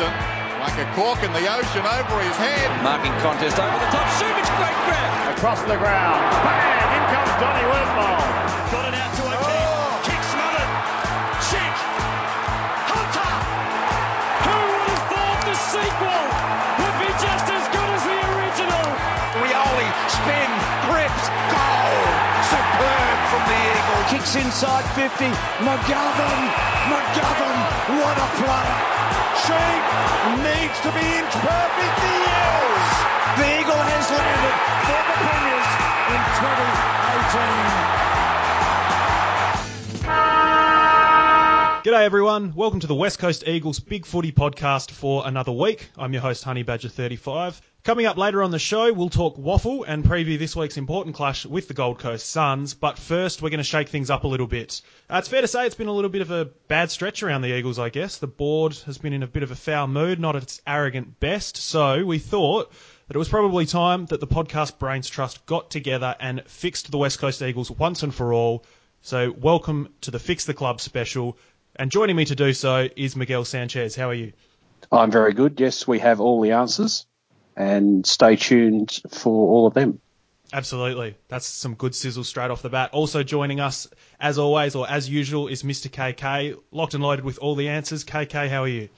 it 0.00 0.36
like 0.60 0.76
a 0.82 0.88
cork 0.92 1.22
in 1.22 1.32
the 1.32 1.46
ocean 1.46 1.84
over 1.86 2.16
his 2.20 2.36
head. 2.36 2.68
Marking 2.82 3.12
contest 3.22 3.56
over 3.56 3.78
the 3.78 3.90
top. 3.94 4.08
Subic, 4.18 4.44
great 4.58 4.78
grab. 4.84 5.36
Across 5.36 5.62
the 5.64 5.78
ground. 5.78 6.20
Bang! 6.42 6.90
In 6.96 7.02
comes 7.12 7.32
Johnny 7.40 7.64
Woodball. 7.64 8.20
Got 8.72 8.84
it 8.90 8.94
out 8.98 9.12
to 9.14 9.22
O'Keefe. 9.24 9.72
Oh. 9.72 10.04
Kick 10.04 10.22
smothered. 10.26 10.72
Chick. 11.48 11.74
Hunter. 12.92 13.32
Who 14.44 14.56
would 14.58 14.90
have 14.90 15.04
thought 15.12 15.40
the 15.48 15.56
sequel 15.56 16.24
would 16.82 16.96
be 17.00 17.10
just 17.16 17.46
as 17.46 17.64
good 17.72 17.90
as 17.96 18.02
the 18.04 18.18
original? 18.36 18.86
Rioli, 19.38 19.88
spin, 20.12 20.50
grips, 20.88 21.24
goal. 21.52 22.00
Superb 22.52 23.18
from 23.32 23.42
the 23.48 23.58
Eagles. 23.70 24.04
Kicks 24.12 24.34
inside 24.34 24.84
50. 24.92 25.30
McGovern. 25.64 26.42
McGovern. 26.90 27.60
What 27.96 28.16
a 28.18 28.28
player. 28.40 29.25
Sheed 29.44 29.84
needs 30.40 30.80
to 30.80 30.90
be 30.96 31.04
inch 31.20 31.34
perfect. 31.44 31.96
He. 32.00 32.16
The 33.36 33.60
Eagle 33.60 33.82
has 33.84 34.08
landed 34.10 34.56
For 34.88 35.00
the 35.04 35.16
Premiers 35.20 35.68
in 36.08 36.20
2018. 36.40 38.35
G'day 41.96 42.04
everyone, 42.04 42.52
welcome 42.54 42.80
to 42.80 42.86
the 42.86 42.94
West 42.94 43.18
Coast 43.18 43.48
Eagles 43.48 43.80
Big 43.80 44.04
Footy 44.04 44.30
podcast 44.30 44.90
for 44.90 45.26
another 45.26 45.50
week. 45.50 45.88
I'm 45.96 46.12
your 46.12 46.20
host 46.20 46.44
Honey 46.44 46.62
Badger 46.62 46.90
35. 46.90 47.58
Coming 47.84 48.04
up 48.04 48.18
later 48.18 48.42
on 48.42 48.50
the 48.50 48.58
show, 48.58 48.92
we'll 48.92 49.08
talk 49.08 49.38
WAFL 49.38 49.86
and 49.88 50.04
preview 50.04 50.38
this 50.38 50.54
week's 50.54 50.76
important 50.76 51.16
clash 51.16 51.46
with 51.46 51.68
the 51.68 51.74
Gold 51.74 51.98
Coast 51.98 52.28
Suns. 52.28 52.74
But 52.74 52.98
first, 52.98 53.40
we're 53.40 53.48
going 53.48 53.58
to 53.58 53.64
shake 53.64 53.88
things 53.88 54.10
up 54.10 54.24
a 54.24 54.28
little 54.28 54.46
bit. 54.46 54.82
Uh, 55.08 55.16
it's 55.16 55.28
fair 55.28 55.40
to 55.40 55.48
say 55.48 55.64
it's 55.64 55.74
been 55.74 55.86
a 55.86 55.92
little 55.92 56.10
bit 56.10 56.20
of 56.20 56.30
a 56.30 56.44
bad 56.68 56.90
stretch 56.90 57.22
around 57.22 57.40
the 57.40 57.56
Eagles, 57.56 57.78
I 57.78 57.88
guess. 57.88 58.18
The 58.18 58.26
board 58.26 58.74
has 58.84 58.98
been 58.98 59.14
in 59.14 59.22
a 59.22 59.26
bit 59.26 59.42
of 59.42 59.50
a 59.50 59.56
foul 59.56 59.86
mood, 59.86 60.20
not 60.20 60.36
at 60.36 60.42
its 60.42 60.60
arrogant 60.66 61.18
best. 61.18 61.56
So 61.56 62.04
we 62.04 62.18
thought 62.18 62.70
that 63.08 63.16
it 63.16 63.18
was 63.18 63.30
probably 63.30 63.64
time 63.64 64.04
that 64.06 64.20
the 64.20 64.26
podcast 64.26 64.78
Brains 64.78 65.08
Trust 65.08 65.46
got 65.46 65.70
together 65.70 66.14
and 66.20 66.42
fixed 66.46 66.90
the 66.90 66.98
West 66.98 67.20
Coast 67.20 67.40
Eagles 67.40 67.70
once 67.70 68.02
and 68.02 68.14
for 68.14 68.34
all. 68.34 68.66
So 69.00 69.32
welcome 69.38 69.94
to 70.02 70.10
the 70.10 70.18
Fix 70.18 70.44
the 70.44 70.52
Club 70.52 70.78
special. 70.82 71.38
And 71.78 71.90
joining 71.90 72.16
me 72.16 72.24
to 72.24 72.34
do 72.34 72.52
so 72.54 72.88
is 72.96 73.16
Miguel 73.16 73.44
Sanchez. 73.44 73.94
How 73.94 74.08
are 74.08 74.14
you? 74.14 74.32
I'm 74.90 75.10
very 75.10 75.34
good. 75.34 75.60
Yes, 75.60 75.86
we 75.86 75.98
have 75.98 76.20
all 76.20 76.40
the 76.40 76.52
answers, 76.52 77.06
and 77.56 78.06
stay 78.06 78.36
tuned 78.36 79.00
for 79.10 79.50
all 79.50 79.66
of 79.66 79.74
them. 79.74 80.00
Absolutely. 80.52 81.16
That's 81.28 81.46
some 81.46 81.74
good 81.74 81.94
sizzle 81.94 82.24
straight 82.24 82.50
off 82.50 82.62
the 82.62 82.70
bat. 82.70 82.90
Also 82.92 83.22
joining 83.22 83.60
us, 83.60 83.88
as 84.20 84.38
always, 84.38 84.74
or 84.74 84.88
as 84.88 85.10
usual, 85.10 85.48
is 85.48 85.64
Mr. 85.64 85.90
KK, 85.90 86.56
locked 86.70 86.94
and 86.94 87.02
loaded 87.02 87.24
with 87.24 87.38
all 87.38 87.56
the 87.56 87.68
answers. 87.68 88.04
KK, 88.04 88.48
how 88.48 88.62
are 88.62 88.68
you? 88.68 88.88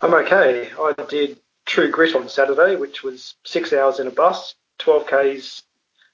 I'm 0.00 0.14
okay. 0.14 0.70
I 0.78 0.92
did 1.08 1.40
True 1.64 1.90
Grit 1.90 2.14
on 2.14 2.28
Saturday, 2.28 2.76
which 2.76 3.02
was 3.02 3.34
six 3.44 3.72
hours 3.72 3.98
in 3.98 4.06
a 4.06 4.10
bus, 4.10 4.54
12 4.78 5.06
Ks 5.06 5.62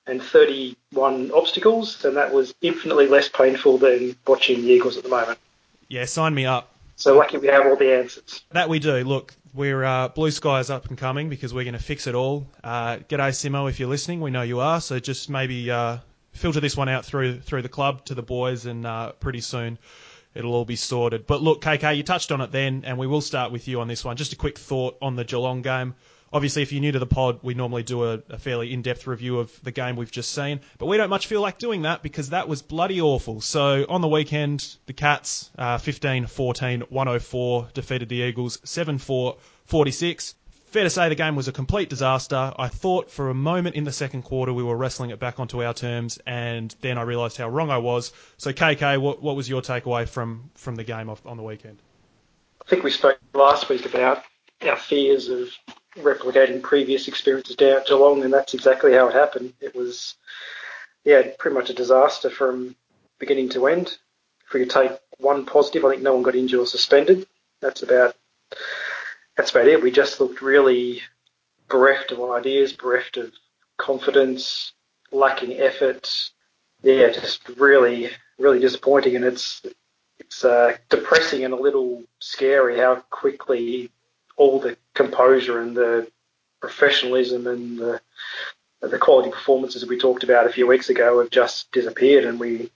and 0.07 0.23
31 0.23 1.33
obstacles, 1.33 2.05
and 2.05 2.17
that 2.17 2.33
was 2.33 2.55
infinitely 2.63 3.09
less 3.09 3.29
painful 3.29 3.79
than 3.79 4.17
watching 4.27 4.63
the 4.63 4.69
Eagles 4.69 4.97
at 4.97 5.03
the 5.03 5.09
moment. 5.09 5.39
Yeah, 5.93 6.07
sign 6.07 6.33
me 6.33 6.47
up. 6.47 6.75
So 6.97 7.19
lucky 7.19 7.37
we 7.37 7.49
have 7.49 7.67
all 7.67 7.77
the 7.77 7.93
answers. 7.93 8.45
That 8.53 8.71
we 8.71 8.79
do. 8.79 9.05
Look, 9.05 9.35
we're 9.53 9.85
uh, 9.85 10.09
blue 10.09 10.31
skies 10.31 10.71
up 10.71 10.87
and 10.87 10.97
coming 10.97 11.29
because 11.29 11.53
we're 11.53 11.65
going 11.65 11.75
to 11.75 11.83
fix 11.83 12.07
it 12.07 12.15
all. 12.15 12.47
Uh, 12.65 12.97
g'day 12.97 13.29
Simo, 13.29 13.69
if 13.69 13.79
you're 13.79 13.91
listening, 13.91 14.23
we 14.23 14.31
know 14.31 14.41
you 14.41 14.61
are. 14.61 14.81
So 14.81 14.99
just 14.99 15.29
maybe 15.29 15.71
uh, 15.71 15.99
filter 16.31 16.61
this 16.61 16.79
one 16.79 16.89
out 16.89 17.05
through 17.05 17.41
through 17.41 17.61
the 17.61 17.69
club 17.69 18.07
to 18.07 18.15
the 18.15 18.23
boys, 18.23 18.65
and 18.65 18.87
uh, 18.87 19.13
pretty 19.13 19.43
soon 19.43 19.79
it'll 20.35 20.55
all 20.55 20.65
be 20.65 20.77
sorted. 20.77 21.27
But 21.27 21.43
look, 21.43 21.61
KK, 21.61 21.95
you 21.95 22.03
touched 22.03 22.33
on 22.33 22.41
it 22.41 22.51
then, 22.51 22.85
and 22.87 22.97
we 22.97 23.07
will 23.07 23.21
start 23.21 23.53
with 23.53 23.69
you 23.69 23.83
on 23.83 23.87
this 23.87 24.03
one. 24.03 24.17
Just 24.17 24.33
a 24.33 24.37
quick 24.37 24.59
thought 24.59 24.97
on 25.03 25.15
the 25.15 25.25
Geelong 25.25 25.61
game. 25.61 25.95
Obviously, 26.33 26.63
if 26.63 26.73
you're 26.73 26.81
new 26.81 26.93
to 26.93 26.99
the 26.99 27.07
pod, 27.07 27.41
we 27.43 27.55
normally 27.55 27.83
do 27.83 28.05
a, 28.05 28.23
a 28.31 28.39
fairly 28.39 28.73
in-depth 28.73 29.07
review 29.07 29.39
of 29.39 29.53
the 29.63 29.71
game 29.71 29.97
we've 29.97 30.11
just 30.11 30.33
seen, 30.33 30.61
but 30.79 30.87
we 30.87 30.97
don't 30.97 31.11
much 31.11 31.27
feel 31.27 31.43
like 31.43 31.59
doing 31.59 31.83
that 31.83 32.03
because 32.03 32.31
that 32.31 32.49
was 32.49 32.63
bloody 32.63 33.01
awful. 33.01 33.41
So 33.41 33.85
on 33.89 34.01
the 34.01 34.09
weekend, 34.09 34.77
the 34.87 34.95
Cats, 34.95 35.51
uh, 35.59 35.77
15-14, 35.77 36.91
104, 36.91 37.69
defeated 37.75 38.09
the 38.09 38.17
Eagles 38.17 38.57
7-4, 38.59 39.37
46. 39.67 40.35
Fair 40.67 40.85
to 40.85 40.91
say 40.91 41.11
the 41.11 41.15
game 41.15 41.37
was 41.37 41.49
a 41.49 41.53
complete 41.53 41.91
disaster. 41.91 42.55
I 42.57 42.69
thought 42.69 43.11
for 43.11 43.29
a 43.29 43.35
moment 43.35 43.77
in 43.77 43.85
the 43.85 43.93
second 43.93 44.23
quarter 44.23 44.55
we 44.55 44.63
were 44.63 44.75
wrestling 44.75 45.11
it 45.11 45.19
back 45.19 45.39
onto 45.39 45.63
our 45.63 45.75
terms, 45.75 46.19
and 46.27 46.75
then 46.81 46.97
I 46.97 47.03
realised 47.03 47.37
how 47.37 47.51
wrong 47.51 47.71
I 47.71 47.77
was. 47.77 48.11
So 48.39 48.55
KK, 48.55 48.99
what, 48.99 49.23
what 49.23 49.37
was 49.37 49.51
your 49.51 49.61
takeaway 49.61 50.09
from, 50.09 50.51
from 50.55 50.77
the 50.77 50.85
game 50.85 51.11
on 51.11 51.37
the 51.37 51.43
weekend? 51.43 51.83
I 52.65 52.71
think 52.71 52.85
we 52.85 52.91
spoke 52.91 53.19
last 53.35 53.69
week 53.69 53.85
about 53.85 54.23
our 54.63 54.77
fears 54.77 55.29
of 55.29 55.51
replicating 55.99 56.63
previous 56.63 57.09
experiences 57.09 57.57
down 57.57 57.79
at 57.79 57.87
Geelong, 57.87 58.25
and 58.25 58.33
that's 58.33 58.55
exactly 58.55 58.93
how 58.93 59.09
it 59.09 59.15
happened. 59.15 59.53
It 59.61 59.75
was, 59.75 60.15
yeah, 61.05 61.23
pretty 61.39 61.55
much 61.55 61.71
a 61.71 61.75
disaster 61.75 62.31
from 62.31 62.77
beginning 63.19 63.51
to 63.51 63.67
end. 63.67 63.97
If 64.47 64.55
we 64.55 64.61
could 64.61 64.71
take 64.71 64.93
one 65.19 65.45
positive, 65.47 65.85
I 65.85 65.91
think 65.91 66.03
no 66.03 66.15
one 66.15 66.23
got 66.23 66.35
injured 66.35 66.61
or 66.61 66.67
suspended. 66.67 67.27
That's 67.61 67.83
about 67.83 68.17
that's 69.37 69.51
about 69.51 69.69
it. 69.69 69.83
We 69.83 69.91
just 69.91 70.21
looked 70.21 70.43
really 70.43 71.01
bereft 71.69 72.13
of 72.13 72.31
ideas, 72.31 72.73
bereft 72.73 73.17
of 73.17 73.33
confidence, 73.79 74.73
lacking 75.11 75.59
effort. 75.59 76.11
Yeah, 76.83 77.11
just 77.11 77.49
really, 77.51 78.11
really 78.39 78.59
disappointing, 78.59 79.17
and 79.17 79.25
it's 79.25 79.63
it's 80.19 80.45
uh, 80.45 80.77
depressing 80.89 81.45
and 81.45 81.55
a 81.55 81.61
little 81.61 82.03
scary 82.19 82.79
how 82.79 82.97
quickly 83.11 83.91
all 84.37 84.61
the 84.61 84.77
composure 84.95 85.61
and 85.61 85.77
the 85.77 86.11
professionalism 86.61 87.47
and 87.47 87.79
the, 87.79 88.01
the 88.81 88.99
quality 88.99 89.31
performances 89.31 89.83
that 89.83 89.91
we 89.91 89.99
talked 89.99 90.25
about 90.25 90.47
a 90.47 90.53
few 90.53 90.67
weeks 90.67 90.89
ago 90.89 91.21
have 91.21 91.31
just 91.31 91.71
disappeared, 91.73 92.25
and 92.25 92.41
we 92.41 92.71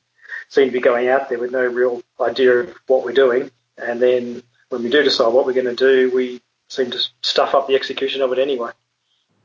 seem 0.49 0.67
to 0.67 0.73
be 0.73 0.81
going 0.81 1.09
out 1.09 1.29
there 1.29 1.39
with 1.39 1.53
no 1.53 1.65
real 1.65 2.03
idea 2.21 2.61
of 2.61 2.75
what 2.87 3.05
we're 3.05 3.13
doing. 3.13 3.51
And 3.79 4.01
then 4.01 4.43
when 4.69 4.83
we 4.83 4.91
do 4.91 5.03
decide 5.03 5.33
what 5.33 5.47
we're 5.47 5.53
going 5.53 5.67
to 5.67 5.75
do, 5.75 6.15
we 6.15 6.41
seem 6.69 6.91
to 6.91 6.99
stuff 7.23 7.55
up 7.55 7.69
the 7.69 7.75
execution 7.75 8.23
of 8.23 8.33
it 8.33 8.39
anyway. 8.39 8.71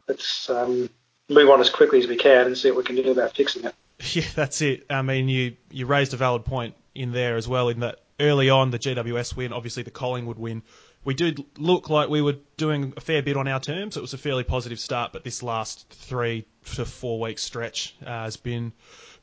Let's 0.08 0.50
um, 0.50 0.90
move 1.30 1.50
on 1.50 1.62
as 1.62 1.70
quickly 1.70 2.00
as 2.00 2.08
we 2.08 2.18
can 2.18 2.48
and 2.48 2.58
see 2.58 2.72
what 2.72 2.80
we 2.80 2.84
can 2.84 2.96
do 2.96 3.12
about 3.12 3.36
fixing 3.36 3.66
it. 3.66 3.76
Yeah, 4.14 4.26
that's 4.34 4.62
it. 4.64 4.88
I 4.90 5.04
mean, 5.04 5.30
you, 5.30 5.58
you 5.70 5.86
raised 5.86 6.16
a 6.16 6.18
valid 6.18 6.44
point 6.44 6.74
in 6.96 7.12
there 7.12 7.38
as 7.38 7.48
well, 7.48 7.70
in 7.70 7.82
that 7.82 8.00
early 8.20 8.50
on 8.50 8.72
the 8.72 8.80
GWS 8.80 9.36
win, 9.36 9.54
obviously 9.54 9.84
the 9.84 9.92
Collingwood 9.92 10.40
win, 10.40 10.64
we 11.04 11.14
did 11.14 11.44
look 11.58 11.90
like 11.90 12.10
we 12.10 12.22
were 12.22 12.36
doing 12.58 12.94
a 12.96 13.02
fair 13.02 13.22
bit 13.22 13.38
on 13.38 13.48
our 13.48 13.60
terms. 13.60 13.98
It 13.98 14.02
was 14.02 14.14
a 14.14 14.18
fairly 14.18 14.44
positive 14.44 14.80
start, 14.80 15.14
but 15.14 15.24
this 15.24 15.42
last 15.42 15.90
three 15.90 16.46
to 16.76 16.86
four 16.86 17.20
week 17.20 17.40
stretch 17.40 17.96
uh, 18.06 18.24
has 18.24 18.38
been 18.38 18.72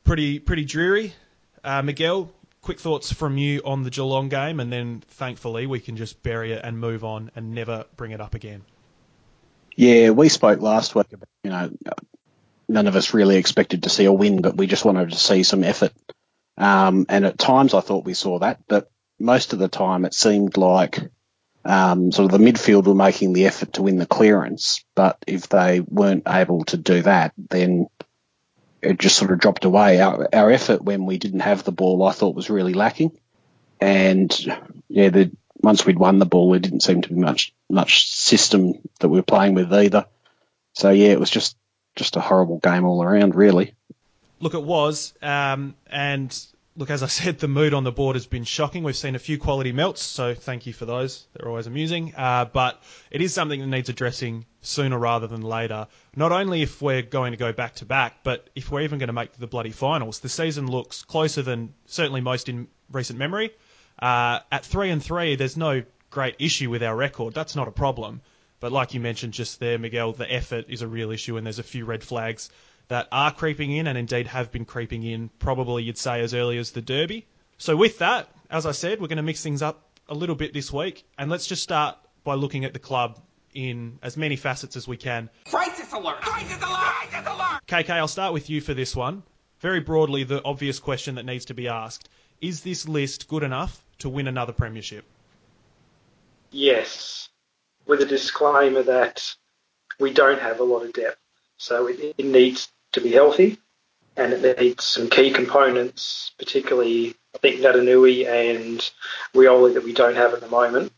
pretty 0.03 0.39
pretty 0.39 0.65
dreary. 0.65 1.13
Uh, 1.63 1.81
Miguel, 1.81 2.31
quick 2.61 2.79
thoughts 2.79 3.11
from 3.11 3.37
you 3.37 3.61
on 3.63 3.83
the 3.83 3.89
Geelong 3.89 4.29
game, 4.29 4.59
and 4.59 4.71
then 4.71 5.01
thankfully 5.07 5.67
we 5.67 5.79
can 5.79 5.95
just 5.95 6.21
bury 6.23 6.51
it 6.51 6.61
and 6.63 6.79
move 6.79 7.03
on 7.03 7.31
and 7.35 7.53
never 7.53 7.85
bring 7.95 8.11
it 8.11 8.21
up 8.21 8.35
again. 8.35 8.61
Yeah, 9.75 10.09
we 10.09 10.27
spoke 10.27 10.59
last 10.59 10.95
week 10.95 11.13
about, 11.13 11.29
you 11.43 11.51
know, 11.51 11.71
none 12.67 12.87
of 12.87 12.95
us 12.97 13.13
really 13.13 13.37
expected 13.37 13.83
to 13.83 13.89
see 13.89 14.05
a 14.05 14.11
win, 14.11 14.41
but 14.41 14.57
we 14.57 14.67
just 14.67 14.83
wanted 14.83 15.11
to 15.11 15.17
see 15.17 15.43
some 15.43 15.63
effort. 15.63 15.93
Um, 16.57 17.05
and 17.07 17.25
at 17.25 17.37
times 17.37 17.73
I 17.73 17.79
thought 17.79 18.03
we 18.03 18.13
saw 18.13 18.39
that, 18.39 18.59
but 18.67 18.91
most 19.17 19.53
of 19.53 19.59
the 19.59 19.69
time 19.69 20.03
it 20.03 20.13
seemed 20.13 20.57
like 20.57 20.99
um, 21.65 22.11
sort 22.11 22.31
of 22.31 22.39
the 22.39 22.45
midfield 22.45 22.85
were 22.85 22.95
making 22.95 23.33
the 23.33 23.45
effort 23.45 23.73
to 23.73 23.81
win 23.81 23.97
the 23.97 24.05
clearance, 24.05 24.83
but 24.95 25.17
if 25.27 25.49
they 25.49 25.81
weren't 25.81 26.23
able 26.27 26.63
to 26.65 26.77
do 26.77 27.01
that, 27.01 27.33
then 27.37 27.87
it 28.81 28.99
just 28.99 29.17
sort 29.17 29.31
of 29.31 29.39
dropped 29.39 29.65
away. 29.65 29.99
Our, 29.99 30.29
our 30.33 30.51
effort 30.51 30.81
when 30.81 31.05
we 31.05 31.17
didn't 31.17 31.41
have 31.41 31.63
the 31.63 31.71
ball, 31.71 32.07
I 32.07 32.11
thought, 32.11 32.35
was 32.35 32.49
really 32.49 32.73
lacking. 32.73 33.11
And 33.81 34.31
yeah, 34.87 35.09
the, 35.09 35.31
once 35.57 35.85
we'd 35.85 35.99
won 35.99 36.19
the 36.19 36.25
ball, 36.25 36.51
there 36.51 36.59
didn't 36.59 36.83
seem 36.83 37.01
to 37.01 37.09
be 37.09 37.15
much 37.15 37.53
much 37.69 38.07
system 38.07 38.73
that 38.99 39.09
we 39.09 39.19
were 39.19 39.23
playing 39.23 39.53
with 39.53 39.73
either. 39.73 40.05
So 40.73 40.89
yeah, 40.91 41.09
it 41.09 41.19
was 41.19 41.29
just 41.29 41.57
just 41.95 42.15
a 42.15 42.21
horrible 42.21 42.59
game 42.59 42.85
all 42.85 43.03
around, 43.03 43.35
really. 43.35 43.73
Look, 44.39 44.53
it 44.53 44.63
was, 44.63 45.13
um, 45.21 45.75
and 45.87 46.37
look, 46.79 46.89
as 46.89 47.03
I 47.03 47.07
said, 47.07 47.39
the 47.39 47.49
mood 47.49 47.73
on 47.73 47.83
the 47.83 47.91
board 47.91 48.15
has 48.15 48.25
been 48.25 48.45
shocking. 48.45 48.83
We've 48.83 48.95
seen 48.95 49.13
a 49.13 49.19
few 49.19 49.37
quality 49.37 49.73
melts, 49.73 50.01
so 50.01 50.33
thank 50.33 50.65
you 50.65 50.71
for 50.71 50.85
those. 50.85 51.27
They're 51.33 51.49
always 51.49 51.67
amusing. 51.67 52.13
Uh, 52.15 52.45
but 52.45 52.81
it 53.11 53.21
is 53.21 53.33
something 53.33 53.59
that 53.59 53.67
needs 53.67 53.89
addressing 53.89 54.45
sooner 54.61 54.97
rather 54.97 55.27
than 55.27 55.41
later. 55.41 55.87
Not 56.15 56.31
only 56.31 56.61
if 56.61 56.81
we're 56.81 57.01
going 57.01 57.31
to 57.31 57.37
go 57.37 57.51
back 57.51 57.75
to 57.75 57.85
back, 57.85 58.23
but 58.23 58.49
if 58.55 58.71
we're 58.71 58.81
even 58.81 58.97
going 58.97 59.07
to 59.07 59.13
make 59.13 59.33
the 59.33 59.45
bloody 59.45 59.71
finals. 59.71 60.19
The 60.19 60.29
season 60.29 60.67
looks 60.71 61.03
closer 61.03 61.41
than 61.41 61.73
certainly 61.85 62.21
most 62.21 62.47
in 62.47 62.69
recent 62.89 63.19
memory. 63.19 63.51
Uh, 64.01 64.39
at 64.49 64.65
three 64.65 64.89
and 64.89 65.03
three, 65.03 65.35
there's 65.35 65.57
no 65.57 65.83
great 66.09 66.37
issue 66.39 66.69
with 66.69 66.81
our 66.81 66.95
record. 66.95 67.33
That's 67.33 67.57
not 67.57 67.67
a 67.67 67.71
problem. 67.71 68.21
But 68.61 68.71
like 68.71 68.93
you 68.93 69.01
mentioned 69.01 69.33
just 69.33 69.59
there, 69.59 69.77
Miguel, 69.77 70.13
the 70.13 70.31
effort 70.31 70.65
is 70.69 70.81
a 70.81 70.87
real 70.87 71.11
issue, 71.11 71.35
and 71.35 71.45
there's 71.45 71.59
a 71.59 71.63
few 71.63 71.83
red 71.83 72.03
flags 72.03 72.49
that 72.89 73.07
are 73.11 73.31
creeping 73.31 73.71
in 73.71 73.87
and 73.87 73.97
indeed 73.97 74.27
have 74.27 74.51
been 74.51 74.65
creeping 74.65 75.03
in, 75.03 75.29
probably 75.39 75.83
you'd 75.83 75.97
say 75.97 76.21
as 76.21 76.33
early 76.33 76.57
as 76.57 76.71
the 76.71 76.81
Derby. 76.81 77.25
So 77.57 77.75
with 77.75 77.99
that, 77.99 78.29
as 78.49 78.65
I 78.65 78.71
said, 78.71 78.99
we're 78.99 79.07
going 79.07 79.17
to 79.17 79.23
mix 79.23 79.41
things 79.41 79.61
up 79.61 79.89
a 80.09 80.13
little 80.13 80.35
bit 80.35 80.53
this 80.53 80.73
week, 80.73 81.05
and 81.17 81.29
let's 81.29 81.45
just 81.45 81.63
start 81.63 81.97
by 82.23 82.33
looking 82.33 82.65
at 82.65 82.73
the 82.73 82.79
club 82.79 83.19
in 83.53 83.99
as 84.01 84.17
many 84.17 84.35
facets 84.35 84.75
as 84.75 84.87
we 84.87 84.97
can. 84.97 85.29
Crisis 85.45 85.93
alert! 85.93 86.21
Crisis 86.21 86.57
alert! 86.57 86.79
Crisis 86.79 87.27
alert! 87.27 87.61
KK, 87.67 87.89
I'll 87.91 88.07
start 88.07 88.33
with 88.33 88.49
you 88.49 88.59
for 88.59 88.73
this 88.73 88.95
one. 88.95 89.23
Very 89.59 89.79
broadly, 89.79 90.23
the 90.23 90.43
obvious 90.43 90.79
question 90.79 91.15
that 91.15 91.25
needs 91.25 91.45
to 91.45 91.53
be 91.53 91.67
asked 91.67 92.09
is 92.41 92.61
this 92.61 92.87
list 92.87 93.27
good 93.27 93.43
enough 93.43 93.83
to 93.99 94.09
win 94.09 94.27
another 94.27 94.53
premiership? 94.53 95.05
Yes, 96.51 97.29
with 97.85 98.01
a 98.01 98.05
disclaimer 98.05 98.81
that 98.83 99.35
we 99.99 100.11
don't 100.11 100.39
have 100.39 100.59
a 100.59 100.63
lot 100.63 100.83
of 100.83 100.93
depth. 100.93 101.19
So 101.57 101.87
it, 101.87 102.15
it 102.17 102.25
needs 102.25 102.69
to 102.93 103.01
be 103.01 103.11
healthy 103.11 103.59
and 104.19 104.33
it 104.33 104.59
needs 104.59 104.83
some 104.83 105.09
key 105.09 105.31
components, 105.31 106.31
particularly 106.37 107.15
I 107.35 107.37
think 107.37 107.61
Naitanui 107.61 108.27
and 108.27 108.79
Rioli 109.33 109.75
that 109.75 109.83
we 109.83 109.93
don't 109.93 110.15
have 110.15 110.33
at 110.33 110.41
the 110.41 110.47
moment. 110.47 110.91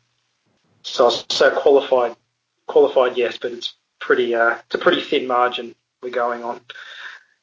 So 0.84 1.10
so 1.10 1.52
qualified, 1.52 2.16
qualified 2.68 3.18
yes, 3.18 3.38
but 3.38 3.52
it's 3.52 3.76
pretty 4.00 4.34
uh, 4.34 4.56
it's 4.66 4.76
a 4.76 4.80
pretty 4.80 5.02
thin 5.02 5.28
margin 5.28 5.76
we're 6.02 6.10
going 6.10 6.44
on. 6.44 6.62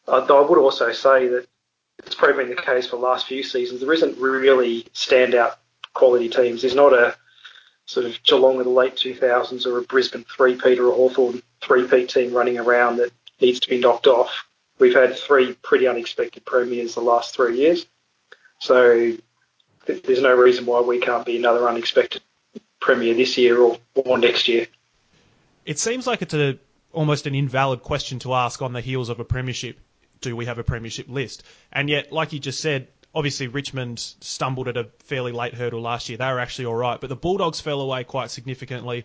Uh, 0.07 0.25
I 0.29 0.41
would 0.41 0.59
also 0.59 0.93
say 0.93 1.29
that 1.29 1.47
it's 2.05 2.15
probably 2.15 2.45
been 2.45 2.55
the 2.55 2.63
case 2.63 2.87
for 2.87 2.97
the 2.97 3.03
last 3.03 3.27
few 3.27 3.43
seasons. 3.43 3.81
There 3.81 3.93
isn't 3.93 4.19
really 4.19 4.85
standout 4.95 5.57
quality 5.95 6.29
teams. 6.29 6.63
There's 6.63 6.75
not 6.75 6.93
a 6.93 7.17
sort 7.87 8.07
of 8.07 8.23
Geelong 8.23 8.59
of 8.59 8.65
the 8.65 8.71
late 8.71 8.97
2000s 8.97 9.67
or 9.67 9.79
a 9.79 9.83
Brisbane 9.83 10.25
three-peat 10.25 10.79
or 10.79 10.89
a 10.89 10.95
Hawthorn 10.95 11.43
three-peat 11.63 12.09
team 12.09 12.33
running 12.33 12.59
around 12.59 12.97
that 12.99 13.13
needs 13.41 13.61
to 13.61 13.69
be 13.69 13.79
knocked 13.79 14.07
off. 14.07 14.47
We've 14.79 14.95
had 14.95 15.17
three 15.17 15.55
pretty 15.55 15.89
unexpected 15.89 16.45
premiers 16.45 16.95
the 16.95 17.01
last 17.01 17.35
three 17.35 17.59
years. 17.59 17.87
So 18.61 19.17
th- 19.87 20.03
there's 20.03 20.23
no 20.23 20.35
reason 20.35 20.67
why 20.67 20.81
we 20.81 21.01
can't 21.01 21.27
be 21.27 21.37
another 21.37 21.69
unexpected 21.69 22.23
premier 22.81 23.15
this 23.15 23.37
year 23.37 23.59
or, 23.59 23.79
or 23.95 24.19
next 24.19 24.49
year. 24.49 24.67
It 25.65 25.79
seems 25.79 26.07
like 26.07 26.23
it's 26.23 26.35
a 26.35 26.59
almost 26.93 27.27
an 27.27 27.35
invalid 27.35 27.83
question 27.83 28.19
to 28.21 28.35
ask 28.35 28.63
on 28.63 28.73
the 28.73 28.81
heels 28.81 29.09
of 29.09 29.21
a 29.21 29.25
premiership. 29.25 29.79
Do 30.21 30.35
we 30.35 30.47
have 30.47 30.59
a 30.59 30.65
premiership 30.65 31.09
list? 31.09 31.43
And 31.73 31.89
yet, 31.89 32.13
like 32.13 32.33
you 32.33 32.39
just 32.41 32.61
said, 32.61 32.89
obviously 33.15 33.49
Richmond 33.49 33.99
stumbled 33.99 34.69
at 34.69 34.77
a 34.77 34.89
fairly 35.01 35.33
late 35.33 35.55
hurdle 35.55 35.81
last 35.81 36.09
year. 36.09 36.19
They 36.19 36.27
were 36.27 36.41
actually 36.41 36.67
all 36.67 36.75
right, 36.75 37.01
but 37.01 37.09
the 37.09 37.17
Bulldogs 37.17 37.61
fell 37.61 37.81
away 37.81 38.05
quite 38.05 38.31
significantly. 38.31 39.05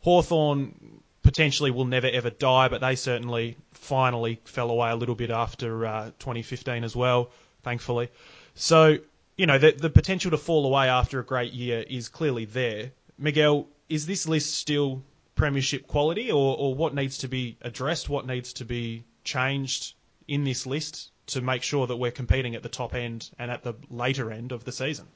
Hawthorn 0.00 1.02
potentially 1.30 1.70
will 1.70 1.84
never 1.84 2.08
ever 2.08 2.28
die, 2.28 2.66
but 2.66 2.80
they 2.80 2.96
certainly 2.96 3.56
finally 3.70 4.40
fell 4.42 4.68
away 4.68 4.90
a 4.90 4.96
little 4.96 5.14
bit 5.14 5.30
after 5.30 5.86
uh, 5.86 6.06
2015 6.18 6.82
as 6.82 6.96
well, 6.96 7.30
thankfully. 7.62 8.08
So, 8.56 8.98
you 9.36 9.46
know, 9.46 9.56
the, 9.56 9.70
the 9.70 9.90
potential 9.90 10.32
to 10.32 10.36
fall 10.36 10.66
away 10.66 10.88
after 10.88 11.20
a 11.20 11.24
great 11.24 11.52
year 11.52 11.84
is 11.88 12.08
clearly 12.08 12.46
there. 12.46 12.90
Miguel, 13.16 13.68
is 13.88 14.06
this 14.06 14.26
list 14.26 14.56
still 14.56 15.04
premiership 15.36 15.86
quality, 15.86 16.32
or, 16.32 16.56
or 16.58 16.74
what 16.74 16.96
needs 16.96 17.18
to 17.18 17.28
be 17.28 17.56
addressed? 17.62 18.08
What 18.08 18.26
needs 18.26 18.54
to 18.54 18.64
be 18.64 19.04
changed 19.22 19.94
in 20.26 20.42
this 20.42 20.66
list 20.66 21.12
to 21.28 21.40
make 21.40 21.62
sure 21.62 21.86
that 21.86 21.96
we're 21.96 22.10
competing 22.10 22.56
at 22.56 22.64
the 22.64 22.68
top 22.68 22.92
end 22.92 23.30
and 23.38 23.52
at 23.52 23.62
the 23.62 23.74
later 23.88 24.32
end 24.32 24.50
of 24.50 24.64
the 24.64 24.72
season? 24.72 25.06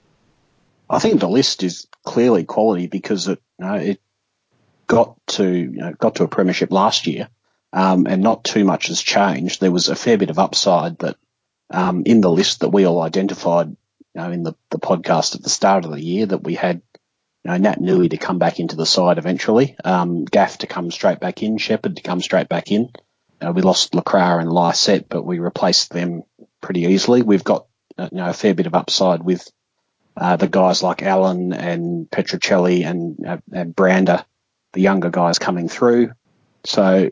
I 0.88 1.00
think 1.00 1.18
the 1.18 1.28
list 1.28 1.64
is 1.64 1.88
clearly 2.04 2.44
quality 2.44 2.86
because 2.86 3.26
it 3.26 3.42
you 3.58 3.66
know, 3.66 3.74
it 3.74 4.00
got 4.86 5.16
to 5.28 5.48
you 5.48 5.70
know, 5.70 5.92
got 5.92 6.16
to 6.16 6.24
a 6.24 6.28
premiership 6.28 6.70
last 6.70 7.06
year, 7.06 7.28
um, 7.72 8.06
and 8.06 8.22
not 8.22 8.44
too 8.44 8.64
much 8.64 8.88
has 8.88 9.00
changed. 9.00 9.60
There 9.60 9.72
was 9.72 9.88
a 9.88 9.96
fair 9.96 10.18
bit 10.18 10.30
of 10.30 10.38
upside 10.38 10.98
that 10.98 11.16
um, 11.70 12.02
in 12.06 12.20
the 12.20 12.30
list 12.30 12.60
that 12.60 12.70
we 12.70 12.84
all 12.84 13.00
identified 13.00 13.68
you 13.68 13.76
know, 14.14 14.30
in 14.30 14.42
the, 14.42 14.54
the 14.70 14.78
podcast 14.78 15.34
at 15.34 15.42
the 15.42 15.50
start 15.50 15.84
of 15.84 15.90
the 15.90 16.02
year 16.02 16.26
that 16.26 16.44
we 16.44 16.54
had 16.54 16.82
you 17.44 17.50
know, 17.50 17.58
Naitanui 17.58 18.10
to 18.10 18.16
come 18.16 18.38
back 18.38 18.60
into 18.60 18.76
the 18.76 18.86
side 18.86 19.18
eventually, 19.18 19.76
um, 19.84 20.24
Gaff 20.24 20.58
to 20.58 20.66
come 20.66 20.90
straight 20.90 21.20
back 21.20 21.42
in, 21.42 21.58
Sheppard 21.58 21.96
to 21.96 22.02
come 22.02 22.20
straight 22.20 22.48
back 22.48 22.70
in. 22.70 22.90
Uh, 23.40 23.52
we 23.52 23.62
lost 23.62 23.92
LeCras 23.92 24.40
and 24.40 24.50
Lycett, 24.50 25.08
but 25.08 25.24
we 25.24 25.38
replaced 25.38 25.90
them 25.90 26.22
pretty 26.60 26.82
easily. 26.82 27.22
We've 27.22 27.44
got 27.44 27.66
uh, 27.98 28.08
you 28.10 28.18
know, 28.18 28.30
a 28.30 28.32
fair 28.32 28.54
bit 28.54 28.66
of 28.66 28.74
upside 28.74 29.22
with 29.22 29.46
uh, 30.16 30.36
the 30.36 30.48
guys 30.48 30.82
like 30.82 31.02
Allen 31.02 31.52
and 31.52 32.08
Petruccelle 32.10 32.84
and, 32.86 33.26
uh, 33.26 33.38
and 33.52 33.74
Brander, 33.74 34.24
the 34.74 34.82
younger 34.82 35.10
guys 35.10 35.38
coming 35.38 35.68
through. 35.68 36.12
So, 36.64 37.08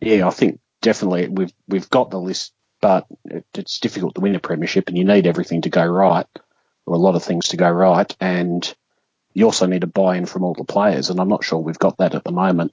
yeah, 0.00 0.26
I 0.26 0.30
think 0.30 0.60
definitely 0.80 1.28
we've 1.28 1.52
we've 1.66 1.90
got 1.90 2.10
the 2.10 2.20
list, 2.20 2.52
but 2.80 3.06
it, 3.24 3.44
it's 3.54 3.80
difficult 3.80 4.14
to 4.14 4.20
win 4.20 4.36
a 4.36 4.40
premiership, 4.40 4.88
and 4.88 4.96
you 4.96 5.04
need 5.04 5.26
everything 5.26 5.62
to 5.62 5.70
go 5.70 5.84
right, 5.84 6.26
or 6.86 6.94
a 6.94 6.98
lot 6.98 7.16
of 7.16 7.24
things 7.24 7.48
to 7.48 7.56
go 7.56 7.70
right, 7.70 8.14
and 8.20 8.74
you 9.34 9.44
also 9.44 9.66
need 9.66 9.82
a 9.82 9.88
buy-in 9.88 10.26
from 10.26 10.44
all 10.44 10.54
the 10.54 10.64
players, 10.64 11.10
and 11.10 11.20
I'm 11.20 11.28
not 11.28 11.44
sure 11.44 11.58
we've 11.58 11.78
got 11.78 11.98
that 11.98 12.14
at 12.14 12.24
the 12.24 12.32
moment. 12.32 12.72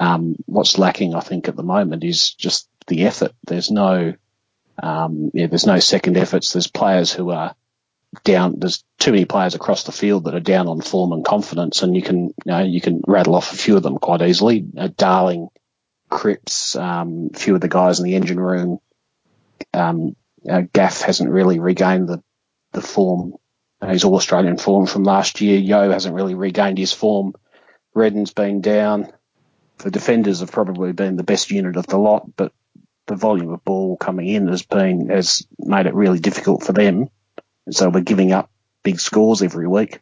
Um, 0.00 0.36
what's 0.46 0.78
lacking, 0.78 1.14
I 1.14 1.20
think, 1.20 1.48
at 1.48 1.56
the 1.56 1.62
moment 1.62 2.04
is 2.04 2.34
just 2.34 2.68
the 2.86 3.04
effort. 3.04 3.32
There's 3.46 3.70
no, 3.70 4.14
um, 4.82 5.30
yeah, 5.34 5.46
there's 5.46 5.66
no 5.66 5.78
second 5.78 6.16
efforts. 6.16 6.52
There's 6.52 6.66
players 6.66 7.12
who 7.12 7.30
are 7.30 7.54
down. 8.24 8.56
There's 8.58 8.84
too 8.98 9.12
many 9.12 9.24
players 9.24 9.54
across 9.54 9.84
the 9.84 9.92
field 9.92 10.24
that 10.24 10.34
are 10.34 10.40
down 10.40 10.68
on 10.68 10.80
form 10.80 11.12
and 11.12 11.24
confidence, 11.24 11.82
and 11.82 11.94
you 11.94 12.02
can, 12.02 12.26
you 12.26 12.34
know, 12.46 12.62
you 12.62 12.80
can 12.80 13.02
rattle 13.06 13.34
off 13.34 13.52
a 13.52 13.56
few 13.56 13.76
of 13.76 13.82
them 13.82 13.98
quite 13.98 14.22
easily. 14.22 14.66
Uh, 14.76 14.88
Darling, 14.96 15.48
Cripps, 16.08 16.76
um, 16.76 17.30
a 17.34 17.38
few 17.38 17.54
of 17.54 17.60
the 17.60 17.68
guys 17.68 17.98
in 17.98 18.04
the 18.04 18.16
engine 18.16 18.40
room. 18.40 18.78
Um, 19.72 20.16
uh, 20.48 20.62
Gaff 20.72 21.02
hasn't 21.02 21.30
really 21.30 21.58
regained 21.58 22.08
the 22.08 22.22
the 22.72 22.80
form, 22.80 23.34
his 23.84 24.04
All 24.04 24.14
Australian 24.14 24.56
form 24.56 24.86
from 24.86 25.02
last 25.02 25.40
year. 25.40 25.58
Yeo 25.58 25.90
hasn't 25.90 26.14
really 26.14 26.34
regained 26.34 26.78
his 26.78 26.92
form. 26.92 27.34
Redden's 27.94 28.32
been 28.32 28.60
down. 28.60 29.12
The 29.78 29.90
defenders 29.90 30.40
have 30.40 30.52
probably 30.52 30.92
been 30.92 31.16
the 31.16 31.24
best 31.24 31.50
unit 31.50 31.76
of 31.76 31.86
the 31.86 31.98
lot, 31.98 32.36
but 32.36 32.52
the 33.06 33.16
volume 33.16 33.52
of 33.52 33.64
ball 33.64 33.96
coming 33.96 34.28
in 34.28 34.46
has 34.48 34.62
been 34.62 35.08
has 35.08 35.46
made 35.58 35.86
it 35.86 35.94
really 35.94 36.20
difficult 36.20 36.62
for 36.62 36.72
them. 36.72 37.08
So 37.70 37.88
we're 37.88 38.00
giving 38.00 38.32
up 38.32 38.50
big 38.82 39.00
scores 39.00 39.42
every 39.42 39.66
week. 39.66 40.00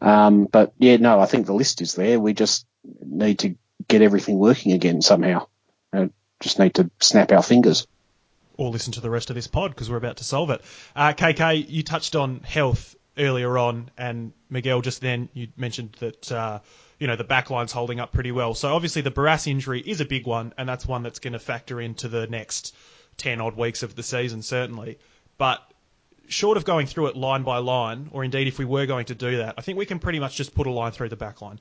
Um, 0.00 0.46
but 0.46 0.72
yeah, 0.78 0.96
no, 0.96 1.20
I 1.20 1.26
think 1.26 1.46
the 1.46 1.54
list 1.54 1.80
is 1.80 1.94
there. 1.94 2.18
We 2.18 2.34
just 2.34 2.66
need 3.04 3.40
to 3.40 3.54
get 3.88 4.02
everything 4.02 4.38
working 4.38 4.72
again 4.72 5.02
somehow. 5.02 5.46
Uh, 5.92 6.08
just 6.40 6.58
need 6.58 6.74
to 6.74 6.90
snap 7.00 7.30
our 7.32 7.42
fingers. 7.42 7.86
Or 8.56 8.70
listen 8.70 8.92
to 8.94 9.00
the 9.00 9.10
rest 9.10 9.30
of 9.30 9.36
this 9.36 9.46
pod 9.46 9.70
because 9.70 9.90
we're 9.90 9.96
about 9.96 10.18
to 10.18 10.24
solve 10.24 10.50
it. 10.50 10.60
Uh, 10.94 11.12
KK, 11.12 11.68
you 11.68 11.82
touched 11.82 12.16
on 12.16 12.40
health 12.40 12.96
earlier 13.16 13.56
on, 13.56 13.90
and 13.96 14.32
Miguel 14.50 14.80
just 14.82 15.00
then 15.00 15.28
you 15.32 15.48
mentioned 15.56 15.96
that 16.00 16.30
uh, 16.32 16.60
you 16.98 17.06
know 17.06 17.16
the 17.16 17.24
backline's 17.24 17.72
holding 17.72 18.00
up 18.00 18.12
pretty 18.12 18.32
well. 18.32 18.54
So 18.54 18.74
obviously 18.74 19.02
the 19.02 19.10
Barrass 19.10 19.46
injury 19.46 19.80
is 19.80 20.00
a 20.00 20.04
big 20.04 20.26
one, 20.26 20.52
and 20.58 20.68
that's 20.68 20.86
one 20.86 21.02
that's 21.02 21.18
going 21.18 21.32
to 21.32 21.38
factor 21.38 21.80
into 21.80 22.08
the 22.08 22.26
next 22.26 22.74
ten 23.16 23.40
odd 23.40 23.56
weeks 23.56 23.82
of 23.82 23.94
the 23.94 24.02
season 24.02 24.42
certainly. 24.42 24.98
But 25.38 25.62
short 26.28 26.56
of 26.56 26.64
going 26.64 26.86
through 26.86 27.08
it 27.08 27.16
line 27.16 27.42
by 27.42 27.58
line, 27.58 28.08
or 28.12 28.24
indeed 28.24 28.46
if 28.46 28.58
we 28.58 28.64
were 28.64 28.86
going 28.86 29.06
to 29.06 29.14
do 29.14 29.38
that, 29.38 29.54
I 29.58 29.60
think 29.60 29.78
we 29.78 29.86
can 29.86 29.98
pretty 29.98 30.18
much 30.18 30.36
just 30.36 30.54
put 30.54 30.66
a 30.66 30.70
line 30.70 30.92
through 30.92 31.08
the 31.08 31.16
back 31.16 31.42
line. 31.42 31.60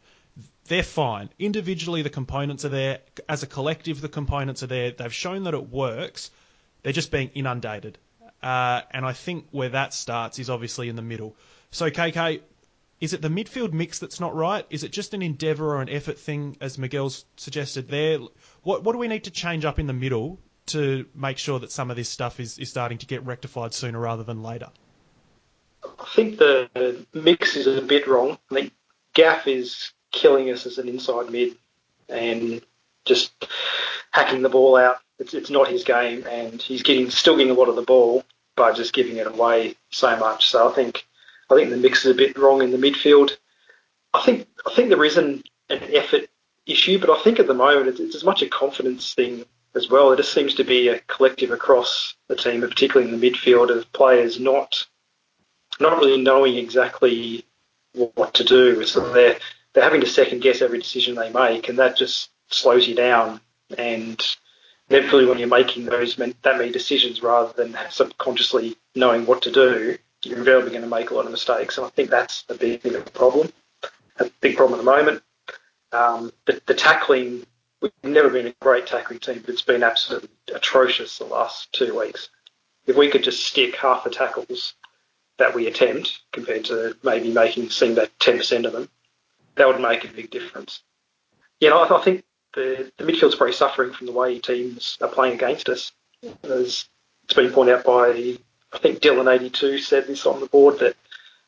They're 0.68 0.84
fine. 0.84 1.30
Individually, 1.40 2.02
the 2.02 2.10
components 2.10 2.64
are 2.66 2.70
there. 2.70 3.00
As 3.28 3.44
a 3.44 3.48
collective, 3.48 4.00
the 4.00 4.10
components 4.10 4.64
are 4.64 4.68
there. 4.68 4.92
They've 4.92 5.14
shown 5.14 5.44
that 5.44 5.54
it 5.54 5.70
works. 5.70 6.32
They're 6.84 6.94
just 6.94 7.12
being 7.12 7.30
inundated. 7.36 7.98
Uh, 8.42 8.82
and 8.92 9.06
I 9.06 9.14
think 9.14 9.48
where 9.52 9.70
that 9.70 9.94
starts 9.94 10.40
is 10.40 10.50
obviously 10.50 10.90
in 10.90 10.96
the 10.96 11.02
middle. 11.02 11.36
So, 11.72 11.90
KK, 11.90 12.42
is 13.00 13.14
it 13.14 13.22
the 13.22 13.30
midfield 13.30 13.74
mix 13.74 14.00
that's 14.00 14.20
not 14.20 14.36
right? 14.36 14.66
Is 14.70 14.84
it 14.84 14.92
just 14.92 15.14
an 15.14 15.22
endeavour 15.22 15.76
or 15.76 15.82
an 15.82 15.90
effort 15.90 16.20
thing, 16.20 16.58
as 16.62 16.78
Miguel's 16.78 17.26
suggested 17.36 17.90
there? 17.90 18.20
What, 18.64 18.84
what 18.84 18.94
do 18.94 19.00
we 19.00 19.08
need 19.08 19.26
to 19.26 19.32
change 19.32 19.66
up 19.66 19.80
in 19.80 19.88
the 19.88 19.94
middle 19.94 20.40
to 20.72 21.06
make 21.16 21.38
sure 21.38 21.60
that 21.60 21.72
some 21.72 21.90
of 21.90 21.98
this 21.98 22.10
stuff 22.10 22.40
is, 22.40 22.58
is 22.58 22.70
starting 22.70 22.98
to 23.00 23.06
get 23.06 23.26
rectified 23.26 23.74
sooner 23.74 24.00
rather 24.00 24.24
than 24.24 24.44
later? 24.44 24.70
I 25.84 26.06
think 26.16 26.38
the 26.38 27.06
mix 27.14 27.56
is 27.56 27.68
a 27.68 27.82
bit 27.82 28.08
wrong. 28.08 28.38
I 28.52 28.56
think 28.56 28.74
Gaff 29.14 29.48
is 29.48 29.92
killing 30.12 30.50
us 30.52 30.66
as 30.66 30.78
an 30.78 30.88
inside 30.88 31.32
mid 31.32 31.56
and 32.10 32.62
just 33.06 33.32
hacking 34.12 34.42
the 34.42 34.50
ball 34.50 34.76
out. 34.76 34.98
It's, 35.20 35.34
it's 35.34 35.50
not 35.50 35.68
his 35.68 35.84
game, 35.84 36.26
and 36.28 36.62
he's 36.62 36.84
getting 36.84 37.10
still 37.12 37.38
getting 37.38 37.52
a 37.52 37.56
lot 37.56 37.70
of 37.70 37.76
the 37.76 37.84
ball, 37.84 38.24
by 38.56 38.72
just 38.72 38.94
giving 38.94 39.18
it 39.18 39.28
away 39.28 39.76
so 39.90 40.16
much. 40.18 40.50
So 40.50 40.70
I 40.70 40.74
think 40.74 41.06
I 41.50 41.56
think 41.56 41.70
the 41.70 41.78
mix 41.78 42.06
is 42.06 42.12
a 42.12 42.16
bit 42.16 42.38
wrong 42.38 42.62
in 42.62 42.72
the 42.72 42.78
midfield. 42.78 43.32
I 44.14 44.22
think 44.22 44.48
I 44.66 44.74
think 44.74 44.90
there 44.90 45.04
is 45.04 45.18
an, 45.18 45.44
an 45.70 45.82
effort 45.94 46.30
issue, 46.66 47.00
but 47.00 47.10
I 47.10 47.22
think 47.24 47.40
at 47.40 47.48
the 47.48 47.54
moment 47.54 47.88
it's, 47.88 48.00
it's 48.00 48.16
as 48.16 48.24
much 48.24 48.42
a 48.42 48.50
confidence 48.50 49.14
thing 49.14 49.46
as 49.76 49.90
well. 49.90 50.12
It 50.12 50.18
just 50.18 50.34
seems 50.34 50.56
to 50.56 50.64
be 50.64 50.90
a 50.90 51.00
collective 51.00 51.52
across 51.52 52.16
the 52.28 52.36
team, 52.36 52.62
particularly 52.62 53.12
in 53.12 53.20
the 53.20 53.32
midfield, 53.32 53.76
of 53.76 53.92
players 53.94 54.40
not 54.40 54.86
not 55.80 55.98
really 55.98 56.22
knowing 56.22 56.58
exactly 56.58 57.46
what 57.94 58.34
to 58.36 58.44
do. 58.44 58.86
So 58.86 59.12
they're 59.12 59.38
they're 59.74 59.84
having 59.84 60.02
to 60.02 60.08
second 60.08 60.42
guess 60.42 60.62
every 60.62 60.80
decision 60.80 61.16
they 61.16 61.32
make, 61.32 61.70
and 61.70 61.80
that 61.80 61.98
just 61.98 62.30
slows 62.50 62.88
you 62.88 62.96
down. 62.96 63.40
And 63.78 64.22
inevitably, 64.90 65.26
when 65.26 65.40
you're 65.40 65.48
making 65.48 65.86
those 65.86 66.16
that 66.16 66.58
many 66.58 66.72
decisions 66.72 67.24
rather 67.24 67.54
than 67.54 67.78
subconsciously 67.90 68.76
knowing 68.96 69.26
what 69.26 69.42
to 69.44 69.52
do, 69.52 69.98
you're 70.24 70.38
invariably 70.38 70.72
going 70.72 70.84
to 70.84 70.90
make 70.90 71.12
a 71.12 71.14
lot 71.14 71.26
of 71.26 71.32
mistakes. 71.32 71.78
And 71.78 71.88
I 71.88 71.90
think 71.90 72.10
that's 72.10 72.44
a 72.50 72.54
big, 72.54 72.84
big 72.84 73.14
problem. 73.14 73.52
a 74.20 74.30
big 74.42 74.58
problem 74.58 74.80
at 74.80 74.86
the 74.86 74.92
moment. 74.92 75.24
Um, 75.94 76.32
the, 76.46 76.62
the 76.66 76.74
tackling, 76.74 77.46
we've 77.82 77.92
never 78.04 78.30
been 78.30 78.48
a 78.48 78.56
great 78.62 78.88
tackling 78.88 79.20
team, 79.20 79.42
but 79.46 79.50
it's 79.54 79.62
been 79.62 79.84
absolutely 79.84 80.30
atrocious 80.54 81.18
the 81.18 81.26
last 81.26 81.72
two 81.74 81.98
weeks. 82.00 82.30
If 82.86 82.96
we 82.96 83.10
could 83.10 83.24
just 83.24 83.46
stick 83.46 83.76
half 83.76 84.04
the 84.04 84.10
tackles 84.10 84.76
that 85.38 85.56
we 85.56 85.68
attempt 85.68 86.20
compared 86.32 86.66
to 86.66 86.96
maybe 87.04 87.32
making 87.32 87.70
seem 87.70 87.96
that 87.96 88.18
10% 88.20 88.66
of 88.66 88.74
them, 88.74 88.90
that 89.56 89.68
would 89.68 89.82
make 89.82 90.06
a 90.06 90.14
big 90.14 90.30
difference. 90.30 90.82
You 91.60 91.70
know, 91.70 91.80
I, 91.80 91.98
I 91.98 92.02
think 92.02 92.24
the, 92.54 92.92
the 92.98 93.04
midfield's 93.04 93.36
probably 93.36 93.54
suffering 93.54 93.94
from 93.94 94.08
the 94.08 94.14
way 94.14 94.40
teams 94.40 94.98
are 95.02 95.08
playing 95.08 95.36
against 95.36 95.70
us. 95.70 95.92
As 96.44 96.86
it's 97.24 97.34
been 97.34 97.52
pointed 97.52 97.76
out 97.76 97.86
by, 97.86 98.38
I 98.74 98.78
think 98.78 99.00
Dylan82 99.00 99.80
said 99.80 100.08
this 100.08 100.26
on 100.26 100.40
the 100.40 100.48
board 100.48 100.80
that 100.80 100.96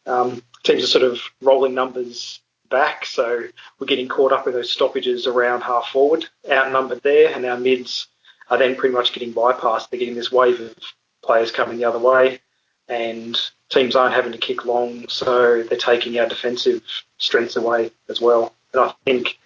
um, 0.06 0.42
teams 0.64 0.84
are 0.84 0.88
sort 0.88 1.04
of 1.04 1.22
rolling 1.42 1.74
numbers 1.74 2.42
back, 2.74 3.06
so 3.06 3.44
we're 3.78 3.88
getting 3.88 4.08
caught 4.08 4.34
up 4.34 4.46
with 4.46 4.56
those 4.56 4.72
stoppages 4.72 5.28
around 5.28 5.62
half 5.62 5.90
forward, 5.90 6.26
outnumbered 6.52 7.04
there, 7.04 7.32
and 7.34 7.46
our 7.46 7.58
mids 7.58 8.08
are 8.50 8.58
then 8.58 8.76
pretty 8.76 8.94
much 8.94 9.14
getting 9.14 9.32
bypassed. 9.32 9.90
They're 9.90 10.00
getting 10.00 10.16
this 10.16 10.32
wave 10.32 10.60
of 10.60 10.76
players 11.24 11.52
coming 11.52 11.78
the 11.78 11.86
other 11.86 12.00
way, 12.00 12.42
and 12.90 13.40
teams 13.70 13.96
aren't 13.96 14.16
having 14.16 14.32
to 14.32 14.40
kick 14.40 14.66
long, 14.66 15.08
so 15.08 15.62
they're 15.62 15.78
taking 15.78 16.18
our 16.18 16.28
defensive 16.28 16.82
strengths 17.20 17.56
away 17.56 17.92
as 18.10 18.20
well. 18.20 18.56
And 18.74 18.82
I 18.82 18.94
think 19.06 19.38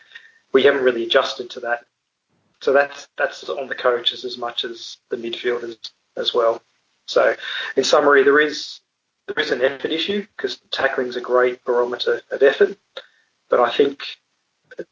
we 0.54 0.64
haven't 0.64 0.84
really 0.84 1.04
adjusted 1.04 1.50
to 1.52 1.60
that. 1.60 1.86
So 2.62 2.72
that's 2.72 3.10
that's 3.18 3.48
on 3.50 3.68
the 3.68 3.76
coaches 3.76 4.26
as 4.26 4.38
much 4.38 4.64
as 4.64 4.98
the 5.10 5.18
midfielders 5.18 5.78
as 6.16 6.34
well. 6.34 6.62
So 7.06 7.36
in 7.76 7.84
summary, 7.84 8.24
there 8.24 8.40
is 8.40 8.80
there 9.28 9.44
is 9.44 9.52
an 9.52 9.62
effort 9.62 9.92
issue 9.92 10.26
because 10.36 10.60
tackling 10.72 11.08
is 11.08 11.18
a 11.18 11.22
great 11.22 11.64
barometer 11.66 12.22
of 12.32 12.42
effort, 12.42 12.78
but 13.50 13.60
I 13.60 13.72
think 13.72 14.04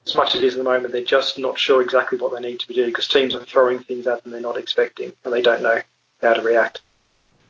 as 0.05 0.15
much 0.15 0.35
as 0.35 0.41
it 0.41 0.45
is 0.45 0.53
at 0.53 0.57
the 0.57 0.63
moment, 0.63 0.91
they're 0.91 1.03
just 1.03 1.38
not 1.38 1.59
sure 1.59 1.81
exactly 1.81 2.17
what 2.17 2.33
they 2.33 2.47
need 2.47 2.59
to 2.59 2.67
be 2.67 2.74
doing 2.74 2.89
because 2.89 3.07
teams 3.07 3.35
are 3.35 3.43
throwing 3.43 3.79
things 3.79 4.07
at 4.07 4.24
them 4.24 4.31
they're 4.31 4.41
not 4.41 4.57
expecting 4.57 5.13
and 5.24 5.33
they 5.33 5.41
don't 5.41 5.62
know 5.62 5.81
how 6.21 6.33
to 6.33 6.41
react. 6.41 6.81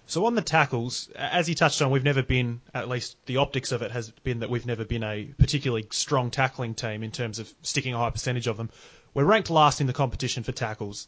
So 0.07 0.25
on 0.25 0.35
the 0.35 0.41
tackles, 0.41 1.09
as 1.15 1.49
you 1.49 1.55
touched 1.55 1.81
on, 1.81 1.89
we've 1.89 2.03
never 2.03 2.21
been, 2.21 2.61
at 2.75 2.87
least 2.87 3.17
the 3.25 3.37
optics 3.37 3.71
of 3.71 3.81
it 3.81 3.91
has 3.91 4.11
been 4.11 4.39
that 4.39 4.49
we've 4.51 4.65
never 4.65 4.85
been 4.85 5.03
a 5.03 5.33
particularly 5.39 5.87
strong 5.91 6.29
tackling 6.29 6.75
team 6.75 7.01
in 7.01 7.11
terms 7.11 7.39
of 7.39 7.51
sticking 7.63 7.95
a 7.95 7.97
high 7.97 8.11
percentage 8.11 8.45
of 8.45 8.57
them. 8.57 8.69
We're 9.15 9.23
ranked 9.23 9.49
last 9.49 9.81
in 9.81 9.87
the 9.87 9.93
competition 9.93 10.43
for 10.43 10.51
tackles. 10.51 11.07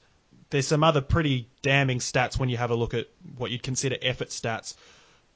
There's 0.49 0.67
some 0.67 0.83
other 0.83 1.01
pretty 1.01 1.47
damning 1.61 1.99
stats 1.99 2.39
when 2.39 2.49
you 2.49 2.57
have 2.57 2.71
a 2.71 2.75
look 2.75 2.93
at 2.93 3.07
what 3.37 3.51
you'd 3.51 3.61
consider 3.61 3.97
effort 4.01 4.29
stats. 4.29 4.75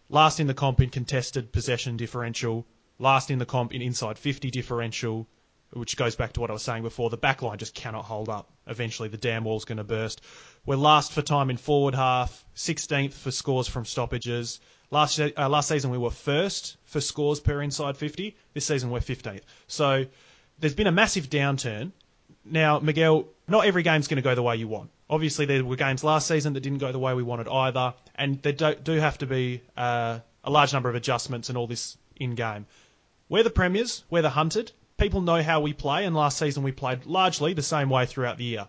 Last 0.10 0.40
in 0.40 0.48
the 0.48 0.54
comp 0.54 0.82
in 0.82 0.90
contested 0.90 1.52
possession 1.52 1.98
differential, 1.98 2.66
last 3.02 3.32
in 3.32 3.40
the 3.40 3.46
comp 3.46 3.74
in 3.74 3.82
inside 3.82 4.18
50 4.18 4.52
differential, 4.52 5.28
which 5.74 5.98
goes 5.98 6.16
back 6.16 6.34
to 6.34 6.40
what 6.40 6.50
I 6.50 6.54
was 6.54 6.64
saying 6.64 6.84
before. 6.84 7.10
The 7.10 7.18
back 7.18 7.42
line 7.42 7.58
just 7.58 7.74
cannot 7.74 8.06
hold 8.06 8.30
up. 8.30 8.52
Eventually, 8.68 9.10
the 9.10 9.18
dam 9.18 9.44
wall's 9.44 9.66
going 9.66 9.80
to 9.80 9.84
burst. 9.84 10.22
We're 10.66 10.76
last 10.76 11.12
for 11.12 11.22
time 11.22 11.50
in 11.50 11.58
forward 11.58 11.96
half, 11.96 12.46
16th 12.56 13.14
for 13.14 13.32
scores 13.32 13.68
from 13.68 13.86
stoppages. 13.86 14.60
Last 14.92 15.20
uh, 15.20 15.50
last 15.50 15.70
season 15.70 15.90
we 15.90 15.98
were 15.98 16.12
first 16.12 16.78
for 16.84 17.00
scores 17.00 17.40
per 17.40 17.62
inside 17.62 17.98
50. 17.98 18.36
This 18.54 18.66
season 18.66 18.90
we're 18.90 19.00
15th. 19.00 19.42
So 19.68 20.06
there's 20.60 20.76
been 20.76 20.88
a 20.88 20.92
massive 20.92 21.30
downturn. 21.30 21.92
Now, 22.44 22.80
Miguel, 22.80 23.26
not 23.48 23.66
every 23.66 23.84
game's 23.84 24.08
going 24.08 24.18
to 24.18 24.22
go 24.22 24.36
the 24.36 24.44
way 24.44 24.58
you 24.58 24.68
want. 24.68 24.90
Obviously, 25.10 25.46
there 25.46 25.64
were 25.64 25.76
games 25.76 26.04
last 26.04 26.28
season 26.28 26.54
that 26.54 26.62
didn't 26.62 26.80
go 26.80 26.92
the 26.92 27.00
way 27.00 27.14
we 27.14 27.24
wanted 27.24 27.48
either, 27.48 27.94
and 28.16 28.42
there 28.42 28.54
do, 28.54 28.76
do 28.76 28.94
have 28.94 29.18
to 29.20 29.26
be 29.26 29.62
uh, 29.78 30.20
a 30.44 30.50
large 30.50 30.74
number 30.74 30.90
of 30.90 30.96
adjustments 30.96 31.50
and 31.50 31.58
all 31.58 31.68
this 31.68 31.98
in 32.16 32.36
game. 32.36 32.66
We're 33.32 33.44
the 33.44 33.50
premiers. 33.50 34.04
We're 34.10 34.24
the 34.24 34.30
hunted 34.30 34.74
people 34.98 35.22
know 35.22 35.42
how 35.42 35.62
we 35.62 35.72
play, 35.72 36.04
and 36.04 36.14
last 36.14 36.38
season 36.38 36.64
we 36.64 36.74
played 36.74 37.06
largely 37.06 37.54
the 37.54 37.64
same 37.64 37.90
way 37.90 38.06
throughout 38.06 38.38
the 38.38 38.44
year. 38.44 38.68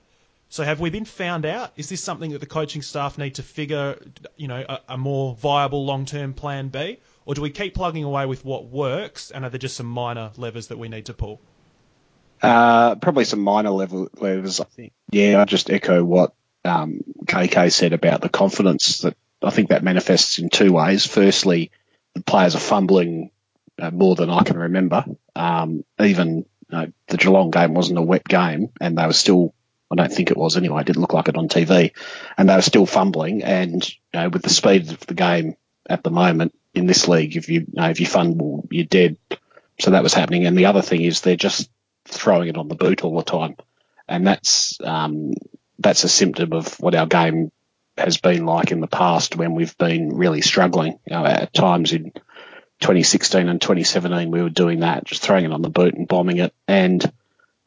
So 0.50 0.62
have 0.62 0.78
we 0.78 0.88
been 0.88 1.04
found 1.04 1.44
out? 1.44 1.72
Is 1.76 1.88
this 1.88 2.00
something 2.00 2.30
that 2.30 2.38
the 2.38 2.46
coaching 2.46 2.80
staff 2.80 3.18
need 3.18 3.34
to 3.34 3.42
figure, 3.42 3.98
you 4.36 4.46
know, 4.46 4.64
a, 4.68 4.78
a 4.90 4.96
more 4.96 5.34
viable 5.34 5.84
long-term 5.84 6.34
plan 6.34 6.68
B, 6.68 7.00
or 7.26 7.34
do 7.34 7.42
we 7.42 7.50
keep 7.50 7.74
plugging 7.74 8.04
away 8.04 8.24
with 8.24 8.44
what 8.44 8.66
works, 8.66 9.32
and 9.32 9.44
are 9.44 9.50
there 9.50 9.58
just 9.58 9.76
some 9.76 9.86
minor 9.86 10.30
levers 10.36 10.68
that 10.68 10.78
we 10.78 10.88
need 10.88 11.06
to 11.06 11.12
pull? 11.12 11.40
Uh, 12.40 12.94
probably 12.94 13.24
some 13.24 13.40
minor 13.40 13.70
level 13.70 14.10
levers. 14.20 14.60
I 14.60 14.64
think. 14.64 14.92
Yeah, 15.10 15.40
I 15.40 15.44
just 15.44 15.70
echo 15.70 16.04
what 16.04 16.34
um, 16.64 17.00
KK 17.26 17.72
said 17.72 17.94
about 17.94 18.20
the 18.20 18.28
confidence 18.28 18.98
that 18.98 19.16
I 19.42 19.50
think 19.50 19.70
that 19.70 19.82
manifests 19.82 20.38
in 20.38 20.50
two 20.50 20.72
ways. 20.72 21.04
Firstly, 21.04 21.72
the 22.14 22.22
players 22.22 22.54
are 22.54 22.60
fumbling 22.60 23.32
uh, 23.82 23.90
more 23.90 24.14
than 24.14 24.30
I 24.30 24.44
can 24.44 24.56
remember. 24.56 25.04
Um, 25.34 25.84
even 26.00 26.36
you 26.36 26.44
know, 26.70 26.92
the 27.08 27.16
Geelong 27.16 27.50
game 27.50 27.74
wasn't 27.74 27.98
a 27.98 28.02
wet 28.02 28.24
game, 28.24 28.70
and 28.80 28.96
they 28.96 29.06
were 29.06 29.12
still. 29.12 29.54
I 29.90 29.94
don't 29.94 30.12
think 30.12 30.30
it 30.30 30.38
was 30.38 30.56
anyway. 30.56 30.80
It 30.80 30.86
didn't 30.86 31.02
look 31.02 31.12
like 31.12 31.28
it 31.28 31.36
on 31.36 31.48
TV, 31.48 31.92
and 32.38 32.48
they 32.48 32.54
were 32.54 32.62
still 32.62 32.86
fumbling. 32.86 33.42
And 33.42 33.86
you 33.86 34.20
know, 34.20 34.28
with 34.30 34.42
the 34.42 34.50
speed 34.50 34.90
of 34.90 35.00
the 35.00 35.14
game 35.14 35.56
at 35.90 36.02
the 36.02 36.10
moment 36.10 36.54
in 36.72 36.86
this 36.86 37.08
league, 37.08 37.36
if 37.36 37.48
you, 37.50 37.60
you 37.60 37.66
know, 37.74 37.90
if 37.90 38.00
you 38.00 38.06
fumble, 38.06 38.66
you're 38.70 38.86
dead. 38.86 39.18
So 39.80 39.90
that 39.90 40.02
was 40.02 40.14
happening. 40.14 40.46
And 40.46 40.56
the 40.56 40.66
other 40.66 40.80
thing 40.80 41.02
is 41.02 41.20
they're 41.20 41.36
just 41.36 41.68
throwing 42.06 42.48
it 42.48 42.56
on 42.56 42.68
the 42.68 42.74
boot 42.74 43.04
all 43.04 43.16
the 43.16 43.24
time, 43.24 43.56
and 44.08 44.26
that's 44.26 44.78
um, 44.82 45.32
that's 45.78 46.04
a 46.04 46.08
symptom 46.08 46.52
of 46.52 46.80
what 46.80 46.94
our 46.94 47.06
game 47.06 47.50
has 47.98 48.16
been 48.16 48.46
like 48.46 48.70
in 48.70 48.80
the 48.80 48.86
past 48.86 49.36
when 49.36 49.54
we've 49.54 49.76
been 49.76 50.16
really 50.16 50.40
struggling. 50.40 51.00
You 51.06 51.16
know, 51.16 51.26
at 51.26 51.52
times 51.52 51.92
in 51.92 52.12
2016 52.82 53.48
and 53.48 53.60
2017, 53.60 54.30
we 54.30 54.42
were 54.42 54.50
doing 54.50 54.80
that, 54.80 55.04
just 55.04 55.22
throwing 55.22 55.44
it 55.44 55.52
on 55.52 55.62
the 55.62 55.70
boot 55.70 55.94
and 55.94 56.06
bombing 56.06 56.38
it, 56.38 56.52
and 56.68 57.10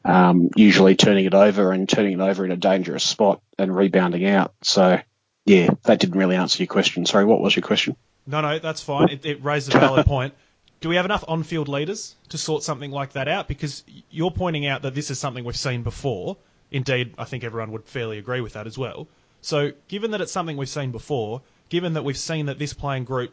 um, 0.04 0.50
usually 0.54 0.94
turning 0.94 1.24
it 1.24 1.34
over 1.34 1.72
and 1.72 1.88
turning 1.88 2.12
it 2.12 2.20
over 2.20 2.44
in 2.44 2.52
a 2.52 2.56
dangerous 2.56 3.04
spot 3.04 3.42
and 3.58 3.74
rebounding 3.74 4.24
out. 4.26 4.54
So, 4.62 5.00
yeah, 5.44 5.70
that 5.84 5.98
didn't 5.98 6.18
really 6.18 6.36
answer 6.36 6.62
your 6.62 6.68
question. 6.68 7.06
Sorry, 7.06 7.24
what 7.24 7.40
was 7.40 7.56
your 7.56 7.64
question? 7.64 7.96
No, 8.26 8.40
no, 8.40 8.58
that's 8.58 8.82
fine. 8.82 9.08
It, 9.08 9.26
it 9.26 9.44
raised 9.44 9.74
a 9.74 9.78
valid 9.78 10.06
point. 10.14 10.34
Do 10.80 10.88
we 10.88 10.96
have 10.96 11.04
enough 11.04 11.24
on-field 11.26 11.68
leaders 11.68 12.14
to 12.28 12.38
sort 12.38 12.62
something 12.62 12.90
like 12.90 13.12
that 13.12 13.28
out? 13.28 13.48
Because 13.48 13.82
you're 14.10 14.30
pointing 14.30 14.66
out 14.66 14.82
that 14.82 14.94
this 14.94 15.10
is 15.10 15.18
something 15.18 15.44
we've 15.44 15.56
seen 15.56 15.82
before. 15.82 16.36
Indeed, 16.70 17.14
I 17.18 17.24
think 17.24 17.44
everyone 17.44 17.72
would 17.72 17.84
fairly 17.84 18.18
agree 18.18 18.40
with 18.40 18.52
that 18.52 18.66
as 18.66 18.76
well. 18.76 19.08
So, 19.40 19.72
given 19.88 20.10
that 20.10 20.20
it's 20.20 20.32
something 20.32 20.56
we've 20.56 20.68
seen 20.68 20.90
before, 20.90 21.40
given 21.68 21.94
that 21.94 22.04
we've 22.04 22.18
seen 22.18 22.46
that 22.46 22.58
this 22.58 22.72
playing 22.74 23.04
group 23.04 23.32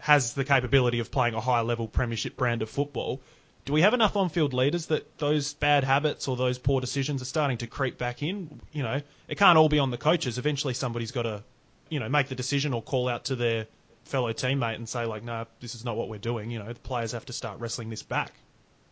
has 0.00 0.34
the 0.34 0.44
capability 0.44 0.98
of 1.00 1.10
playing 1.10 1.34
a 1.34 1.40
high 1.40 1.60
level 1.60 1.86
premiership 1.86 2.36
brand 2.36 2.62
of 2.62 2.70
football. 2.70 3.20
Do 3.64 3.72
we 3.74 3.82
have 3.82 3.94
enough 3.94 4.16
on 4.16 4.30
field 4.30 4.54
leaders 4.54 4.86
that 4.86 5.18
those 5.18 5.52
bad 5.52 5.84
habits 5.84 6.26
or 6.28 6.36
those 6.36 6.58
poor 6.58 6.80
decisions 6.80 7.20
are 7.20 7.26
starting 7.26 7.58
to 7.58 7.66
creep 7.66 7.98
back 7.98 8.22
in? 8.22 8.60
You 8.72 8.82
know, 8.82 9.02
it 9.28 9.38
can't 9.38 9.58
all 9.58 9.68
be 9.68 9.78
on 9.78 9.90
the 9.90 9.98
coaches. 9.98 10.38
Eventually, 10.38 10.74
somebody's 10.74 11.12
got 11.12 11.22
to, 11.22 11.42
you 11.90 12.00
know, 12.00 12.08
make 12.08 12.28
the 12.28 12.34
decision 12.34 12.72
or 12.72 12.82
call 12.82 13.08
out 13.08 13.26
to 13.26 13.36
their 13.36 13.66
fellow 14.04 14.32
teammate 14.32 14.76
and 14.76 14.88
say 14.88 15.04
like, 15.04 15.22
no, 15.22 15.46
this 15.60 15.74
is 15.74 15.84
not 15.84 15.96
what 15.96 16.08
we're 16.08 16.18
doing. 16.18 16.50
You 16.50 16.58
know, 16.58 16.72
the 16.72 16.80
players 16.80 17.12
have 17.12 17.26
to 17.26 17.32
start 17.32 17.60
wrestling 17.60 17.90
this 17.90 18.02
back. 18.02 18.32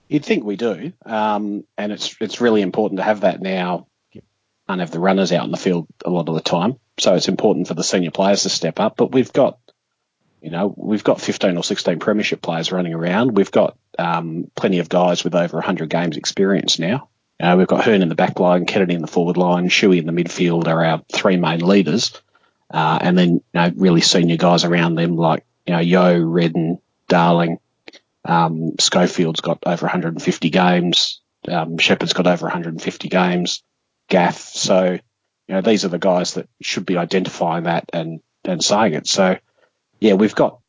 You'd 0.08 0.24
think 0.24 0.44
we 0.44 0.56
do, 0.56 0.92
um, 1.04 1.64
and 1.76 1.92
it's 1.92 2.16
it's 2.20 2.40
really 2.40 2.62
important 2.62 2.98
to 2.98 3.04
have 3.04 3.22
that 3.22 3.40
now. 3.40 3.86
And 4.70 4.82
have 4.82 4.90
the 4.90 5.00
runners 5.00 5.32
out 5.32 5.46
in 5.46 5.50
the 5.50 5.56
field 5.56 5.86
a 6.04 6.10
lot 6.10 6.28
of 6.28 6.34
the 6.34 6.42
time, 6.42 6.78
so 6.98 7.14
it's 7.14 7.28
important 7.28 7.68
for 7.68 7.74
the 7.74 7.82
senior 7.82 8.10
players 8.10 8.42
to 8.42 8.50
step 8.50 8.80
up. 8.80 8.98
But 8.98 9.12
we've 9.12 9.32
got 9.32 9.58
you 10.40 10.50
know, 10.50 10.72
we've 10.76 11.04
got 11.04 11.20
15 11.20 11.56
or 11.56 11.64
16 11.64 11.98
premiership 11.98 12.42
players 12.42 12.72
running 12.72 12.94
around. 12.94 13.36
We've 13.36 13.50
got 13.50 13.76
um, 13.98 14.50
plenty 14.54 14.78
of 14.78 14.88
guys 14.88 15.24
with 15.24 15.34
over 15.34 15.56
100 15.56 15.90
games 15.90 16.16
experience 16.16 16.78
now. 16.78 17.08
Uh, 17.40 17.54
we've 17.56 17.68
got 17.68 17.84
Hurn 17.84 18.02
in 18.02 18.08
the 18.08 18.14
back 18.14 18.40
line, 18.40 18.66
Kennedy 18.66 18.94
in 18.94 19.00
the 19.00 19.06
forward 19.06 19.36
line, 19.36 19.68
Shuey 19.68 19.98
in 19.98 20.06
the 20.06 20.12
midfield 20.12 20.66
are 20.66 20.84
our 20.84 21.02
three 21.12 21.36
main 21.36 21.60
leaders. 21.60 22.20
Uh, 22.70 22.98
and 23.00 23.16
then, 23.16 23.30
you 23.34 23.42
know, 23.54 23.72
really 23.76 24.00
senior 24.00 24.36
guys 24.36 24.64
around 24.64 24.96
them 24.96 25.16
like, 25.16 25.44
you 25.66 25.72
know, 25.72 25.80
Yeo, 25.80 26.20
Redden, 26.20 26.80
Darling, 27.06 27.58
um, 28.24 28.72
Schofield's 28.78 29.40
got 29.40 29.58
over 29.64 29.86
150 29.86 30.50
games. 30.50 31.20
Um, 31.46 31.78
Sheppard's 31.78 32.12
got 32.12 32.26
over 32.26 32.46
150 32.46 33.08
games. 33.08 33.62
Gaff. 34.08 34.38
So, 34.38 34.92
you 34.92 35.54
know, 35.54 35.60
these 35.60 35.84
are 35.84 35.88
the 35.88 35.98
guys 35.98 36.34
that 36.34 36.48
should 36.60 36.86
be 36.86 36.96
identifying 36.96 37.64
that 37.64 37.88
and, 37.92 38.20
and 38.44 38.62
saying 38.62 38.94
it. 38.94 39.06
So, 39.06 39.38
yeah, 40.00 40.14
we've 40.14 40.34
got 40.34 40.60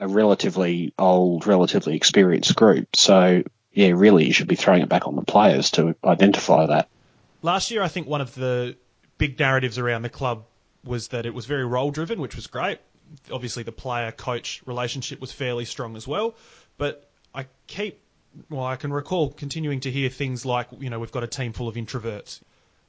a 0.00 0.08
relatively 0.08 0.94
old, 0.98 1.46
relatively 1.46 1.94
experienced 1.94 2.56
group. 2.56 2.96
So, 2.96 3.42
yeah, 3.72 3.90
really, 3.94 4.26
you 4.26 4.32
should 4.32 4.48
be 4.48 4.56
throwing 4.56 4.82
it 4.82 4.88
back 4.88 5.06
on 5.06 5.16
the 5.16 5.22
players 5.22 5.72
to 5.72 5.94
identify 6.04 6.66
that. 6.66 6.88
Last 7.42 7.70
year, 7.70 7.82
I 7.82 7.88
think 7.88 8.06
one 8.06 8.20
of 8.20 8.34
the 8.34 8.76
big 9.18 9.38
narratives 9.38 9.78
around 9.78 10.02
the 10.02 10.08
club 10.08 10.44
was 10.84 11.08
that 11.08 11.26
it 11.26 11.34
was 11.34 11.46
very 11.46 11.64
role 11.64 11.90
driven, 11.90 12.20
which 12.20 12.36
was 12.36 12.46
great. 12.46 12.78
Obviously, 13.30 13.62
the 13.62 13.72
player 13.72 14.12
coach 14.12 14.62
relationship 14.66 15.20
was 15.20 15.32
fairly 15.32 15.64
strong 15.64 15.96
as 15.96 16.06
well. 16.06 16.34
But 16.78 17.10
I 17.34 17.46
keep, 17.66 18.00
well, 18.48 18.64
I 18.64 18.76
can 18.76 18.92
recall 18.92 19.30
continuing 19.30 19.80
to 19.80 19.90
hear 19.90 20.08
things 20.08 20.46
like, 20.46 20.68
you 20.78 20.90
know, 20.90 20.98
we've 20.98 21.12
got 21.12 21.24
a 21.24 21.26
team 21.26 21.52
full 21.52 21.68
of 21.68 21.74
introverts. 21.74 22.40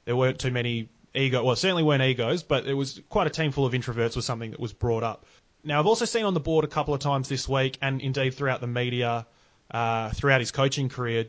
There 0.04 0.16
weren't 0.16 0.38
too 0.38 0.50
many 0.50 0.88
ego, 1.14 1.44
well, 1.44 1.56
certainly 1.56 1.82
weren't 1.82 2.02
egos, 2.02 2.42
but 2.42 2.66
it 2.66 2.74
was 2.74 3.00
quite 3.08 3.26
a 3.26 3.30
team 3.30 3.52
full 3.52 3.66
of 3.66 3.72
introverts 3.72 4.16
was 4.16 4.24
something 4.24 4.52
that 4.52 4.60
was 4.60 4.72
brought 4.72 5.02
up. 5.02 5.26
Now, 5.64 5.78
I've 5.78 5.86
also 5.86 6.04
seen 6.04 6.24
on 6.24 6.34
the 6.34 6.40
board 6.40 6.64
a 6.64 6.68
couple 6.68 6.92
of 6.92 7.00
times 7.00 7.28
this 7.28 7.48
week, 7.48 7.78
and 7.80 8.00
indeed 8.00 8.34
throughout 8.34 8.60
the 8.60 8.66
media, 8.66 9.26
uh, 9.70 10.10
throughout 10.10 10.40
his 10.40 10.50
coaching 10.50 10.88
career. 10.88 11.26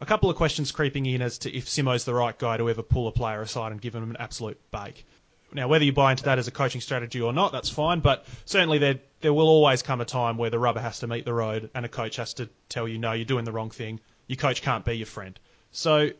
A 0.00 0.06
couple 0.06 0.28
of 0.28 0.36
questions 0.36 0.72
creeping 0.72 1.06
in 1.06 1.22
as 1.22 1.38
to 1.38 1.56
if 1.56 1.66
Simo's 1.66 2.04
the 2.04 2.12
right 2.12 2.36
guy 2.36 2.56
to 2.56 2.68
ever 2.68 2.82
pull 2.82 3.06
a 3.06 3.12
player 3.12 3.40
aside 3.40 3.72
and 3.72 3.80
give 3.80 3.94
him 3.94 4.10
an 4.10 4.16
absolute 4.18 4.58
bake. 4.70 5.06
Now, 5.52 5.68
whether 5.68 5.84
you 5.84 5.92
buy 5.92 6.10
into 6.10 6.24
that 6.24 6.38
as 6.38 6.48
a 6.48 6.50
coaching 6.50 6.80
strategy 6.80 7.20
or 7.20 7.32
not, 7.32 7.52
that's 7.52 7.70
fine. 7.70 8.00
But 8.00 8.26
certainly 8.44 8.78
there 8.78 8.98
there 9.20 9.32
will 9.32 9.48
always 9.48 9.82
come 9.82 10.00
a 10.00 10.04
time 10.04 10.36
where 10.36 10.50
the 10.50 10.58
rubber 10.58 10.80
has 10.80 10.98
to 10.98 11.06
meet 11.06 11.24
the 11.24 11.32
road, 11.32 11.70
and 11.74 11.86
a 11.86 11.88
coach 11.88 12.16
has 12.16 12.34
to 12.34 12.48
tell 12.68 12.86
you, 12.86 12.98
no, 12.98 13.12
you're 13.12 13.24
doing 13.24 13.44
the 13.44 13.52
wrong 13.52 13.70
thing. 13.70 14.00
Your 14.26 14.36
coach 14.36 14.62
can't 14.62 14.84
be 14.84 14.94
your 14.94 15.06
friend. 15.06 15.38
So, 15.70 16.10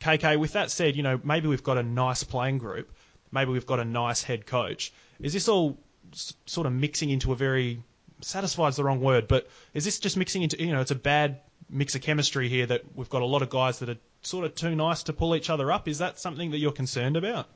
KK, 0.00 0.38
with 0.38 0.54
that 0.54 0.70
said, 0.70 0.96
you 0.96 1.02
know 1.02 1.20
maybe 1.22 1.48
we've 1.48 1.62
got 1.62 1.76
a 1.76 1.82
nice 1.82 2.24
playing 2.24 2.58
group, 2.58 2.90
maybe 3.30 3.52
we've 3.52 3.66
got 3.66 3.78
a 3.78 3.84
nice 3.84 4.22
head 4.22 4.46
coach. 4.46 4.92
Is 5.20 5.34
this 5.34 5.48
all 5.48 5.78
sort 6.12 6.66
of 6.66 6.72
mixing 6.72 7.10
into 7.10 7.32
a 7.32 7.36
very 7.36 7.82
satisfied 8.20 8.68
is 8.68 8.76
the 8.76 8.84
wrong 8.84 9.00
word, 9.00 9.28
but 9.28 9.48
is 9.74 9.84
this 9.84 9.98
just 9.98 10.16
mixing 10.16 10.42
into 10.42 10.62
you 10.62 10.72
know 10.72 10.80
it's 10.80 10.90
a 10.90 10.96
bad 10.96 11.40
mix 11.68 11.94
of 11.94 12.02
chemistry 12.02 12.48
here 12.48 12.66
that 12.66 12.82
we've 12.94 13.08
got 13.08 13.22
a 13.22 13.26
lot 13.26 13.42
of 13.42 13.50
guys 13.50 13.78
that 13.78 13.88
are 13.88 13.96
sort 14.22 14.44
of 14.44 14.54
too 14.54 14.74
nice 14.74 15.04
to 15.04 15.12
pull 15.12 15.34
each 15.36 15.50
other 15.50 15.70
up? 15.70 15.88
Is 15.88 15.98
that 15.98 16.18
something 16.18 16.50
that 16.50 16.58
you're 16.58 16.72
concerned 16.72 17.16
about? 17.16 17.46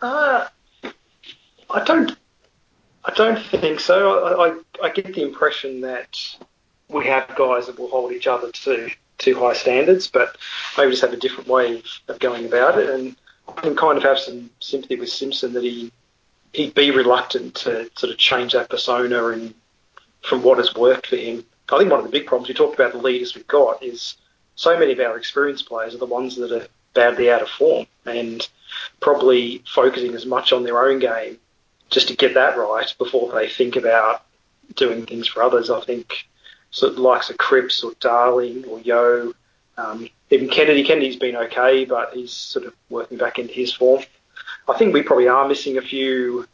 Uh, 0.00 0.46
I 1.70 1.84
don't. 1.84 2.16
I 3.04 3.12
don't 3.14 3.42
think 3.42 3.80
so. 3.80 4.22
I, 4.22 4.48
I, 4.48 4.86
I 4.88 4.90
get 4.90 5.14
the 5.14 5.22
impression 5.22 5.80
that 5.82 6.18
we 6.88 7.06
have 7.06 7.34
guys 7.36 7.66
that 7.66 7.78
will 7.78 7.88
hold 7.88 8.12
each 8.12 8.26
other 8.26 8.50
to 8.50 8.90
to 9.18 9.34
high 9.38 9.54
standards, 9.54 10.08
but 10.08 10.36
maybe 10.76 10.90
just 10.90 11.02
have 11.02 11.12
a 11.12 11.16
different 11.16 11.48
way 11.48 11.76
of, 11.76 11.84
of 12.08 12.18
going 12.18 12.46
about 12.46 12.78
it. 12.78 12.88
And 12.88 13.16
I 13.48 13.60
can 13.60 13.76
kind 13.76 13.96
of 13.96 14.04
have 14.04 14.18
some 14.18 14.50
sympathy 14.60 14.96
with 14.96 15.08
Simpson 15.08 15.52
that 15.54 15.64
he 15.64 15.90
he'd 16.52 16.74
be 16.74 16.90
reluctant 16.90 17.54
to 17.54 17.90
sort 17.96 18.12
of 18.12 18.18
change 18.18 18.52
that 18.52 18.70
persona 18.70 19.28
and 19.28 19.54
from 20.22 20.42
what 20.42 20.58
has 20.58 20.74
worked 20.74 21.08
for 21.08 21.16
him. 21.16 21.44
I 21.70 21.78
think 21.78 21.90
one 21.90 22.00
of 22.00 22.06
the 22.06 22.12
big 22.12 22.26
problems 22.26 22.48
we 22.48 22.54
talked 22.54 22.74
about 22.74 22.92
the 22.92 22.98
leaders 22.98 23.34
we've 23.34 23.46
got 23.46 23.82
is 23.82 24.16
so 24.54 24.78
many 24.78 24.92
of 24.92 25.00
our 25.00 25.16
experienced 25.16 25.68
players 25.68 25.94
are 25.94 25.98
the 25.98 26.06
ones 26.06 26.36
that 26.36 26.50
are 26.50 26.66
badly 26.94 27.30
out 27.30 27.42
of 27.42 27.48
form 27.48 27.86
and 28.06 28.48
probably 29.00 29.62
focusing 29.72 30.14
as 30.14 30.26
much 30.26 30.52
on 30.52 30.64
their 30.64 30.82
own 30.84 30.98
game 30.98 31.38
just 31.90 32.08
to 32.08 32.16
get 32.16 32.34
that 32.34 32.56
right 32.56 32.94
before 32.98 33.32
they 33.32 33.48
think 33.48 33.76
about 33.76 34.24
doing 34.74 35.06
things 35.06 35.26
for 35.26 35.42
others. 35.42 35.70
I 35.70 35.80
think 35.80 36.26
sort 36.70 36.92
of 36.92 36.98
likes 36.98 37.30
of 37.30 37.38
Cripps 37.38 37.82
or 37.82 37.92
Darling 38.00 38.64
or 38.66 38.80
Yeo, 38.80 39.32
um, 39.76 40.08
even 40.30 40.48
Kennedy. 40.48 40.84
Kennedy's 40.84 41.16
been 41.16 41.36
okay, 41.36 41.84
but 41.84 42.12
he's 42.14 42.32
sort 42.32 42.66
of 42.66 42.74
working 42.90 43.16
back 43.16 43.38
into 43.38 43.52
his 43.52 43.72
form. 43.72 44.02
I 44.68 44.76
think 44.76 44.92
we 44.92 45.02
probably 45.02 45.28
are 45.28 45.48
missing 45.48 45.78
a 45.78 45.82
few 45.82 46.46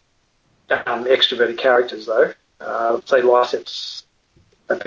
um, 0.71 1.05
extroverted 1.05 1.59
characters 1.59 2.07
though. 2.07 2.33
Uh, 2.61 3.01
say 3.05 3.23
Lycett's 3.23 4.07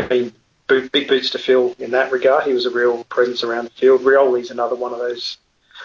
been 0.09 0.33
big 0.67 1.07
boots 1.07 1.29
to 1.31 1.39
fill 1.39 1.75
in 1.79 1.91
that 1.91 2.11
regard. 2.11 2.45
He 2.45 2.53
was 2.53 2.65
a 2.65 2.71
real 2.71 3.03
presence 3.05 3.43
around 3.43 3.65
the 3.65 3.71
field. 3.71 4.01
Rioli's 4.01 4.51
another 4.51 4.75
one 4.75 4.93
of 4.93 4.99
those 4.99 5.37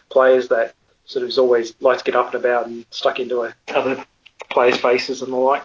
players 0.09 0.49
that 0.49 0.75
sort 1.05 1.25
of 1.25 1.29
is 1.29 1.39
always 1.39 1.75
likes 1.81 2.03
to 2.03 2.11
get 2.11 2.19
up 2.19 2.35
and 2.35 2.45
about 2.45 2.67
and 2.67 2.87
stuck 2.91 3.21
into 3.21 3.43
a, 3.43 3.55
other 3.69 4.05
players' 4.51 4.77
faces 4.77 5.23
and 5.23 5.33
the 5.33 5.37
like. 5.37 5.65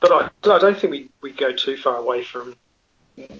But 0.00 0.12
I, 0.12 0.50
I 0.50 0.58
don't 0.58 0.78
think 0.78 0.92
we, 0.92 1.08
we 1.20 1.32
go 1.32 1.52
too 1.52 1.76
far 1.76 1.96
away 1.96 2.22
from 2.22 2.56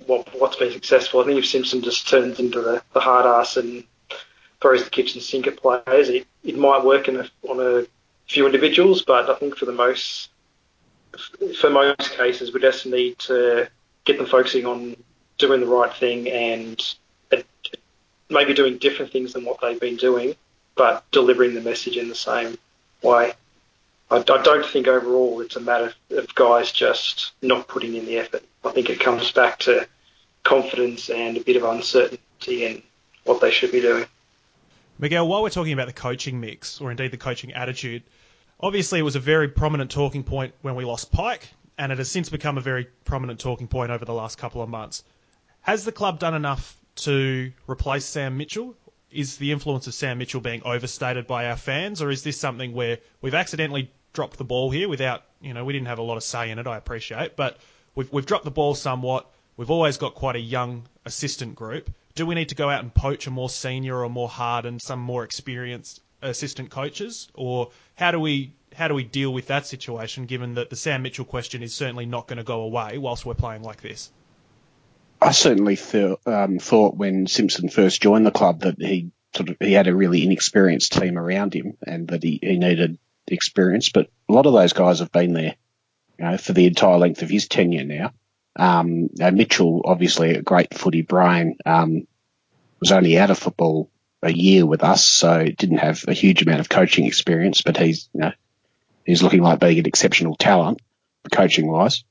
what, 0.07 0.29
what's 0.39 0.57
been 0.57 0.73
successful. 0.73 1.21
I 1.21 1.25
think 1.25 1.39
if 1.39 1.47
Simpson 1.47 1.83
just 1.83 2.09
turns 2.09 2.41
into 2.41 2.61
the, 2.61 2.83
the 2.93 3.01
hard 3.01 3.27
ass 3.27 3.57
and 3.57 3.85
throws 4.61 4.85
the 4.85 4.91
kitchen 4.91 5.21
sink 5.21 5.47
at 5.47 5.57
players, 5.57 6.09
it, 6.09 6.27
it 6.45 6.59
might 6.59 6.85
work 6.85 7.09
a, 7.09 7.29
on 7.49 7.61
a 7.61 7.87
few 8.27 8.47
individuals, 8.47 9.03
but 9.03 9.29
I 9.31 9.35
think 9.37 9.57
for 9.57 9.67
the 9.67 9.73
most 9.73 10.31
for 11.59 11.71
most 11.71 12.13
cases, 12.17 12.53
we 12.53 12.61
just 12.61 12.87
need 12.87 13.19
to 13.19 13.69
get 14.05 14.19
them 14.19 14.27
focusing 14.27 14.67
on 14.67 14.97
doing 15.37 15.61
the 15.61 15.67
right 15.67 15.93
thing 15.93 16.29
and 16.29 16.81
maybe 18.31 18.55
doing 18.55 18.79
different 18.79 19.11
things 19.11 19.33
than 19.33 19.45
what 19.45 19.61
they've 19.61 19.81
been 19.81 19.97
doing, 19.97 20.35
but 20.77 21.05
delivering 21.11 21.55
the 21.55 21.61
message 21.61 21.97
in 21.97 22.09
the 22.09 22.15
same 22.15 22.59
way. 23.03 23.33
I 24.11 24.21
don't 24.21 24.65
think 24.65 24.87
overall 24.87 25.41
it's 25.41 25.57
a 25.57 25.61
matter 25.61 25.93
of 26.11 26.35
guys 26.35 26.73
just 26.73 27.33
not 27.43 27.69
putting 27.69 27.95
in 27.95 28.07
the 28.07 28.19
effort. 28.19 28.43
I 28.65 28.71
think 28.71 28.89
it 28.89 29.01
comes 29.01 29.31
back 29.33 29.59
to 29.61 29.87
confidence 30.45 31.11
and 31.11 31.37
a 31.37 31.41
bit 31.41 31.57
of 31.57 31.65
uncertainty 31.65 32.65
in 32.65 32.83
what 33.25 33.41
they 33.41 33.51
should 33.51 33.73
be 33.73 33.81
doing. 33.81 34.07
Miguel, 35.01 35.29
while 35.29 35.43
we're 35.43 35.51
talking 35.51 35.73
about 35.73 35.87
the 35.87 35.93
coaching 35.93 36.41
mix, 36.41 36.81
or 36.81 36.91
indeed 36.91 37.13
the 37.13 37.17
coaching 37.17 37.53
attitude, 37.53 38.03
obviously 38.59 38.99
it 38.99 39.03
was 39.03 39.15
a 39.15 39.21
very 39.21 39.47
prominent 39.47 39.93
talking 39.93 40.25
point 40.25 40.55
when 40.63 40.75
we 40.75 40.85
lost 40.85 41.13
Pike, 41.13 41.49
and 41.79 41.93
it 41.93 41.99
has 41.99 42.11
since 42.11 42.29
become 42.29 42.59
a 42.59 42.61
very 42.61 42.89
prominent 43.05 43.39
talking 43.39 43.69
point 43.69 43.93
over 43.93 44.05
the 44.05 44.13
last 44.13 44.39
couple 44.39 44.61
of 44.61 44.69
months. 44.69 45.05
Has 45.61 45.85
the 45.85 45.93
club 45.93 46.19
done 46.19 46.35
enough 46.35 46.77
to 46.97 47.53
replace 47.69 48.07
Sam 48.07 48.37
Mitchell? 48.37 48.75
Is 49.13 49.37
the 49.37 49.53
influence 49.53 49.87
of 49.87 49.95
Sam 49.95 50.19
Mitchell 50.19 50.41
being 50.41 50.63
overstated 50.65 51.29
by 51.29 51.49
our 51.49 51.57
fans, 51.57 52.03
or 52.03 52.11
is 52.11 52.25
this 52.25 52.41
something 52.41 52.73
where 52.73 52.99
we've 53.21 53.35
accidentally 53.35 53.93
dropped 54.13 54.37
the 54.37 54.45
ball 54.45 54.69
here 54.69 54.89
without, 54.89 55.23
you 55.41 55.55
know, 55.55 55.65
we 55.65 55.73
didn't 55.73 55.87
have 55.87 56.01
a 56.01 56.03
lot 56.03 56.17
of 56.17 56.25
say 56.25 56.51
in 56.51 56.59
it, 56.59 56.67
I 56.67 56.77
appreciate, 56.77 57.37
but 57.37 57.59
we've, 57.95 58.13
we've 58.13 58.27
dropped 58.27 58.45
the 58.45 58.51
ball 58.51 58.75
somewhat. 58.75 59.31
We've 59.57 59.71
always 59.71 59.97
got 59.97 60.17
quite 60.17 60.35
a 60.35 60.41
young 60.41 60.89
assistant 61.05 61.55
group. 61.55 61.89
Do 62.19 62.27
we 62.27 62.35
need 62.35 62.49
to 62.49 62.57
go 62.57 62.69
out 62.69 62.83
and 62.83 62.93
poach 62.93 63.29
a 63.29 63.31
more 63.31 63.49
senior 63.49 64.03
or 64.03 64.11
more 64.11 64.29
hardened, 64.29 64.83
some 64.83 64.99
more 64.99 65.23
experienced 65.23 66.01
assistant 66.21 66.69
coaches, 66.69 67.29
or 67.33 67.71
how 67.95 68.11
do 68.11 68.19
we 68.19 68.55
how 68.75 68.89
do 68.89 68.95
we 68.95 69.05
deal 69.05 69.33
with 69.33 69.47
that 69.47 69.69
situation? 69.69 70.27
Given 70.27 70.55
that 70.55 70.69
the 70.69 70.75
Sam 70.75 71.03
Mitchell 71.03 71.25
question 71.25 71.63
is 71.63 71.73
certainly 71.73 72.07
not 72.07 72.27
going 72.27 72.39
to 72.39 72.43
go 72.43 72.63
away 72.63 72.99
whilst 72.99 73.25
we're 73.25 73.35
playing 73.35 73.63
like 73.63 73.83
this. 73.83 74.11
I 75.23 75.31
certainly 75.31 75.79
um, 76.27 76.59
thought 76.59 76.97
when 76.97 77.29
Simpson 77.29 77.69
first 77.69 78.03
joined 78.03 78.27
the 78.27 78.33
club 78.33 78.63
that 78.63 78.83
he 78.83 79.13
sort 79.37 79.51
of 79.51 79.57
he 79.61 79.75
had 79.75 79.87
a 79.87 79.95
really 79.95 80.25
inexperienced 80.25 80.95
team 80.95 81.17
around 81.17 81.55
him 81.55 81.77
and 81.87 82.09
that 82.09 82.25
he, 82.25 82.41
he 82.43 82.59
needed 82.59 82.99
experience. 83.29 83.91
But 83.91 84.11
a 84.29 84.33
lot 84.33 84.47
of 84.47 84.55
those 84.55 84.73
guys 84.73 84.99
have 84.99 85.13
been 85.13 85.35
there, 85.35 85.55
you 86.19 86.25
know, 86.25 86.37
for 86.37 86.53
the 86.53 86.67
entire 86.67 86.99
length 86.99 87.23
of 87.23 87.31
his 87.31 87.47
tenure 87.47 87.85
now. 87.85 88.13
Um, 88.59 89.09
Mitchell, 89.17 89.83
obviously 89.85 90.35
a 90.35 90.43
great 90.43 90.75
footy 90.75 91.03
brain, 91.03 91.57
um, 91.65 92.07
was 92.81 92.93
only 92.93 93.19
out 93.19 93.31
of 93.31 93.39
football 93.39 93.91
a 94.23 94.33
year 94.33 94.67
with 94.67 94.83
us, 94.83 95.07
so 95.07 95.45
didn't 95.45 95.79
have 95.79 96.05
a 96.09 96.13
huge 96.13 96.43
amount 96.43 96.61
of 96.61 96.69
coaching 96.69 97.07
experience, 97.07 97.63
but 97.63 97.77
he's, 97.77 98.09
you 98.13 98.21
know, 98.21 98.33
he's 99.05 99.23
looking 99.23 99.43
like 99.43 99.61
being 99.61 99.79
an 99.79 99.87
exceptional 99.87 100.35
talent, 100.35 100.81
coaching 101.33 101.71
wise. 101.71 102.05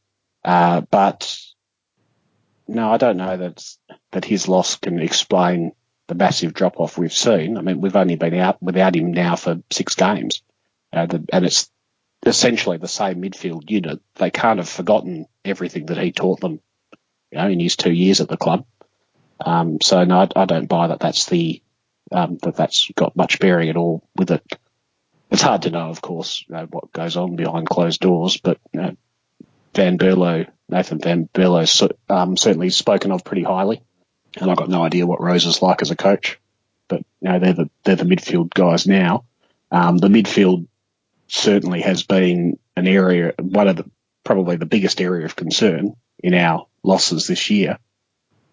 Uh, 0.43 0.81
but 0.81 1.37
no, 2.67 2.91
I 2.91 2.97
don't 2.97 3.17
know 3.17 3.35
that 3.37 3.63
that 4.11 4.25
his 4.25 4.47
loss 4.47 4.75
can 4.75 4.99
explain 4.99 5.73
the 6.07 6.15
massive 6.15 6.53
drop 6.53 6.79
off 6.79 6.97
we've 6.97 7.13
seen. 7.13 7.57
I 7.57 7.61
mean, 7.61 7.81
we've 7.81 7.95
only 7.95 8.15
been 8.15 8.35
out 8.35 8.61
without 8.61 8.95
him 8.95 9.11
now 9.11 9.35
for 9.35 9.61
six 9.69 9.95
games, 9.95 10.41
uh, 10.93 11.05
the, 11.05 11.25
and 11.33 11.45
it's 11.45 11.69
essentially 12.25 12.77
the 12.77 12.87
same 12.87 13.21
midfield 13.21 13.69
unit. 13.69 13.99
They 14.15 14.31
can't 14.31 14.59
have 14.59 14.69
forgotten 14.69 15.27
everything 15.45 15.87
that 15.87 15.97
he 15.97 16.11
taught 16.11 16.39
them, 16.39 16.59
you 17.31 17.37
know, 17.37 17.47
in 17.47 17.59
his 17.59 17.75
two 17.75 17.91
years 17.91 18.21
at 18.21 18.29
the 18.29 18.37
club. 18.37 18.65
Um, 19.39 19.79
so 19.81 20.03
no, 20.03 20.19
I, 20.19 20.27
I, 20.35 20.45
don't 20.45 20.67
buy 20.67 20.87
that. 20.87 20.99
That's 20.99 21.27
the 21.27 21.61
um, 22.11 22.37
that 22.41 22.55
that's 22.55 22.89
got 22.95 23.15
much 23.15 23.39
bearing 23.39 23.69
at 23.69 23.77
all 23.77 24.07
with 24.15 24.31
it. 24.31 24.43
It's 25.29 25.41
hard 25.41 25.63
to 25.63 25.69
know, 25.69 25.89
of 25.89 26.01
course, 26.01 26.43
you 26.47 26.55
know, 26.55 26.65
what 26.65 26.91
goes 26.91 27.17
on 27.17 27.35
behind 27.35 27.69
closed 27.69 28.01
doors, 28.01 28.37
but 28.37 28.59
you 28.71 28.81
know, 28.81 28.97
Van 29.75 29.97
Berlo, 29.97 30.47
Nathan 30.69 30.99
Van 30.99 31.29
Berlo, 31.33 31.91
um, 32.09 32.37
certainly 32.37 32.69
spoken 32.69 33.11
of 33.11 33.23
pretty 33.23 33.43
highly, 33.43 33.81
and 34.37 34.49
I've 34.49 34.57
got 34.57 34.69
no 34.69 34.83
idea 34.83 35.05
what 35.05 35.21
Rose 35.21 35.45
is 35.45 35.61
like 35.61 35.81
as 35.81 35.91
a 35.91 35.95
coach, 35.95 36.39
but 36.87 37.03
you 37.21 37.29
know, 37.29 37.39
they're 37.39 37.53
the 37.53 37.69
they're 37.83 37.95
the 37.95 38.05
midfield 38.05 38.49
guys 38.53 38.87
now. 38.87 39.25
Um, 39.69 39.97
the 39.97 40.07
midfield 40.07 40.67
certainly 41.27 41.81
has 41.81 42.03
been 42.03 42.59
an 42.75 42.87
area, 42.87 43.33
one 43.39 43.67
of 43.67 43.75
the 43.75 43.89
probably 44.23 44.57
the 44.57 44.65
biggest 44.65 44.99
area 44.99 45.25
of 45.25 45.35
concern 45.35 45.95
in 46.19 46.33
our 46.33 46.67
losses 46.83 47.27
this 47.27 47.49
year. 47.49 47.77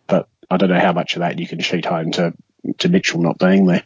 But 0.07 0.29
I 0.51 0.57
don't 0.57 0.71
know 0.71 0.79
how 0.79 0.93
much 0.93 1.17
of 1.17 1.21
that 1.21 1.39
you 1.39 1.47
can 1.47 1.61
sheet 1.61 1.85
home 1.85 2.13
to 2.13 2.35
to 2.79 2.89
Mitchell 2.89 3.21
not 3.21 3.39
being 3.39 3.67
there. 3.67 3.85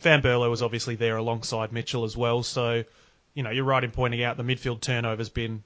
Van 0.00 0.22
Berlo 0.22 0.50
was 0.50 0.62
obviously 0.62 0.96
there 0.96 1.16
alongside 1.16 1.72
Mitchell 1.72 2.04
as 2.04 2.16
well, 2.16 2.42
so 2.42 2.84
you 3.34 3.42
know 3.42 3.50
you're 3.50 3.64
right 3.64 3.84
in 3.84 3.90
pointing 3.90 4.22
out 4.22 4.36
the 4.36 4.42
midfield 4.42 4.80
turnover's 4.80 5.28
been 5.28 5.62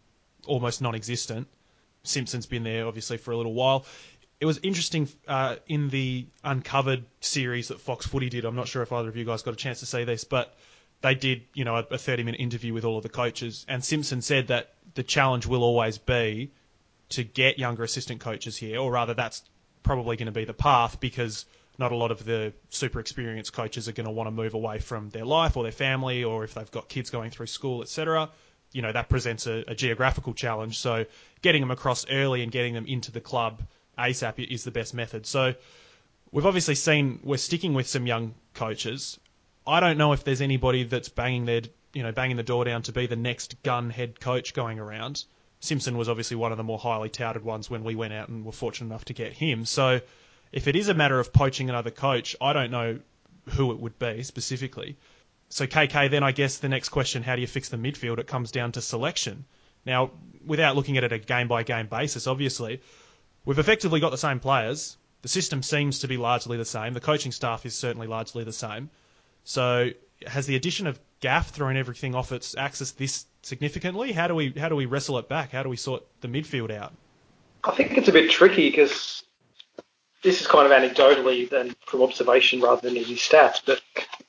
almost 0.46 0.82
non-existent. 0.82 1.48
Simpson's 2.02 2.46
been 2.46 2.62
there 2.62 2.86
obviously 2.86 3.16
for 3.16 3.32
a 3.32 3.36
little 3.36 3.54
while. 3.54 3.84
It 4.38 4.44
was 4.44 4.58
interesting 4.58 5.08
uh, 5.26 5.56
in 5.66 5.88
the 5.88 6.26
uncovered 6.44 7.04
series 7.20 7.68
that 7.68 7.80
Fox 7.80 8.06
Footy 8.06 8.28
did. 8.28 8.44
I'm 8.44 8.54
not 8.54 8.68
sure 8.68 8.82
if 8.82 8.92
either 8.92 9.08
of 9.08 9.16
you 9.16 9.24
guys 9.24 9.42
got 9.42 9.54
a 9.54 9.56
chance 9.56 9.80
to 9.80 9.86
see 9.86 10.04
this, 10.04 10.24
but 10.24 10.54
they 11.02 11.14
did, 11.14 11.42
you 11.54 11.64
know, 11.64 11.76
a 11.76 11.98
30 11.98 12.22
minute 12.22 12.40
interview 12.40 12.72
with 12.72 12.84
all 12.84 12.96
of 12.96 13.02
the 13.02 13.08
coaches, 13.08 13.64
and 13.68 13.84
Simpson 13.84 14.22
said 14.22 14.48
that 14.48 14.74
the 14.94 15.02
challenge 15.02 15.46
will 15.46 15.62
always 15.62 15.98
be 15.98 16.50
to 17.10 17.22
get 17.22 17.58
younger 17.58 17.84
assistant 17.84 18.20
coaches 18.20 18.56
here, 18.56 18.80
or 18.80 18.90
rather, 18.90 19.14
that's 19.14 19.42
probably 19.82 20.16
going 20.16 20.26
to 20.26 20.32
be 20.32 20.44
the 20.44 20.54
path 20.54 20.98
because 20.98 21.44
not 21.78 21.92
a 21.92 21.96
lot 21.96 22.10
of 22.10 22.24
the 22.24 22.52
super 22.70 22.98
experienced 23.00 23.52
coaches 23.52 23.88
are 23.88 23.92
going 23.92 24.06
to 24.06 24.12
want 24.12 24.26
to 24.26 24.30
move 24.30 24.54
away 24.54 24.78
from 24.78 25.10
their 25.10 25.24
life 25.24 25.56
or 25.56 25.62
their 25.62 25.72
family, 25.72 26.24
or 26.24 26.42
if 26.44 26.54
they've 26.54 26.70
got 26.70 26.88
kids 26.88 27.10
going 27.10 27.30
through 27.30 27.46
school, 27.46 27.82
etc. 27.82 28.30
You 28.72 28.82
know, 28.82 28.92
that 28.92 29.08
presents 29.08 29.46
a, 29.46 29.64
a 29.68 29.74
geographical 29.74 30.34
challenge. 30.34 30.78
So 30.78 31.06
getting 31.42 31.60
them 31.60 31.70
across 31.70 32.06
early 32.10 32.42
and 32.42 32.50
getting 32.50 32.74
them 32.74 32.86
into 32.86 33.12
the 33.12 33.20
club 33.20 33.62
ASAP 33.98 34.46
is 34.50 34.64
the 34.64 34.70
best 34.70 34.94
method. 34.94 35.26
So 35.26 35.54
we've 36.32 36.46
obviously 36.46 36.74
seen 36.74 37.20
we're 37.22 37.36
sticking 37.36 37.74
with 37.74 37.86
some 37.86 38.06
young 38.06 38.34
coaches. 38.54 39.18
I 39.66 39.80
don't 39.80 39.98
know 39.98 40.12
if 40.12 40.24
there's 40.24 40.40
anybody 40.40 40.84
that's 40.84 41.08
banging 41.08 41.44
their 41.44 41.62
you 41.92 42.02
know 42.02 42.12
banging 42.12 42.36
the 42.36 42.42
door 42.42 42.64
down 42.64 42.82
to 42.82 42.92
be 42.92 43.06
the 43.06 43.16
next 43.16 43.62
gun 43.62 43.90
head 43.90 44.20
coach 44.20 44.54
going 44.54 44.78
around. 44.78 45.24
Simpson 45.60 45.96
was 45.96 46.08
obviously 46.08 46.36
one 46.36 46.52
of 46.52 46.58
the 46.58 46.64
more 46.64 46.78
highly 46.78 47.08
touted 47.08 47.42
ones 47.42 47.70
when 47.70 47.82
we 47.82 47.94
went 47.94 48.12
out 48.12 48.28
and 48.28 48.44
were 48.44 48.52
fortunate 48.52 48.88
enough 48.88 49.06
to 49.06 49.14
get 49.14 49.32
him. 49.32 49.64
So 49.64 50.00
if 50.52 50.68
it 50.68 50.76
is 50.76 50.88
a 50.88 50.94
matter 50.94 51.18
of 51.18 51.32
poaching 51.32 51.68
another 51.70 51.90
coach, 51.90 52.36
I 52.40 52.52
don't 52.52 52.70
know 52.70 53.00
who 53.50 53.72
it 53.72 53.80
would 53.80 53.98
be 53.98 54.22
specifically. 54.22 54.96
So 55.48 55.66
KK, 55.66 56.10
then 56.10 56.22
I 56.22 56.32
guess 56.32 56.58
the 56.58 56.68
next 56.68 56.90
question, 56.90 57.22
how 57.22 57.34
do 57.34 57.40
you 57.40 57.46
fix 57.46 57.68
the 57.68 57.76
midfield? 57.76 58.18
It 58.18 58.26
comes 58.26 58.50
down 58.50 58.72
to 58.72 58.82
selection. 58.82 59.44
Now, 59.84 60.10
without 60.44 60.76
looking 60.76 60.96
at 60.98 61.04
it 61.04 61.12
a 61.12 61.18
game 61.18 61.48
by 61.48 61.62
game 61.62 61.86
basis, 61.86 62.26
obviously, 62.26 62.80
we've 63.44 63.58
effectively 63.58 64.00
got 64.00 64.10
the 64.10 64.18
same 64.18 64.40
players. 64.40 64.96
The 65.22 65.28
system 65.28 65.62
seems 65.62 66.00
to 66.00 66.08
be 66.08 66.16
largely 66.16 66.56
the 66.56 66.64
same. 66.64 66.92
The 66.92 67.00
coaching 67.00 67.32
staff 67.32 67.64
is 67.64 67.74
certainly 67.76 68.06
largely 68.06 68.44
the 68.44 68.52
same. 68.52 68.90
So 69.46 69.90
has 70.26 70.46
the 70.46 70.56
addition 70.56 70.88
of 70.88 70.98
Gaff 71.20 71.50
thrown 71.50 71.76
everything 71.76 72.14
off 72.14 72.32
its 72.32 72.56
axis 72.56 72.90
this 72.90 73.26
significantly? 73.42 74.12
How 74.12 74.26
do 74.26 74.34
we 74.34 74.50
how 74.50 74.68
do 74.68 74.76
we 74.76 74.86
wrestle 74.86 75.18
it 75.18 75.28
back? 75.28 75.52
How 75.52 75.62
do 75.62 75.68
we 75.68 75.76
sort 75.76 76.04
the 76.20 76.28
midfield 76.28 76.70
out? 76.70 76.92
I 77.64 77.70
think 77.70 77.96
it's 77.96 78.08
a 78.08 78.12
bit 78.12 78.30
tricky 78.30 78.68
because 78.68 79.22
this 80.22 80.40
is 80.40 80.48
kind 80.48 80.70
of 80.70 80.76
anecdotally 80.76 81.50
and 81.52 81.76
from 81.86 82.02
observation 82.02 82.60
rather 82.60 82.88
than 82.88 82.96
any 82.96 83.14
stats, 83.14 83.60
but 83.64 83.80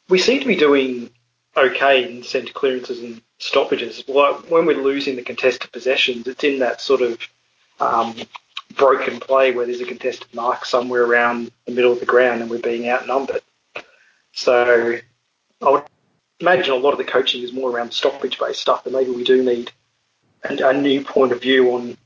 we 0.07 0.19
seem 0.19 0.39
to 0.39 0.47
be 0.47 0.55
doing 0.55 1.09
okay 1.55 2.09
in 2.09 2.23
centre 2.23 2.53
clearances 2.53 2.99
and 2.99 3.21
stoppages. 3.39 4.03
When 4.07 4.65
we're 4.67 4.81
losing 4.81 5.15
the 5.15 5.23
contested 5.23 5.71
possessions, 5.71 6.27
it's 6.27 6.43
in 6.43 6.59
that 6.59 6.79
sort 6.79 7.01
of 7.01 7.19
um, 7.79 8.15
broken 8.75 9.19
play 9.19 9.51
where 9.51 9.65
there's 9.65 9.81
a 9.81 9.85
contested 9.85 10.31
mark 10.33 10.65
somewhere 10.65 11.03
around 11.03 11.51
the 11.65 11.71
middle 11.71 11.91
of 11.91 11.99
the 11.99 12.05
ground 12.05 12.41
and 12.41 12.51
we're 12.51 12.59
being 12.59 12.87
outnumbered. 12.87 13.41
So 14.37 14.99
I 15.63 15.69
would 15.69 15.83
imagine 16.39 16.71
a 16.71 16.77
lot 16.77 16.91
of 16.91 16.99
the 16.99 17.03
coaching 17.03 17.41
is 17.41 17.51
more 17.51 17.71
around 17.71 17.91
stoppage 17.91 18.37
based 18.37 18.61
stuff, 18.61 18.85
and 18.85 18.93
maybe 18.93 19.09
we 19.09 19.23
do 19.23 19.43
need 19.43 19.71
a, 20.43 20.69
a 20.69 20.73
new 20.79 21.03
point 21.03 21.31
of 21.31 21.41
view 21.41 21.71
on 21.73 21.97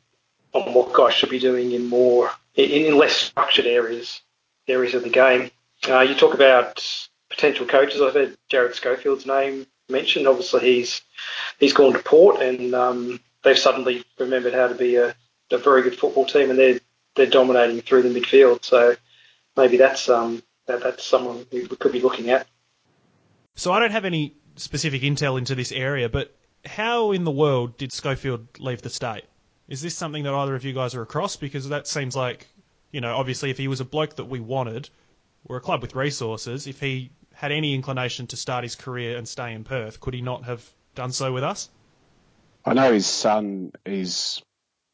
on 0.53 0.73
what 0.73 0.93
guys 0.93 1.13
should 1.13 1.29
be 1.29 1.39
doing 1.39 1.73
in 1.73 1.87
more 1.87 2.31
in, 2.55 2.69
in 2.69 2.97
less 2.97 3.17
structured 3.17 3.65
areas 3.65 4.21
areas 4.69 4.95
of 4.95 5.03
the 5.03 5.09
game. 5.09 5.51
Uh, 5.89 5.99
you 5.99 6.15
talk 6.15 6.33
about 6.33 6.81
potential 7.29 7.65
coaches. 7.65 8.01
I've 8.01 8.13
heard 8.13 8.37
Jarrad 8.49 8.75
Schofield's 8.75 9.25
name 9.25 9.67
mentioned. 9.89 10.25
Obviously, 10.25 10.61
he's 10.61 11.01
he's 11.59 11.73
gone 11.73 11.91
to 11.91 11.99
Port, 11.99 12.41
and 12.41 12.73
um, 12.73 13.19
they've 13.43 13.57
suddenly 13.57 14.05
remembered 14.17 14.53
how 14.53 14.69
to 14.69 14.75
be 14.75 14.95
a, 14.95 15.13
a 15.51 15.57
very 15.57 15.81
good 15.81 15.99
football 15.99 16.25
team, 16.25 16.49
and 16.49 16.57
they're 16.57 16.79
they're 17.15 17.25
dominating 17.25 17.81
through 17.81 18.03
the 18.03 18.19
midfield. 18.21 18.63
So 18.63 18.95
maybe 19.57 19.75
that's 19.75 20.07
um 20.07 20.41
that, 20.67 20.81
that's 20.81 21.03
someone 21.03 21.45
we 21.51 21.67
could 21.67 21.91
be 21.91 22.01
looking 22.01 22.29
at. 22.29 22.47
So 23.55 23.71
I 23.71 23.79
don't 23.79 23.91
have 23.91 24.05
any 24.05 24.35
specific 24.55 25.01
intel 25.01 25.37
into 25.37 25.55
this 25.55 25.71
area, 25.71 26.09
but 26.09 26.35
how 26.65 27.11
in 27.11 27.23
the 27.23 27.31
world 27.31 27.77
did 27.77 27.91
Schofield 27.91 28.47
leave 28.59 28.81
the 28.81 28.89
state? 28.89 29.23
Is 29.67 29.81
this 29.81 29.95
something 29.95 30.23
that 30.23 30.33
either 30.33 30.55
of 30.55 30.63
you 30.65 30.73
guys 30.73 30.95
are 30.95 31.01
across? 31.01 31.35
Because 31.35 31.69
that 31.69 31.87
seems 31.87 32.15
like, 32.15 32.47
you 32.91 33.01
know, 33.01 33.15
obviously 33.15 33.49
if 33.49 33.57
he 33.57 33.67
was 33.67 33.79
a 33.79 33.85
bloke 33.85 34.15
that 34.17 34.25
we 34.25 34.39
wanted, 34.39 34.89
we're 35.47 35.57
a 35.57 35.61
club 35.61 35.81
with 35.81 35.95
resources. 35.95 36.67
If 36.67 36.79
he 36.79 37.11
had 37.33 37.51
any 37.51 37.73
inclination 37.73 38.27
to 38.27 38.37
start 38.37 38.63
his 38.63 38.75
career 38.75 39.17
and 39.17 39.27
stay 39.27 39.53
in 39.53 39.63
Perth, 39.63 39.99
could 39.99 40.13
he 40.13 40.21
not 40.21 40.43
have 40.43 40.63
done 40.93 41.11
so 41.11 41.31
with 41.31 41.43
us? 41.43 41.69
I 42.65 42.73
know 42.73 42.93
his 42.93 43.07
son 43.07 43.71
is 43.85 44.41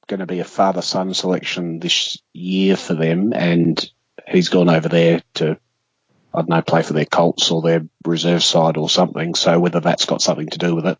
going 0.08 0.22
to 0.22 0.26
be 0.26 0.40
a 0.40 0.46
father-son 0.46 1.14
selection 1.14 1.80
this 1.80 2.18
year 2.34 2.78
for 2.78 2.94
them, 2.94 3.34
and 3.34 3.92
he's 4.28 4.50
gone 4.50 4.70
over 4.70 4.90
there 4.90 5.22
to 5.36 5.58
I 6.34 6.42
don't 6.42 6.50
know, 6.50 6.62
play 6.62 6.84
for 6.84 6.94
their 6.94 7.06
Colts 7.06 7.50
or 7.50 7.62
their 7.62 7.88
reserve 8.06 8.44
side 8.44 8.78
or 8.78 8.90
something. 8.90 9.34
So 9.34 9.60
whether 9.60 9.80
that's 9.80 10.06
got 10.06 10.22
something 10.22 10.50
to 10.50 10.58
do 10.58 10.76
with 10.76 10.86
it. 10.86 10.98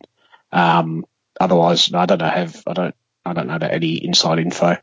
Um, 0.52 1.06
otherwise, 1.40 1.94
I 1.94 2.06
don't 2.06 2.20
know. 2.20 2.30
Have 2.30 2.64
I 2.66 2.74
don't 2.74 2.96
I 3.26 3.34
don't 3.34 3.48
know 3.48 3.60
any 3.62 4.04
inside 4.04 4.40
info. 4.40 4.78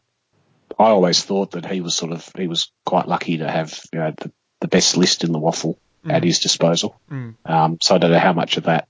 I 0.79 0.89
always 0.89 1.23
thought 1.23 1.53
that 1.53 1.67
he 1.67 1.81
was 1.81 1.95
sort 1.95 2.13
of 2.13 2.29
he 2.37 2.47
was 2.47 2.71
quite 2.85 3.09
lucky 3.09 3.39
to 3.39 3.51
have 3.51 3.81
you 3.93 3.99
know 3.99 4.13
the, 4.17 4.33
the 4.61 4.69
best 4.69 4.97
list 4.97 5.25
in 5.25 5.33
the 5.33 5.41
WAFL 5.41 5.77
mm. 6.05 6.13
at 6.13 6.25
his 6.25 6.41
disposal. 6.41 7.01
Mm. 7.11 7.35
Um, 7.45 7.79
so 7.81 7.95
I 7.95 7.99
don't 7.99 8.11
know 8.11 8.19
how 8.19 8.33
much 8.33 8.57
of 8.57 8.65
that, 8.65 8.89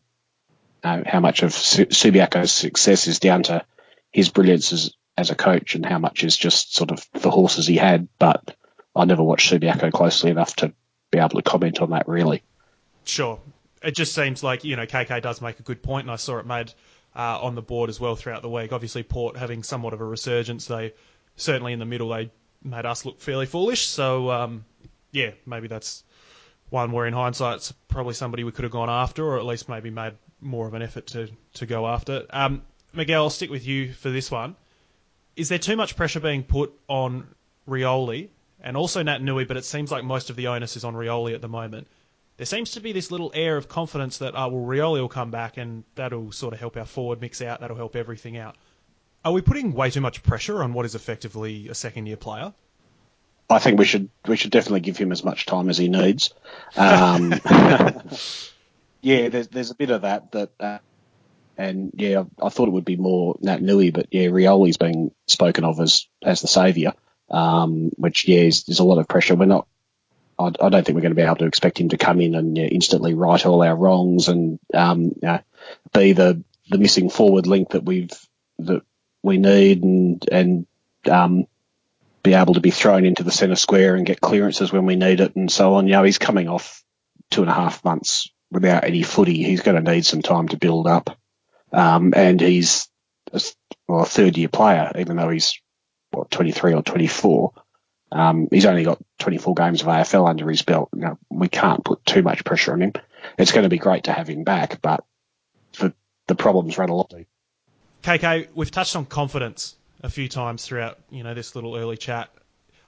uh, 0.83 1.03
how 1.07 1.21
much 1.21 1.43
of 1.43 1.53
Subiaco's 1.53 2.53
success 2.53 3.07
is 3.07 3.21
down 3.21 3.45
to 3.45 3.64
his 4.11 4.31
brilliance 4.31 4.73
as, 4.73 4.93
as 5.17 5.31
a 5.31 5.35
coach 5.35 5.75
and 5.75 5.85
how 5.87 5.99
much 5.99 6.25
is 6.25 6.37
just 6.37 6.75
sort 6.75 6.90
of 6.90 7.05
the 7.12 7.31
horses 7.31 7.67
he 7.67 7.77
had. 7.77 8.09
But 8.19 8.57
I 8.94 9.04
never 9.04 9.22
watched 9.22 9.52
Subiaco 9.52 9.92
closely 9.92 10.30
enough 10.30 10.57
to 10.57 10.72
be 11.11 11.18
able 11.18 11.40
to 11.40 11.42
comment 11.42 11.80
on 11.80 11.90
that 11.90 12.09
really. 12.09 12.42
Sure. 13.04 13.40
It 13.83 13.94
just 13.94 14.14
seems 14.14 14.42
like, 14.42 14.64
you 14.64 14.76
know, 14.76 14.87
KK 14.87 15.20
does 15.20 15.40
make 15.40 15.61
a 15.61 15.62
good 15.62 15.83
point, 15.83 16.04
and 16.04 16.11
I 16.11 16.16
saw 16.16 16.38
it 16.38 16.46
made 16.46 16.72
uh, 17.14 17.40
on 17.40 17.54
the 17.54 17.62
board 17.62 17.90
as 17.90 18.00
well 18.00 18.16
throughout 18.16 18.42
the 18.42 18.48
week. 18.48 18.72
Obviously, 18.72 19.02
Port 19.02 19.37
having 19.37 19.62
somewhat 19.62 19.92
of 19.92 20.00
a 20.00 20.04
resurgence, 20.04 20.66
they 20.66 20.94
certainly 21.37 21.72
in 21.72 21.78
the 21.78 21.85
middle, 21.85 22.09
they 22.09 22.30
made 22.62 22.87
us 22.87 23.04
look 23.04 23.20
fairly 23.20 23.46
foolish. 23.46 23.87
So, 23.87 24.30
um, 24.30 24.64
yeah, 25.12 25.33
maybe 25.44 25.68
that's 25.68 26.02
one 26.70 26.92
where 26.92 27.07
in 27.07 27.12
hindsight, 27.12 27.57
it's 27.57 27.72
probably 27.88 28.14
somebody 28.14 28.42
we 28.42 28.52
could 28.52 28.64
have 28.64 28.72
gone 28.72 28.90
after, 28.90 29.24
or 29.24 29.38
at 29.38 29.44
least 29.44 29.68
maybe 29.68 29.90
made 29.90 30.14
more 30.40 30.66
of 30.66 30.74
an 30.74 30.83
effort 30.83 31.07
to, 31.09 31.28
to 31.54 31.66
go 31.66 31.87
after. 31.87 32.24
Um, 32.30 32.62
Miguel, 32.92 33.24
I'll 33.24 33.30
stick 33.30 33.50
with 33.50 33.66
you 33.66 33.92
for 33.92 34.11
this 34.11 34.30
one. 34.30 34.57
Is 35.37 35.48
there 35.48 35.59
too 35.59 35.76
much 35.76 35.96
pressure 35.96 36.20
being 36.20 36.42
put 36.42 36.72
on 36.88 37.26
Rioli 37.68 38.28
and 38.64 38.79
also 38.79 39.03
Naitanui, 39.03 39.46
but 39.46 39.59
it 39.59 39.64
seems 39.64 39.92
like 39.92 40.05
most 40.05 40.31
of 40.31 40.37
the 40.37 40.48
onus 40.48 40.77
is 40.77 40.85
on 40.85 40.94
Rioli 40.94 41.35
at 41.35 41.42
the 41.42 41.48
moment. 41.48 41.87
There 42.38 42.46
seems 42.46 42.72
to 42.72 42.81
be 42.81 42.92
this 42.92 43.12
little 43.12 43.31
air 43.35 43.57
of 43.59 43.68
confidence 43.68 44.18
that, 44.18 44.33
oh, 44.35 44.48
well, 44.48 44.64
Rioli 44.64 45.00
will 45.00 45.09
come 45.09 45.31
back 45.31 45.59
and 45.59 45.85
that'll 45.94 46.33
sort 46.33 46.55
of 46.55 46.61
help 46.61 46.77
our 46.79 46.87
forward 46.87 47.20
mix 47.20 47.42
out, 47.42 47.61
that'll 47.61 47.77
help 47.77 47.94
everything 47.94 48.38
out. 48.38 48.57
Are 49.22 49.33
we 49.33 49.42
putting 49.42 49.74
way 49.74 49.90
too 49.90 50.00
much 50.00 50.22
pressure 50.22 50.62
on 50.62 50.72
what 50.72 50.87
is 50.87 50.94
effectively 50.94 51.68
a 51.68 51.74
second 51.74 52.07
year 52.07 52.16
player? 52.16 52.55
I 53.48 53.59
think 53.59 53.79
we 53.79 53.85
should 53.85 54.09
we 54.27 54.37
should 54.37 54.50
definitely 54.50 54.81
give 54.81 54.96
him 54.96 55.12
as 55.12 55.22
much 55.22 55.44
time 55.44 55.68
as 55.68 55.77
he 55.77 55.88
needs. 55.88 56.33
Um, 56.77 57.33
yeah, 59.03 59.29
there's 59.29 59.48
there's 59.48 59.70
a 59.70 59.74
bit 59.74 59.90
of 59.90 60.03
that 60.03 60.33
that, 60.33 60.50
uh, 60.59 60.79
and 61.59 61.92
yeah, 61.94 62.20
I, 62.20 62.46
I, 62.46 62.48
thought 62.48 62.68
it 62.68 62.72
would 62.72 62.87
be 62.87 62.96
more 62.96 63.35
Naitanui, 63.37 63.92
but 63.92 64.07
yeah, 64.11 64.29
Rioli's 64.29 64.79
being 64.79 65.11
spoken 65.27 65.64
of 65.64 65.79
as 65.79 66.07
as 66.22 66.40
the 66.40 66.48
saviour 66.48 66.94
um, 67.30 67.90
which 67.96 68.28
yeah, 68.28 68.40
is, 68.40 68.64
there's 68.64 68.80
a 68.80 68.84
lot 68.84 68.98
of 68.98 69.08
pressure. 69.08 69.34
We're 69.34 69.46
not. 69.46 69.66
I, 70.37 70.50
don't 70.50 70.84
think 70.84 70.96
we're 70.96 71.02
going 71.02 71.12
to 71.12 71.14
be 71.14 71.22
able 71.22 71.37
to 71.37 71.46
expect 71.46 71.78
him 71.78 71.90
to 71.90 71.96
come 71.96 72.20
in 72.20 72.34
and 72.34 72.56
yeah, 72.56 72.64
instantly 72.64 73.14
right 73.14 73.46
all 73.46 73.62
our 73.62 73.76
wrongs 73.76 74.26
and 74.26 74.58
um, 74.74 75.12
be 75.92 76.12
the 76.12 76.42
the 76.70 76.78
missing 76.78 77.08
forward 77.08 77.46
link 77.46 77.70
that 77.70 77.84
we've 77.84 78.10
that 78.58 78.82
we 79.22 79.38
need 79.38 79.84
and 79.84 80.26
and 80.32 80.66
um, 81.08 81.46
be 82.24 82.34
able 82.34 82.54
to 82.54 82.60
be 82.60 82.70
thrown 82.70 83.04
into 83.04 83.22
the 83.22 83.30
centre 83.30 83.54
square 83.54 83.94
and 83.94 84.06
get 84.06 84.20
clearances 84.20 84.72
when 84.72 84.87
we 84.87 84.96
need 84.96 85.20
it 85.20 85.37
and 85.37 85.52
so 85.52 85.74
on. 85.74 85.87
You 85.87 85.92
know, 85.92 86.02
he's 86.02 86.18
coming 86.18 86.48
off 86.48 86.82
two 87.30 87.42
and 87.42 87.50
a 87.50 87.54
half 87.54 87.84
months 87.84 88.30
without 88.50 88.84
any 88.84 89.02
footy. 89.02 89.42
He's 89.42 89.60
going 89.60 89.82
to 89.82 89.92
need 89.92 90.06
some 90.06 90.22
time 90.22 90.48
to 90.48 90.56
build 90.56 90.87
up. 90.87 91.16
Um, 91.72 92.14
and 92.16 92.40
he's 92.40 92.88
a, 93.32 93.40
well, 93.87 94.02
a 94.02 94.06
third 94.06 94.38
year 94.38 94.48
player, 94.48 94.92
even 94.98 95.16
though 95.16 95.28
he's 95.28 95.60
what 96.14 96.31
23 96.31 96.74
or 96.74 96.83
24. 96.83 97.53
Um, 98.12 98.48
he's 98.50 98.66
only 98.66 98.85
got 98.85 99.03
24 99.18 99.55
games 99.55 99.83
of 99.83 99.88
AFL 99.88 100.29
under 100.29 100.48
his 100.48 100.62
belt. 100.62 100.90
We 101.31 101.48
can't 101.48 101.85
put 101.85 102.05
too 102.07 102.22
much 102.22 102.44
pressure 102.44 102.72
on 102.72 102.83
him. 102.83 102.92
It's 103.38 103.53
going 103.53 103.64
to 103.64 103.68
be 103.68 103.79
great 103.79 104.05
to 104.05 104.12
have 104.12 104.29
him 104.29 104.44
back, 104.44 104.81
but 104.81 105.05
the, 105.79 105.92
the 106.27 106.35
problems 106.35 106.79
run 106.79 106.90
a 106.90 106.94
lot 106.94 107.11
deep. 107.11 107.27
KK, 108.03 108.48
we've 108.55 108.70
touched 108.70 108.94
on 108.96 109.07
confidence 109.07 109.74
a 110.03 110.11
few 110.11 110.29
times 110.29 110.64
throughout, 110.64 110.98
you 111.11 111.24
know, 111.24 111.35
this 111.35 111.55
little 111.55 111.74
early 111.74 111.96
chat. 111.96 112.31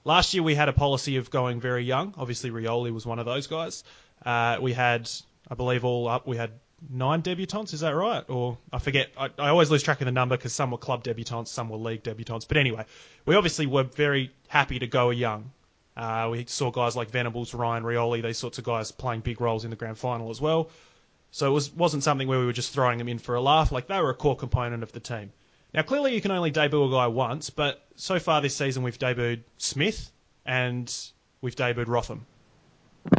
Last 0.03 0.33
year 0.33 0.43
we 0.43 0.55
had 0.55 0.69
a 0.69 0.73
policy 0.73 1.17
of 1.17 1.29
going 1.29 1.59
very 1.59 1.83
young. 1.83 2.13
Obviously, 2.17 2.51
Rioli 2.51 2.93
was 2.93 3.05
one 3.05 3.19
of 3.19 3.25
those 3.25 3.47
guys. 3.47 3.83
Uh, 4.25 4.57
we 4.61 4.71
had, 4.71 5.09
I 5.49 5.55
believe, 5.55 5.83
all 5.83 6.07
up, 6.07 6.27
we 6.27 6.37
had 6.37 6.51
nine 6.89 7.21
debutants. 7.21 7.73
Is 7.73 7.81
that 7.81 7.95
right? 7.95 8.23
Or 8.27 8.57
I 8.71 8.79
forget. 8.79 9.09
I, 9.17 9.29
I 9.37 9.49
always 9.49 9.71
lose 9.71 9.83
track 9.83 10.01
of 10.01 10.05
the 10.05 10.11
number 10.11 10.37
because 10.37 10.53
some 10.53 10.71
were 10.71 10.77
club 10.77 11.03
debutants, 11.03 11.47
some 11.47 11.69
were 11.69 11.77
league 11.77 12.03
debutants. 12.03 12.47
But 12.47 12.57
anyway, 12.57 12.85
we 13.25 13.35
obviously 13.35 13.65
were 13.65 13.83
very 13.83 14.31
happy 14.47 14.79
to 14.79 14.87
go 14.87 15.11
a 15.11 15.13
young. 15.13 15.51
Uh, 15.95 16.29
we 16.31 16.45
saw 16.45 16.69
guys 16.69 16.95
like 16.95 17.09
Venables, 17.09 17.53
Ryan 17.53 17.83
Rioli, 17.83 18.21
these 18.21 18.37
sorts 18.37 18.59
of 18.59 18.63
guys 18.63 18.91
playing 18.91 19.21
big 19.21 19.41
roles 19.41 19.63
in 19.63 19.71
the 19.71 19.75
grand 19.75 19.97
final 19.97 20.29
as 20.29 20.39
well. 20.39 20.69
So 21.31 21.47
it 21.47 21.53
was, 21.53 21.73
wasn't 21.73 22.03
something 22.03 22.27
where 22.27 22.39
we 22.39 22.45
were 22.45 22.53
just 22.53 22.71
throwing 22.71 22.99
them 22.99 23.07
in 23.07 23.17
for 23.17 23.35
a 23.35 23.41
laugh. 23.41 23.71
Like 23.71 23.87
they 23.87 23.99
were 23.99 24.11
a 24.11 24.15
core 24.15 24.35
component 24.35 24.83
of 24.83 24.91
the 24.91 24.99
team. 24.99 25.31
Now, 25.73 25.81
clearly 25.81 26.13
you 26.13 26.21
can 26.21 26.31
only 26.31 26.51
debut 26.51 26.83
a 26.83 26.89
guy 26.89 27.07
once, 27.07 27.49
but 27.49 27.83
so 27.95 28.19
far 28.19 28.41
this 28.41 28.55
season 28.55 28.83
we've 28.83 28.97
debuted 28.97 29.41
Smith 29.57 30.11
and 30.45 30.93
we've 31.41 31.55
debuted 31.55 31.87
Rotham. 31.87 32.25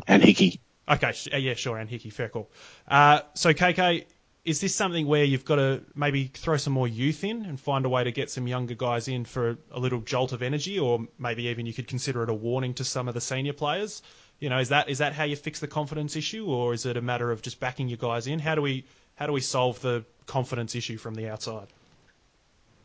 And 0.06 0.22
Hickey. 0.22 0.60
Okay, 0.90 1.12
yeah, 1.38 1.54
sure, 1.54 1.76
and 1.76 1.88
Hickey, 1.88 2.10
fair 2.10 2.28
call. 2.28 2.50
Uh, 2.86 3.20
so 3.34 3.52
KK, 3.52 4.06
is 4.44 4.60
this 4.60 4.74
something 4.74 5.06
where 5.06 5.24
you've 5.24 5.44
got 5.44 5.56
to 5.56 5.82
maybe 5.94 6.24
throw 6.32 6.56
some 6.56 6.72
more 6.72 6.88
youth 6.88 7.24
in 7.24 7.44
and 7.44 7.60
find 7.60 7.84
a 7.84 7.88
way 7.88 8.04
to 8.04 8.12
get 8.12 8.30
some 8.30 8.46
younger 8.46 8.74
guys 8.74 9.06
in 9.06 9.26
for 9.26 9.58
a 9.70 9.78
little 9.78 10.00
jolt 10.00 10.32
of 10.32 10.42
energy, 10.42 10.78
or 10.78 11.06
maybe 11.18 11.44
even 11.44 11.66
you 11.66 11.74
could 11.74 11.86
consider 11.86 12.22
it 12.22 12.30
a 12.30 12.34
warning 12.34 12.72
to 12.74 12.84
some 12.84 13.08
of 13.08 13.14
the 13.14 13.20
senior 13.20 13.52
players? 13.52 14.00
You 14.38 14.48
know, 14.48 14.58
is 14.58 14.70
that 14.70 14.88
is 14.88 14.98
that 14.98 15.12
how 15.12 15.24
you 15.24 15.36
fix 15.36 15.60
the 15.60 15.66
confidence 15.66 16.16
issue, 16.16 16.46
or 16.46 16.72
is 16.72 16.86
it 16.86 16.96
a 16.96 17.02
matter 17.02 17.30
of 17.30 17.42
just 17.42 17.60
backing 17.60 17.88
your 17.88 17.98
guys 17.98 18.26
in? 18.26 18.38
How 18.38 18.54
do 18.54 18.62
we 18.62 18.84
how 19.16 19.26
do 19.26 19.32
we 19.32 19.40
solve 19.40 19.80
the 19.82 20.04
confidence 20.26 20.74
issue 20.74 20.96
from 20.96 21.14
the 21.14 21.28
outside? 21.28 21.66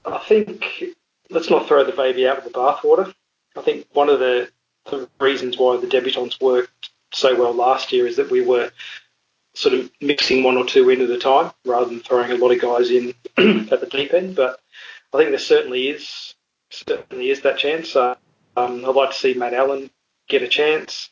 I 0.04 0.18
think 0.18 0.84
let's 1.30 1.50
not 1.50 1.68
throw 1.68 1.84
the 1.86 1.92
baby 1.94 2.28
out 2.28 2.44
with 2.44 2.52
the 2.52 2.60
bathwater. 2.60 3.14
I 3.56 3.62
think 3.62 3.88
one 3.94 4.10
of 4.10 4.20
the, 4.20 4.50
the 4.90 5.08
reasons 5.20 5.58
why 5.58 5.78
the 5.78 5.88
debutants 5.88 6.42
worked 6.42 6.90
so 7.14 7.40
well 7.40 7.54
last 7.54 7.92
year 7.92 8.08
is 8.08 8.18
that 8.18 8.32
we 8.32 8.42
were 8.42 8.72
sort 9.54 9.76
of 9.76 9.90
mixing 10.02 10.44
one 10.44 10.58
or 10.58 10.66
two 10.66 10.90
in 10.90 11.02
at 11.02 11.10
a 11.10 11.20
time 11.20 11.52
rather 11.66 11.86
than 11.86 12.00
throwing 12.00 12.32
a 12.32 12.36
lot 12.36 12.52
of 12.52 12.62
guys 12.62 12.90
in 12.90 13.14
at 13.72 13.80
the 13.80 13.88
deep 13.90 14.14
end. 14.14 14.36
But 14.36 14.60
I 15.14 15.18
think 15.18 15.30
there 15.30 15.40
certainly 15.40 15.90
is 15.90 16.34
certainly 16.70 17.30
is 17.30 17.42
that 17.42 17.58
chance. 17.58 17.96
Uh, 17.96 18.16
um, 18.58 18.84
I'd 18.86 18.96
like 18.96 19.12
to 19.12 19.18
see 19.18 19.34
Matt 19.34 19.54
Allen 19.54 19.90
get 20.28 20.42
a 20.42 20.48
chance. 20.48 21.10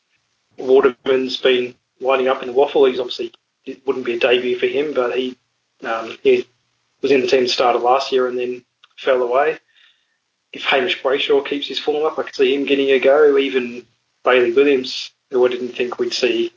Waterman's 0.58 1.36
been 1.36 1.74
lining 2.00 2.28
up 2.28 2.42
in 2.42 2.48
the 2.48 2.54
WAFL. 2.54 2.90
He's 2.90 3.00
obviously 3.00 3.32
it 3.64 3.86
wouldn't 3.86 4.04
be 4.04 4.14
a 4.14 4.18
debut 4.18 4.58
for 4.58 4.66
him, 4.66 4.92
but 4.92 5.16
he 5.16 5.36
um, 5.84 6.16
he 6.22 6.46
was 7.00 7.12
in 7.12 7.20
the 7.20 7.26
team 7.26 7.42
that 7.42 7.48
started 7.48 7.80
last 7.80 8.12
year 8.12 8.28
and 8.28 8.38
then 8.38 8.64
fell 8.96 9.22
away. 9.22 9.58
If 10.52 10.64
Hamish 10.64 11.02
Brayshaw 11.02 11.46
keeps 11.46 11.66
his 11.66 11.78
form 11.78 12.04
up, 12.04 12.18
I 12.18 12.24
could 12.24 12.34
see 12.34 12.54
him 12.54 12.64
getting 12.64 12.90
a 12.90 12.98
go. 12.98 13.38
Even 13.38 13.86
Bailey 14.22 14.52
Williams, 14.52 15.10
who 15.32 15.46
I 15.46 15.48
didn't 15.48 15.70
think 15.70 15.98
we'd 15.98 16.12
see 16.12 16.52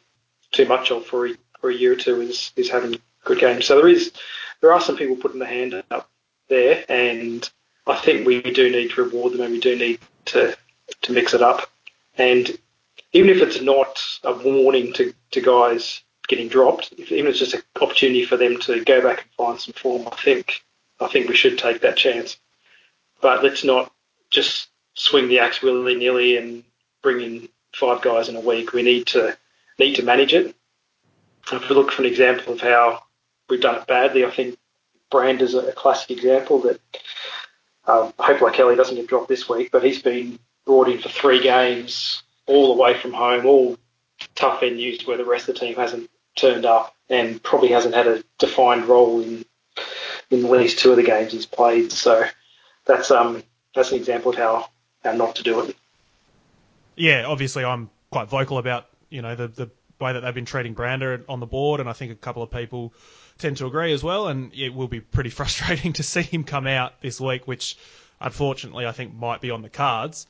too 0.51 0.65
much 0.65 0.91
of 0.91 1.05
for 1.05 1.27
a, 1.27 1.33
for 1.59 1.69
a 1.69 1.75
year 1.75 1.93
or 1.93 1.95
two, 1.95 2.21
is 2.21 2.51
is 2.55 2.69
having 2.69 2.99
good 3.23 3.39
games. 3.39 3.65
So 3.65 3.77
there 3.77 3.87
is 3.87 4.11
there 4.61 4.73
are 4.73 4.81
some 4.81 4.97
people 4.97 5.15
putting 5.15 5.39
the 5.39 5.45
hand 5.45 5.83
up 5.91 6.09
there, 6.49 6.85
and 6.89 7.49
I 7.87 7.95
think 7.95 8.25
we 8.25 8.41
do 8.41 8.69
need 8.69 8.91
to 8.91 9.03
reward 9.03 9.33
them, 9.33 9.41
and 9.41 9.51
we 9.51 9.59
do 9.59 9.75
need 9.75 9.99
to 10.25 10.55
to 11.01 11.11
mix 11.11 11.33
it 11.33 11.41
up. 11.41 11.69
And 12.17 12.57
even 13.13 13.29
if 13.29 13.41
it's 13.41 13.61
not 13.61 14.01
a 14.23 14.33
warning 14.33 14.93
to, 14.93 15.13
to 15.31 15.41
guys 15.41 16.01
getting 16.27 16.47
dropped, 16.47 16.93
if, 16.97 17.11
even 17.11 17.27
if 17.27 17.31
it's 17.31 17.39
just 17.39 17.53
an 17.53 17.61
opportunity 17.81 18.25
for 18.25 18.37
them 18.37 18.59
to 18.59 18.83
go 18.83 19.01
back 19.01 19.21
and 19.21 19.31
find 19.31 19.59
some 19.59 19.73
form, 19.73 20.07
I 20.11 20.15
think 20.15 20.63
I 20.99 21.07
think 21.07 21.27
we 21.27 21.35
should 21.35 21.57
take 21.57 21.81
that 21.81 21.97
chance. 21.97 22.37
But 23.21 23.43
let's 23.43 23.63
not 23.63 23.91
just 24.29 24.69
swing 24.93 25.27
the 25.27 25.39
axe 25.39 25.61
willy 25.61 25.95
nilly 25.95 26.37
and 26.37 26.63
bring 27.01 27.21
in 27.21 27.49
five 27.75 28.01
guys 28.01 28.29
in 28.29 28.35
a 28.35 28.41
week. 28.41 28.73
We 28.73 28.83
need 28.83 29.07
to 29.07 29.37
need 29.79 29.95
to 29.95 30.03
manage 30.03 30.33
it. 30.33 30.55
If 31.51 31.69
we 31.69 31.75
look 31.75 31.91
for 31.91 32.01
an 32.01 32.07
example 32.07 32.53
of 32.53 32.61
how 32.61 33.03
we've 33.49 33.61
done 33.61 33.75
it 33.75 33.87
badly, 33.87 34.25
I 34.25 34.31
think 34.31 34.57
Brand 35.11 35.41
is 35.41 35.53
a 35.53 35.71
classic 35.73 36.11
example 36.11 36.59
that 36.61 36.79
um, 37.87 38.13
I 38.17 38.25
hope 38.25 38.41
like 38.41 38.53
Kelly 38.53 38.75
doesn't 38.75 38.95
get 38.95 39.07
dropped 39.07 39.27
this 39.27 39.47
week, 39.47 39.71
but 39.71 39.83
he's 39.83 40.01
been 40.01 40.39
brought 40.65 40.89
in 40.89 40.99
for 40.99 41.09
three 41.09 41.41
games, 41.41 42.23
all 42.47 42.73
away 42.73 42.95
from 42.99 43.13
home, 43.13 43.45
all 43.45 43.77
tough 44.33 44.61
venues 44.61 45.05
where 45.05 45.17
the 45.17 45.25
rest 45.25 45.47
of 45.47 45.55
the 45.55 45.59
team 45.59 45.75
hasn't 45.75 46.09
turned 46.35 46.65
up 46.65 46.95
and 47.09 47.41
probably 47.43 47.69
hasn't 47.69 47.93
had 47.93 48.07
a 48.07 48.23
defined 48.39 48.85
role 48.85 49.21
in 49.21 49.45
in 50.31 50.43
at 50.43 50.51
least 50.51 50.79
two 50.79 50.91
of 50.91 50.97
the 50.97 51.03
games 51.03 51.31
he's 51.31 51.45
played. 51.45 51.91
So 51.91 52.23
that's 52.85 53.11
um 53.11 53.43
that's 53.75 53.91
an 53.91 53.97
example 53.97 54.31
of 54.31 54.37
how 54.37 54.69
how 55.03 55.11
not 55.11 55.35
to 55.35 55.43
do 55.43 55.59
it. 55.61 55.75
Yeah, 56.95 57.25
obviously 57.25 57.63
I'm 57.63 57.89
quite 58.11 58.29
vocal 58.29 58.57
about 58.57 58.85
you 59.09 59.21
know 59.21 59.35
the 59.35 59.47
the 59.47 59.69
way 59.99 60.13
that 60.13 60.21
they've 60.21 60.33
been 60.33 60.45
treating 60.45 60.73
Brander 60.73 61.23
on 61.29 61.39
the 61.39 61.45
board, 61.45 61.79
and 61.79 61.89
I 61.89 61.93
think 61.93 62.11
a 62.11 62.15
couple 62.15 62.43
of 62.43 62.51
people 62.51 62.93
tend 63.37 63.57
to 63.57 63.65
agree 63.65 63.93
as 63.93 64.03
well. 64.03 64.27
And 64.27 64.53
it 64.53 64.73
will 64.73 64.87
be 64.87 64.99
pretty 64.99 65.29
frustrating 65.39 65.93
to 65.93 66.03
see 66.03 66.21
him 66.21 66.43
come 66.43 66.67
out 66.67 67.01
this 67.01 67.19
week, 67.19 67.47
which 67.47 67.77
unfortunately 68.19 68.85
I 68.85 68.91
think 68.91 69.13
might 69.13 69.41
be 69.41 69.51
on 69.51 69.61
the 69.61 69.69
cards. 69.69 70.27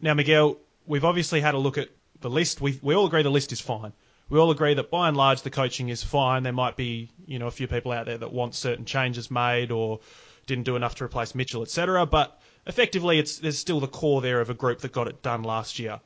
Now, 0.00 0.14
Miguel, 0.14 0.56
we've 0.86 1.04
obviously 1.04 1.40
had 1.40 1.54
a 1.54 1.58
look 1.58 1.78
at 1.78 1.88
the 2.20 2.30
list. 2.30 2.60
We 2.60 2.78
we 2.82 2.94
all 2.94 3.06
agree 3.06 3.22
the 3.22 3.30
list 3.30 3.52
is 3.52 3.60
fine. 3.60 3.92
We 4.30 4.38
all 4.38 4.50
agree 4.50 4.74
that 4.74 4.90
by 4.90 5.08
and 5.08 5.16
large 5.16 5.40
the 5.42 5.50
coaching 5.50 5.88
is 5.88 6.02
fine. 6.02 6.42
There 6.42 6.52
might 6.52 6.76
be 6.76 7.10
you 7.26 7.38
know 7.38 7.46
a 7.46 7.50
few 7.50 7.66
people 7.66 7.92
out 7.92 8.06
there 8.06 8.18
that 8.18 8.32
want 8.32 8.54
certain 8.54 8.84
changes 8.84 9.30
made 9.30 9.70
or 9.70 10.00
didn't 10.46 10.64
do 10.64 10.76
enough 10.76 10.96
to 10.96 11.04
replace 11.04 11.34
Mitchell, 11.34 11.62
etc. 11.62 12.06
But 12.06 12.40
effectively, 12.68 13.18
it's 13.18 13.38
there's 13.38 13.58
still 13.58 13.80
the 13.80 13.88
core 13.88 14.20
there 14.20 14.40
of 14.40 14.50
a 14.50 14.54
group 14.54 14.80
that 14.80 14.92
got 14.92 15.08
it 15.08 15.22
done 15.22 15.42
last 15.42 15.78
year. 15.78 16.00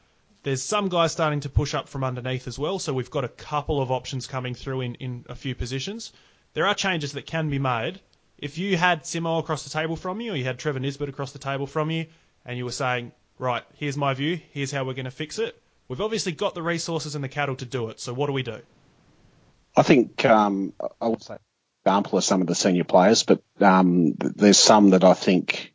There's 0.44 0.62
some 0.62 0.88
guys 0.88 1.12
starting 1.12 1.40
to 1.40 1.48
push 1.48 1.74
up 1.74 1.88
from 1.88 2.02
underneath 2.02 2.48
as 2.48 2.58
well, 2.58 2.78
so 2.78 2.92
we've 2.92 3.10
got 3.10 3.24
a 3.24 3.28
couple 3.28 3.80
of 3.80 3.92
options 3.92 4.26
coming 4.26 4.54
through 4.54 4.80
in, 4.80 4.94
in 4.96 5.24
a 5.28 5.34
few 5.34 5.54
positions. 5.54 6.12
There 6.54 6.66
are 6.66 6.74
changes 6.74 7.12
that 7.12 7.26
can 7.26 7.48
be 7.48 7.58
made. 7.58 8.00
If 8.38 8.58
you 8.58 8.76
had 8.76 9.04
Simo 9.04 9.38
across 9.38 9.62
the 9.62 9.70
table 9.70 9.94
from 9.94 10.20
you, 10.20 10.32
or 10.32 10.36
you 10.36 10.44
had 10.44 10.58
Trevor 10.58 10.80
Nisbett 10.80 11.08
across 11.08 11.32
the 11.32 11.38
table 11.38 11.66
from 11.66 11.90
you, 11.90 12.06
and 12.44 12.58
you 12.58 12.64
were 12.64 12.72
saying, 12.72 13.12
right, 13.38 13.62
here's 13.76 13.96
my 13.96 14.14
view, 14.14 14.40
here's 14.50 14.72
how 14.72 14.84
we're 14.84 14.94
going 14.94 15.04
to 15.04 15.12
fix 15.12 15.38
it, 15.38 15.60
we've 15.86 16.00
obviously 16.00 16.32
got 16.32 16.54
the 16.54 16.62
resources 16.62 17.14
and 17.14 17.22
the 17.22 17.28
cattle 17.28 17.54
to 17.56 17.64
do 17.64 17.88
it, 17.90 18.00
so 18.00 18.12
what 18.12 18.26
do 18.26 18.32
we 18.32 18.42
do? 18.42 18.58
I 19.76 19.82
think 19.82 20.24
um, 20.24 20.72
I 21.00 21.06
would 21.06 21.22
say 21.22 21.36
example 21.84 22.18
of 22.18 22.24
some 22.24 22.40
of 22.40 22.46
the 22.46 22.54
senior 22.54 22.84
players, 22.84 23.24
but 23.24 23.42
um, 23.60 24.14
there's 24.16 24.58
some 24.58 24.90
that 24.90 25.04
I 25.04 25.14
think 25.14 25.71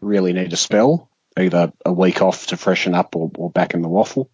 really 0.00 0.32
need 0.32 0.52
a 0.52 0.56
spell, 0.56 1.08
either 1.38 1.72
a 1.84 1.92
week 1.92 2.22
off 2.22 2.48
to 2.48 2.56
freshen 2.56 2.94
up 2.94 3.16
or, 3.16 3.30
or 3.36 3.50
back 3.50 3.74
in 3.74 3.82
the 3.82 3.88
WAFL. 3.88 4.28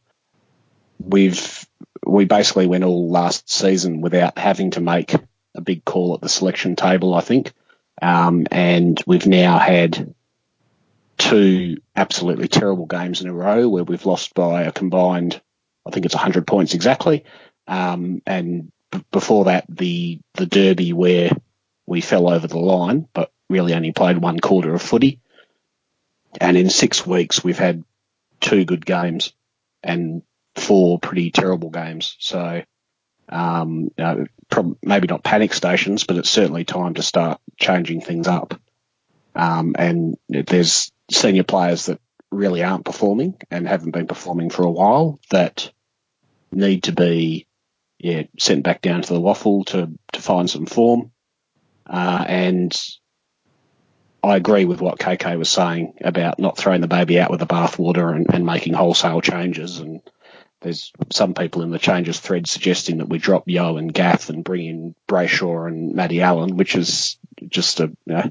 We've 0.98 1.66
we 2.04 2.24
basically 2.24 2.66
went 2.66 2.84
all 2.84 3.10
last 3.10 3.50
season 3.50 4.00
without 4.00 4.38
having 4.38 4.70
to 4.72 4.80
make 4.80 5.14
a 5.54 5.60
big 5.60 5.84
call 5.84 6.14
at 6.14 6.20
the 6.20 6.28
selection 6.28 6.76
table, 6.76 7.14
I 7.14 7.20
think, 7.20 7.52
um, 8.00 8.46
and 8.50 9.02
we've 9.06 9.26
now 9.26 9.58
had 9.58 10.14
two 11.18 11.78
absolutely 11.94 12.48
terrible 12.48 12.86
games 12.86 13.22
in 13.22 13.28
a 13.28 13.32
row 13.32 13.68
where 13.68 13.84
we've 13.84 14.06
lost 14.06 14.34
by 14.34 14.62
a 14.62 14.72
combined, 14.72 15.40
I 15.86 15.90
think 15.90 16.06
it's 16.06 16.14
100 16.14 16.46
points 16.46 16.74
exactly, 16.74 17.24
um, 17.66 18.22
and 18.26 18.70
b- 18.92 19.04
before 19.10 19.46
that 19.46 19.64
the 19.68 20.20
the 20.34 20.46
derby 20.46 20.92
where 20.92 21.30
we 21.86 22.00
fell 22.00 22.28
over 22.28 22.46
the 22.46 22.58
line, 22.58 23.08
but 23.12 23.32
really 23.48 23.74
only 23.74 23.92
played 23.92 24.18
one 24.18 24.38
quarter 24.40 24.74
of 24.74 24.82
footy. 24.82 25.20
And 26.40 26.56
in 26.56 26.70
six 26.70 27.06
weeks, 27.06 27.42
we've 27.42 27.58
had 27.58 27.84
two 28.40 28.64
good 28.64 28.84
games 28.84 29.32
and 29.82 30.22
four 30.54 30.98
pretty 30.98 31.30
terrible 31.30 31.70
games. 31.70 32.16
So, 32.18 32.62
um, 33.28 33.90
you 33.96 34.04
know, 34.04 34.26
prob- 34.48 34.78
maybe 34.82 35.06
not 35.06 35.24
panic 35.24 35.52
stations, 35.54 36.04
but 36.04 36.16
it's 36.16 36.30
certainly 36.30 36.64
time 36.64 36.94
to 36.94 37.02
start 37.02 37.40
changing 37.58 38.00
things 38.00 38.28
up. 38.28 38.60
Um, 39.34 39.74
and 39.78 40.16
there's 40.28 40.90
senior 41.10 41.44
players 41.44 41.86
that 41.86 42.00
really 42.30 42.62
aren't 42.62 42.84
performing 42.84 43.36
and 43.50 43.68
haven't 43.68 43.92
been 43.92 44.06
performing 44.06 44.50
for 44.50 44.64
a 44.64 44.70
while 44.70 45.18
that 45.30 45.70
need 46.52 46.84
to 46.84 46.92
be 46.92 47.46
yeah 47.98 48.22
sent 48.38 48.62
back 48.62 48.82
down 48.82 49.02
to 49.02 49.12
the 49.12 49.20
WAFL 49.20 49.66
to 49.66 49.90
to 50.12 50.20
find 50.20 50.48
some 50.48 50.66
form. 50.66 51.10
Uh, 51.86 52.24
and 52.26 52.76
I 54.26 54.36
agree 54.36 54.64
with 54.64 54.80
what 54.80 54.98
KK 54.98 55.38
was 55.38 55.48
saying 55.48 55.94
about 56.00 56.38
not 56.38 56.56
throwing 56.56 56.80
the 56.80 56.88
baby 56.88 57.20
out 57.20 57.30
with 57.30 57.40
the 57.40 57.46
bathwater 57.46 58.14
and, 58.14 58.26
and 58.32 58.44
making 58.44 58.74
wholesale 58.74 59.20
changes. 59.20 59.78
And 59.78 60.00
there's 60.60 60.92
some 61.12 61.34
people 61.34 61.62
in 61.62 61.70
the 61.70 61.78
changes 61.78 62.18
thread 62.18 62.48
suggesting 62.48 62.98
that 62.98 63.08
we 63.08 63.18
drop 63.18 63.44
Yeo 63.46 63.76
and 63.76 63.92
Gaff 63.92 64.28
and 64.28 64.42
bring 64.42 64.66
in 64.66 64.94
Brayshaw 65.06 65.68
and 65.68 65.94
Matty 65.94 66.22
Allen, 66.22 66.56
which 66.56 66.74
is 66.74 67.18
just 67.48 67.80
a 67.80 67.84
you 67.84 67.96
know, 68.06 68.30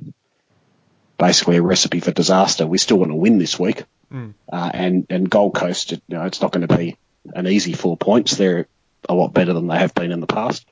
basically 1.18 1.58
a 1.58 1.62
recipe 1.62 2.00
for 2.00 2.12
disaster. 2.12 2.68
We 2.68 2.78
still 2.78 2.98
want 2.98 3.12
to 3.12 3.16
win 3.16 3.38
this 3.38 3.60
week, 3.60 3.84
mm. 4.12 4.34
uh, 4.52 4.72
and 4.74 5.06
and 5.10 5.30
Gold 5.30 5.56
Coast, 5.56 5.92
you 5.92 6.02
know, 6.10 6.26
it's 6.26 6.42
not 6.42 6.52
going 6.52 6.68
to 6.68 6.78
be 6.78 6.98
an 7.34 7.48
easy 7.48 7.74
four 7.74 7.96
points. 7.96 8.36
They're 8.36 8.68
a 9.08 9.14
lot 9.14 9.34
better 9.34 9.54
than 9.54 9.68
they 9.68 9.78
have 9.78 9.94
been 9.94 10.12
in 10.12 10.20
the 10.20 10.28
past, 10.28 10.66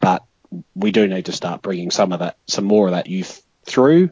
but 0.00 0.24
we 0.74 0.90
do 0.90 1.06
need 1.06 1.26
to 1.26 1.32
start 1.32 1.62
bringing 1.62 1.90
some 1.90 2.12
of 2.12 2.20
that, 2.20 2.36
some 2.46 2.64
more 2.64 2.86
of 2.86 2.92
that 2.92 3.06
youth 3.06 3.42
through. 3.64 4.10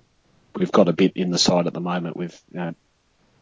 We've 0.57 0.73
got 0.73 0.89
a 0.89 0.93
bit 0.93 1.13
in 1.17 1.31
the 1.31 1.39
side 1.39 1.67
at 1.67 1.75
the 1.75 1.81
moment 1.81 2.17
with 2.17 2.41
you 2.53 2.61
know, 2.61 2.75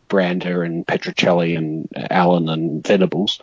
Brander 0.09 0.63
and 0.63 0.87
Petruccelle 0.87 1.57
and 1.57 1.89
Allen 1.95 2.49
and 2.49 2.87
Venables, 2.87 3.41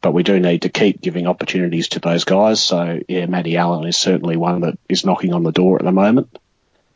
but 0.00 0.12
we 0.12 0.22
do 0.22 0.38
need 0.38 0.62
to 0.62 0.68
keep 0.68 1.00
giving 1.00 1.26
opportunities 1.26 1.88
to 1.88 2.00
those 2.00 2.24
guys. 2.24 2.62
So 2.62 3.00
yeah, 3.08 3.26
Matty 3.26 3.56
Allen 3.56 3.86
is 3.86 3.96
certainly 3.96 4.36
one 4.36 4.60
that 4.62 4.78
is 4.88 5.04
knocking 5.04 5.32
on 5.32 5.42
the 5.42 5.52
door 5.52 5.78
at 5.78 5.84
the 5.84 5.92
moment. 5.92 6.38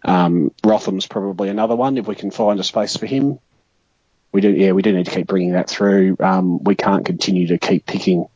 Um, 0.05 0.53
Rotham's 0.65 1.07
probably 1.07 1.49
another 1.49 1.77
one 1.77 1.97
if 1.97 2.07
we 2.07 2.15
can 2.15 2.31
find 2.31 2.59
a 2.59 2.65
space 2.65 2.97
for 2.97 3.07
him. 3.07 3.39
We 4.33 4.41
do, 4.41 4.51
yeah, 4.51 4.73
we 4.73 4.83
do 4.83 4.93
need 4.93 5.07
to 5.07 5.15
keep 5.15 5.27
bringing 5.27 5.53
that 5.53 5.69
through. 5.69 6.17
Um, 6.19 6.65
we 6.65 6.75
can't 6.75 7.05
continue 7.05 7.49
to 7.49 7.59
keep 7.59 7.87
picking 7.87 8.27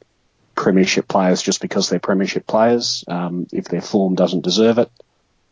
premiership 0.54 1.08
players 1.08 1.42
just 1.42 1.60
because 1.60 1.88
they're 1.88 1.98
premiership 1.98 2.46
players 2.46 3.04
um, 3.08 3.46
if 3.52 3.66
their 3.66 3.80
form 3.80 4.14
doesn't 4.14 4.44
deserve 4.44 4.78
it. 4.78 4.90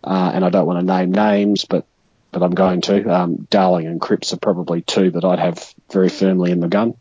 Uh, 0.02 0.32
and 0.34 0.44
I 0.44 0.50
don't 0.50 0.66
want 0.66 0.80
to 0.80 0.84
name 0.84 1.12
names, 1.12 1.64
but 1.64 1.86
but 2.34 2.42
I'm 2.42 2.50
going 2.50 2.80
to. 2.82 3.08
Um, 3.08 3.46
Darling 3.48 3.86
and 3.86 4.00
Cripps 4.00 4.32
are 4.32 4.38
probably 4.38 4.82
two 4.82 5.12
that 5.12 5.24
I'd 5.24 5.38
have 5.38 5.72
very 5.90 6.08
firmly 6.08 6.50
in 6.50 6.58
the 6.58 6.68
gun. 6.68 6.94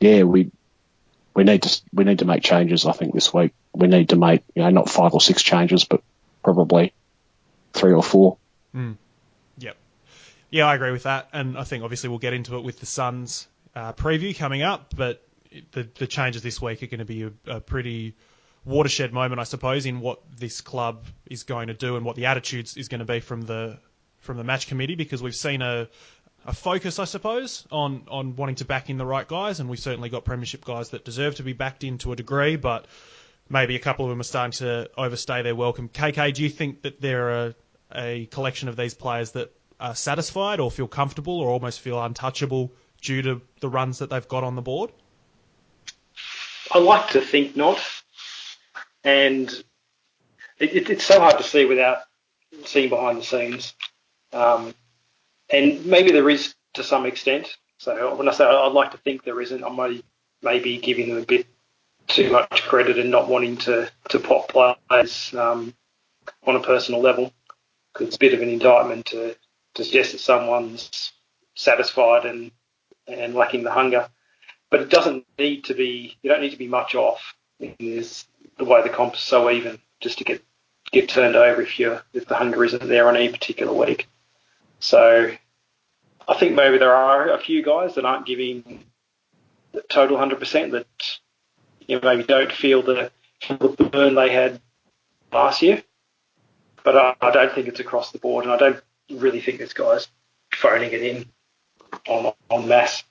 Yeah, 0.00 0.24
we 0.24 0.50
we 1.32 1.44
need 1.44 1.62
to 1.62 1.82
we 1.94 2.02
need 2.02 2.18
to 2.18 2.24
make 2.24 2.42
changes. 2.42 2.84
I 2.84 2.92
think 2.92 3.14
this 3.14 3.32
week 3.32 3.54
we 3.72 3.86
need 3.86 4.08
to 4.08 4.16
make 4.16 4.42
you 4.54 4.62
know 4.62 4.70
not 4.70 4.90
five 4.90 5.14
or 5.14 5.20
six 5.20 5.42
changes, 5.42 5.84
but 5.84 6.02
probably 6.42 6.92
three 7.72 7.92
or 7.92 8.02
four. 8.02 8.36
Mm. 8.74 8.96
Yep. 9.58 9.76
Yeah, 10.50 10.66
I 10.66 10.74
agree 10.74 10.90
with 10.90 11.04
that, 11.04 11.28
and 11.32 11.56
I 11.56 11.62
think 11.62 11.84
obviously 11.84 12.08
we'll 12.08 12.18
get 12.18 12.34
into 12.34 12.56
it 12.56 12.64
with 12.64 12.80
the 12.80 12.86
Suns 12.86 13.46
uh, 13.76 13.92
preview 13.92 14.36
coming 14.36 14.62
up, 14.62 14.92
but 14.96 15.24
the 15.70 15.88
the 15.94 16.08
changes 16.08 16.42
this 16.42 16.60
week 16.60 16.82
are 16.82 16.88
going 16.88 16.98
to 16.98 17.04
be 17.04 17.22
a, 17.22 17.32
a 17.46 17.60
pretty 17.60 18.16
watershed 18.64 19.12
moment, 19.12 19.40
I 19.40 19.44
suppose, 19.44 19.86
in 19.86 20.00
what 20.00 20.20
this 20.36 20.60
club 20.60 21.06
is 21.26 21.44
going 21.44 21.68
to 21.68 21.74
do 21.74 21.94
and 21.94 22.04
what 22.04 22.16
the 22.16 22.26
attitudes 22.26 22.76
is 22.76 22.88
going 22.88 22.98
to 22.98 23.04
be 23.04 23.20
from 23.20 23.42
the 23.42 23.78
from 24.22 24.38
the 24.38 24.44
match 24.44 24.66
committee, 24.66 24.94
because 24.94 25.22
we've 25.22 25.36
seen 25.36 25.62
a 25.62 25.88
a 26.44 26.52
focus, 26.52 26.98
I 26.98 27.04
suppose, 27.04 27.66
on 27.70 28.04
on 28.08 28.34
wanting 28.36 28.56
to 28.56 28.64
back 28.64 28.90
in 28.90 28.96
the 28.96 29.06
right 29.06 29.26
guys, 29.26 29.60
and 29.60 29.68
we've 29.68 29.78
certainly 29.78 30.08
got 30.08 30.24
premiership 30.24 30.64
guys 30.64 30.90
that 30.90 31.04
deserve 31.04 31.36
to 31.36 31.42
be 31.42 31.52
backed 31.52 31.84
in 31.84 31.98
to 31.98 32.12
a 32.12 32.16
degree, 32.16 32.56
but 32.56 32.86
maybe 33.48 33.76
a 33.76 33.78
couple 33.78 34.04
of 34.04 34.10
them 34.10 34.20
are 34.20 34.24
starting 34.24 34.52
to 34.52 34.90
overstay 34.96 35.42
their 35.42 35.54
welcome. 35.54 35.88
KK, 35.88 36.34
do 36.34 36.42
you 36.42 36.48
think 36.48 36.82
that 36.82 37.00
there 37.00 37.30
are 37.30 37.54
a 37.94 38.26
collection 38.26 38.68
of 38.68 38.76
these 38.76 38.94
players 38.94 39.32
that 39.32 39.52
are 39.78 39.94
satisfied 39.94 40.58
or 40.58 40.70
feel 40.70 40.88
comfortable 40.88 41.40
or 41.40 41.50
almost 41.50 41.80
feel 41.80 42.02
untouchable 42.02 42.72
due 43.00 43.22
to 43.22 43.42
the 43.60 43.68
runs 43.68 43.98
that 43.98 44.10
they've 44.10 44.28
got 44.28 44.44
on 44.44 44.56
the 44.56 44.62
board? 44.62 44.90
I 46.72 46.78
like 46.78 47.10
to 47.10 47.20
think 47.20 47.56
not, 47.56 47.80
and 49.04 49.48
it, 50.58 50.74
it, 50.74 50.90
it's 50.90 51.04
so 51.04 51.20
hard 51.20 51.38
to 51.38 51.44
see 51.44 51.66
without 51.66 51.98
seeing 52.64 52.88
behind 52.88 53.18
the 53.18 53.24
scenes. 53.24 53.74
Um, 54.32 54.74
and 55.50 55.84
maybe 55.86 56.12
there 56.12 56.28
is 56.30 56.54
to 56.74 56.82
some 56.82 57.06
extent. 57.06 57.56
So 57.78 58.14
when 58.14 58.28
I 58.28 58.32
say 58.32 58.44
I'd 58.44 58.72
like 58.72 58.92
to 58.92 58.98
think 58.98 59.24
there 59.24 59.40
isn't, 59.40 59.64
I 59.64 59.68
might 59.68 60.04
maybe 60.42 60.78
giving 60.78 61.08
them 61.08 61.18
a 61.18 61.26
bit 61.26 61.46
too 62.06 62.30
much 62.30 62.62
credit 62.62 62.98
and 62.98 63.10
not 63.10 63.28
wanting 63.28 63.56
to 63.56 63.90
to 64.10 64.18
pop 64.18 64.48
players 64.48 65.34
um, 65.34 65.74
on 66.46 66.56
a 66.56 66.60
personal 66.60 67.00
level 67.00 67.32
because 67.92 68.08
it's 68.08 68.16
a 68.16 68.20
bit 68.20 68.34
of 68.34 68.40
an 68.40 68.48
indictment 68.48 69.06
to, 69.06 69.36
to 69.74 69.84
suggest 69.84 70.12
that 70.12 70.18
someone's 70.18 71.12
satisfied 71.54 72.24
and 72.24 72.50
and 73.06 73.34
lacking 73.34 73.64
the 73.64 73.70
hunger. 73.70 74.08
But 74.70 74.80
it 74.80 74.90
doesn't 74.90 75.26
need 75.38 75.64
to 75.64 75.74
be. 75.74 76.16
You 76.22 76.30
don't 76.30 76.40
need 76.40 76.50
to 76.50 76.58
be 76.58 76.68
much 76.68 76.94
off. 76.94 77.34
There's 77.58 78.26
the 78.58 78.64
way 78.64 78.82
the 78.82 78.88
comp 78.88 79.14
is 79.14 79.20
so 79.20 79.50
even 79.50 79.78
just 80.00 80.18
to 80.18 80.24
get 80.24 80.42
get 80.90 81.08
turned 81.08 81.36
over 81.36 81.62
if 81.62 81.78
you 81.78 81.98
if 82.12 82.26
the 82.26 82.34
hunger 82.34 82.64
isn't 82.64 82.86
there 82.88 83.08
on 83.08 83.16
any 83.16 83.28
particular 83.28 83.72
week. 83.72 84.08
So 84.82 85.30
I 86.26 86.34
think 86.38 86.56
maybe 86.56 86.76
there 86.76 86.94
are 86.94 87.30
a 87.30 87.38
few 87.38 87.62
guys 87.62 87.94
that 87.94 88.04
aren't 88.04 88.26
giving 88.26 88.82
the 89.70 89.80
total 89.82 90.18
100% 90.18 90.72
that 90.72 90.86
you 91.86 92.00
know, 92.00 92.02
maybe 92.02 92.24
don't 92.24 92.50
feel 92.50 92.82
the, 92.82 93.12
the 93.48 93.88
burn 93.90 94.16
they 94.16 94.32
had 94.32 94.60
last 95.32 95.62
year. 95.62 95.84
But 96.82 96.96
I, 96.96 97.14
I, 97.20 97.30
don't 97.30 97.52
think 97.52 97.68
it's 97.68 97.78
across 97.78 98.10
the 98.10 98.18
board, 98.18 98.44
and 98.44 98.52
I 98.52 98.56
don't 98.56 98.82
really 99.08 99.40
think 99.40 99.58
this 99.58 99.72
guy's 99.72 100.08
phoning 100.52 100.90
it 100.90 101.00
in 101.00 101.26
on 102.08 102.32
on 102.50 102.66
mass. 102.66 103.04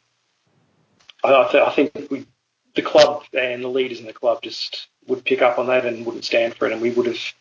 I, 1.24 1.48
th- 1.50 1.64
I 1.64 1.72
think 1.72 2.12
we, 2.12 2.28
the 2.76 2.82
club 2.82 3.24
and 3.34 3.64
the 3.64 3.70
leaders 3.70 4.02
in 4.02 4.08
the 4.08 4.14
club 4.14 4.42
just 4.42 4.90
would 5.08 5.24
pick 5.24 5.42
up 5.42 5.58
on 5.58 5.68
that 5.68 5.86
and 5.86 6.06
wouldn't 6.06 6.26
stand 6.26 6.54
for 6.56 6.68
it, 6.68 6.74
and 6.74 6.82
we 6.82 6.92
would 6.92 7.06
have 7.06 7.34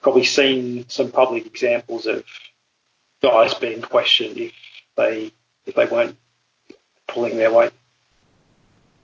probably 0.00 0.24
seen 0.24 0.88
some 0.88 1.12
public 1.12 1.44
examples 1.44 2.06
of 2.06 2.24
guys 3.22 3.54
being 3.54 3.82
questioned 3.82 4.38
if 4.38 4.52
they 4.96 5.32
if 5.66 5.74
they 5.74 5.86
weren't 5.86 6.16
pulling 7.06 7.36
their 7.36 7.52
weight. 7.52 7.72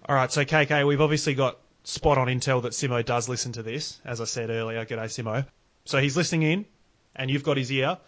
All 0.09 0.15
right, 0.15 0.31
so 0.31 0.45
KK, 0.45 0.87
we've 0.87 1.01
obviously 1.01 1.35
got 1.35 1.59
spot 1.85 2.19
on 2.19 2.29
intel 2.29 2.63
that 2.63 2.73
Simo 2.73 3.05
does 3.05 3.29
listen 3.29 3.53
to 3.53 3.63
this. 3.63 4.01
As 4.05 4.21
I 4.21 4.25
said 4.25 4.51
earlier, 4.51 4.85
g'day 4.85 5.07
Simo. 5.07 5.47
So 5.85 5.99
he's 5.99 6.17
listening 6.17 6.43
in, 6.43 6.65
and 7.15 7.31
you've 7.31 7.43
got 7.45 7.57
his 7.57 7.71
ear. 7.73 7.99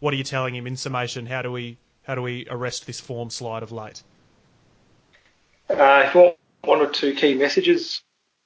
What 0.00 0.14
are 0.14 0.16
you 0.16 0.24
telling 0.24 0.54
him 0.54 0.66
in 0.66 0.76
summation? 0.76 1.26
How 1.26 1.42
do 1.42 1.50
we 1.50 1.78
how 2.02 2.14
do 2.14 2.22
we 2.22 2.46
arrest 2.50 2.86
this 2.86 3.00
form 3.00 3.30
slide 3.30 3.62
of 3.62 3.72
late? 3.72 4.02
Uh, 5.70 6.04
if 6.06 6.14
you 6.14 6.20
want 6.20 6.36
one 6.64 6.80
or 6.80 6.88
two 6.88 7.14
key 7.14 7.34
messages, 7.34 8.02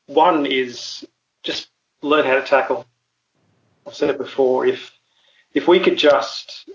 one 0.07 0.47
is 0.47 1.07
just 1.43 1.69
learn 2.03 2.25
how 2.25 2.35
to 2.35 2.43
tackle. 2.43 2.87
I've 3.87 3.95
said 3.95 4.11
it 4.11 4.19
before. 4.19 4.67
If 4.67 4.93
if 5.55 5.67
we 5.67 5.81
could 5.81 5.99
just 5.99 6.69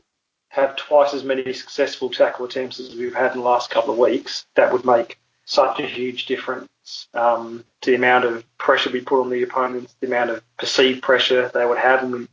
have 0.54 0.76
twice 0.76 1.16
as 1.16 1.24
many 1.24 1.52
successful 1.52 2.12
tackle 2.12 2.46
attempts 2.46 2.80
as 2.80 2.94
we've 2.94 3.16
had 3.16 3.32
in 3.32 3.39
the 3.39 3.44
last 3.44 3.72
couple 3.72 3.92
of 3.92 3.98
weeks, 3.98 4.46
that 4.54 4.72
would 4.72 4.86
make 4.86 5.20
such 5.46 5.80
a 5.80 5.88
huge 5.88 6.28
difference 6.28 7.08
um, 7.16 7.66
to 7.82 7.89
the 7.89 7.96
amount 7.96 8.24
of 8.24 8.46
pressure 8.60 8.92
we 8.92 9.02
put 9.02 9.22
on 9.22 9.32
the 9.32 9.42
opponents, 9.42 9.96
the 10.00 10.06
amount 10.06 10.30
of 10.30 10.44
perceived 10.58 11.02
pressure 11.02 11.50
they 11.56 11.66
would 11.66 11.80
have, 11.80 12.04
and 12.04 12.28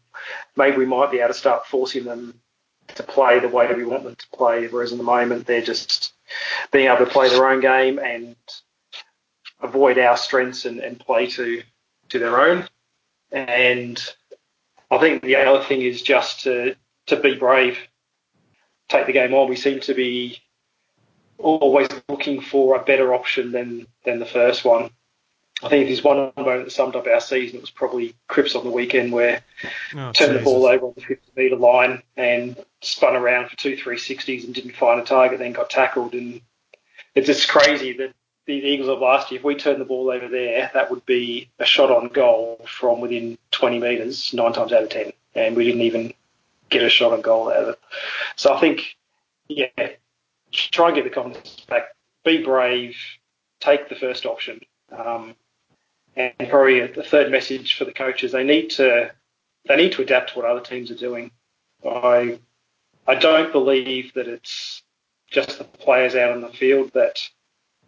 maybe 0.54 0.76
we 0.76 0.84
might 0.84 1.10
be 1.10 1.18
able 1.18 1.28
to 1.28 1.34
start 1.34 1.66
forcing 1.66 2.04
them 2.04 2.38
to 2.88 3.02
play 3.02 3.40
the 3.40 3.48
way 3.48 3.72
we 3.72 3.84
want 3.84 4.04
them 4.04 4.16
to 4.16 4.28
play. 4.34 4.68
Whereas 4.68 4.92
in 4.92 4.98
the 4.98 5.04
moment, 5.04 5.46
they're 5.46 5.62
just 5.62 6.12
being 6.72 6.88
able 6.88 7.06
to 7.06 7.10
play 7.10 7.30
their 7.30 7.48
own 7.48 7.60
game 7.60 7.98
and 7.98 8.36
avoid 9.62 9.98
our 9.98 10.18
strengths 10.18 10.66
and, 10.66 10.80
and 10.80 11.00
play 11.00 11.26
to 11.28 11.62
to 12.10 12.18
their 12.18 12.38
own. 12.38 12.68
And 13.32 13.98
I 14.90 14.98
think 14.98 15.22
the 15.22 15.36
other 15.36 15.64
thing 15.64 15.80
is 15.80 16.02
just 16.02 16.40
to 16.40 16.76
to 17.06 17.16
be 17.16 17.34
brave 17.34 17.78
take 18.90 19.06
the 19.06 19.12
game 19.12 19.32
on. 19.32 19.48
We 19.48 19.56
seem 19.56 19.80
to 19.80 19.94
be 19.94 20.42
always 21.38 21.88
looking 22.08 22.42
for 22.42 22.76
a 22.76 22.84
better 22.84 23.14
option 23.14 23.52
than 23.52 23.86
than 24.04 24.18
the 24.18 24.26
first 24.26 24.64
one. 24.64 24.90
I 25.62 25.68
think 25.68 25.82
if 25.82 25.88
there's 25.88 26.04
one 26.04 26.32
moment 26.36 26.64
that 26.64 26.70
summed 26.70 26.96
up 26.96 27.06
our 27.06 27.20
season, 27.20 27.56
it 27.56 27.60
was 27.60 27.70
probably 27.70 28.14
Cripps 28.28 28.54
on 28.54 28.64
the 28.64 28.70
weekend 28.70 29.12
where 29.12 29.42
oh, 29.94 30.12
turned 30.12 30.38
the 30.38 30.42
ball 30.42 30.66
over 30.66 30.86
on 30.86 30.94
the 30.96 31.02
50 31.02 31.32
metre 31.36 31.56
line 31.56 32.02
and 32.16 32.56
spun 32.80 33.14
around 33.14 33.50
for 33.50 33.56
two 33.56 33.76
360s 33.76 34.44
and 34.44 34.54
didn't 34.54 34.76
find 34.76 35.00
a 35.00 35.04
target, 35.04 35.38
then 35.38 35.52
got 35.52 35.68
tackled. 35.68 36.14
And 36.14 36.40
it's 37.14 37.26
just 37.26 37.50
crazy 37.50 37.92
that 37.98 38.14
the 38.46 38.54
Eagles 38.54 38.88
of 38.88 39.00
last 39.00 39.30
year, 39.30 39.38
if 39.38 39.44
we 39.44 39.54
turned 39.54 39.82
the 39.82 39.84
ball 39.84 40.10
over 40.10 40.28
there, 40.28 40.70
that 40.72 40.90
would 40.90 41.04
be 41.04 41.50
a 41.58 41.66
shot 41.66 41.90
on 41.90 42.08
goal 42.08 42.64
from 42.66 43.02
within 43.02 43.36
20 43.50 43.80
metres, 43.80 44.32
nine 44.32 44.54
times 44.54 44.72
out 44.72 44.84
of 44.84 44.88
10. 44.88 45.12
And 45.34 45.56
we 45.56 45.66
didn't 45.66 45.82
even 45.82 46.14
get 46.70 46.82
a 46.82 46.88
shot 46.88 47.12
on 47.12 47.20
goal 47.20 47.50
out 47.50 47.56
of 47.56 47.68
it. 47.70 47.80
So 48.36 48.54
I 48.54 48.60
think, 48.60 48.96
yeah, 49.48 49.66
try 50.52 50.86
and 50.86 50.96
get 50.96 51.04
the 51.04 51.10
confidence 51.10 51.64
back. 51.68 51.84
Be 52.24 52.42
brave. 52.42 52.96
Take 53.60 53.88
the 53.88 53.94
first 53.94 54.26
option. 54.26 54.60
Um, 54.90 55.34
and 56.16 56.32
probably 56.48 56.86
the 56.86 57.02
third 57.02 57.30
message 57.30 57.76
for 57.76 57.84
the 57.84 57.92
coaches: 57.92 58.32
they 58.32 58.44
need 58.44 58.70
to 58.70 59.12
they 59.68 59.76
need 59.76 59.92
to 59.92 60.02
adapt 60.02 60.32
to 60.32 60.38
what 60.38 60.48
other 60.48 60.60
teams 60.60 60.90
are 60.90 60.96
doing. 60.96 61.30
I 61.88 62.40
I 63.06 63.14
don't 63.14 63.52
believe 63.52 64.12
that 64.14 64.28
it's 64.28 64.82
just 65.30 65.58
the 65.58 65.64
players 65.64 66.14
out 66.14 66.32
on 66.32 66.40
the 66.40 66.48
field 66.48 66.92
that 66.94 67.20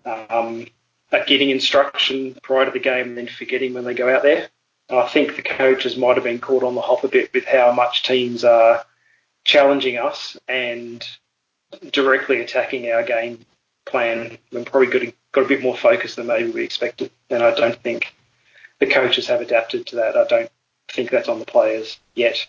um, 0.05 0.67
are 1.11 1.25
getting 1.25 1.51
instruction 1.51 2.37
prior 2.43 2.67
to 2.67 2.71
the 2.71 2.79
game 2.79 3.09
and 3.09 3.19
then 3.19 3.27
forgetting 3.27 3.75
when 3.75 3.85
they 3.85 3.95
go 3.95 4.15
out 4.15 4.23
there. 4.23 4.49
I 4.93 5.09
think 5.09 5.37
the 5.37 5.43
coaches 5.43 5.97
might 5.97 6.17
have 6.17 6.25
been 6.25 6.39
caught 6.39 6.63
on 6.63 6.75
the 6.75 6.81
hop 6.81 7.05
a 7.05 7.09
bit 7.09 7.33
with 7.33 7.45
how 7.45 7.73
much 7.73 8.03
teams 8.03 8.45
are 8.45 8.85
challenging 9.45 9.99
us 9.99 10.37
and 10.49 11.07
directly 11.91 12.41
attacking 12.41 12.91
our 12.91 13.03
game 13.03 13.45
plan. 13.87 14.39
We're 14.53 14.65
probably 14.65 14.89
got 14.89 15.03
a, 15.03 15.15
got 15.33 15.45
a 15.45 15.49
bit 15.49 15.63
more 15.63 15.77
focus 15.77 16.15
than 16.15 16.27
maybe 16.27 16.51
we 16.51 16.65
expected, 16.65 17.11
and 17.31 17.43
I 17.43 17.55
don't 17.55 17.81
think 17.83 18.15
the 18.81 18.87
coaches 18.87 19.27
have 19.29 19.41
adapted 19.41 19.87
to 19.89 19.97
that. 19.97 20.17
I 20.17 20.27
don't 20.27 20.51
think 20.89 21.11
that's 21.11 21.29
on 21.29 21.39
the 21.39 21.45
players 21.45 21.99
yet. 22.15 22.47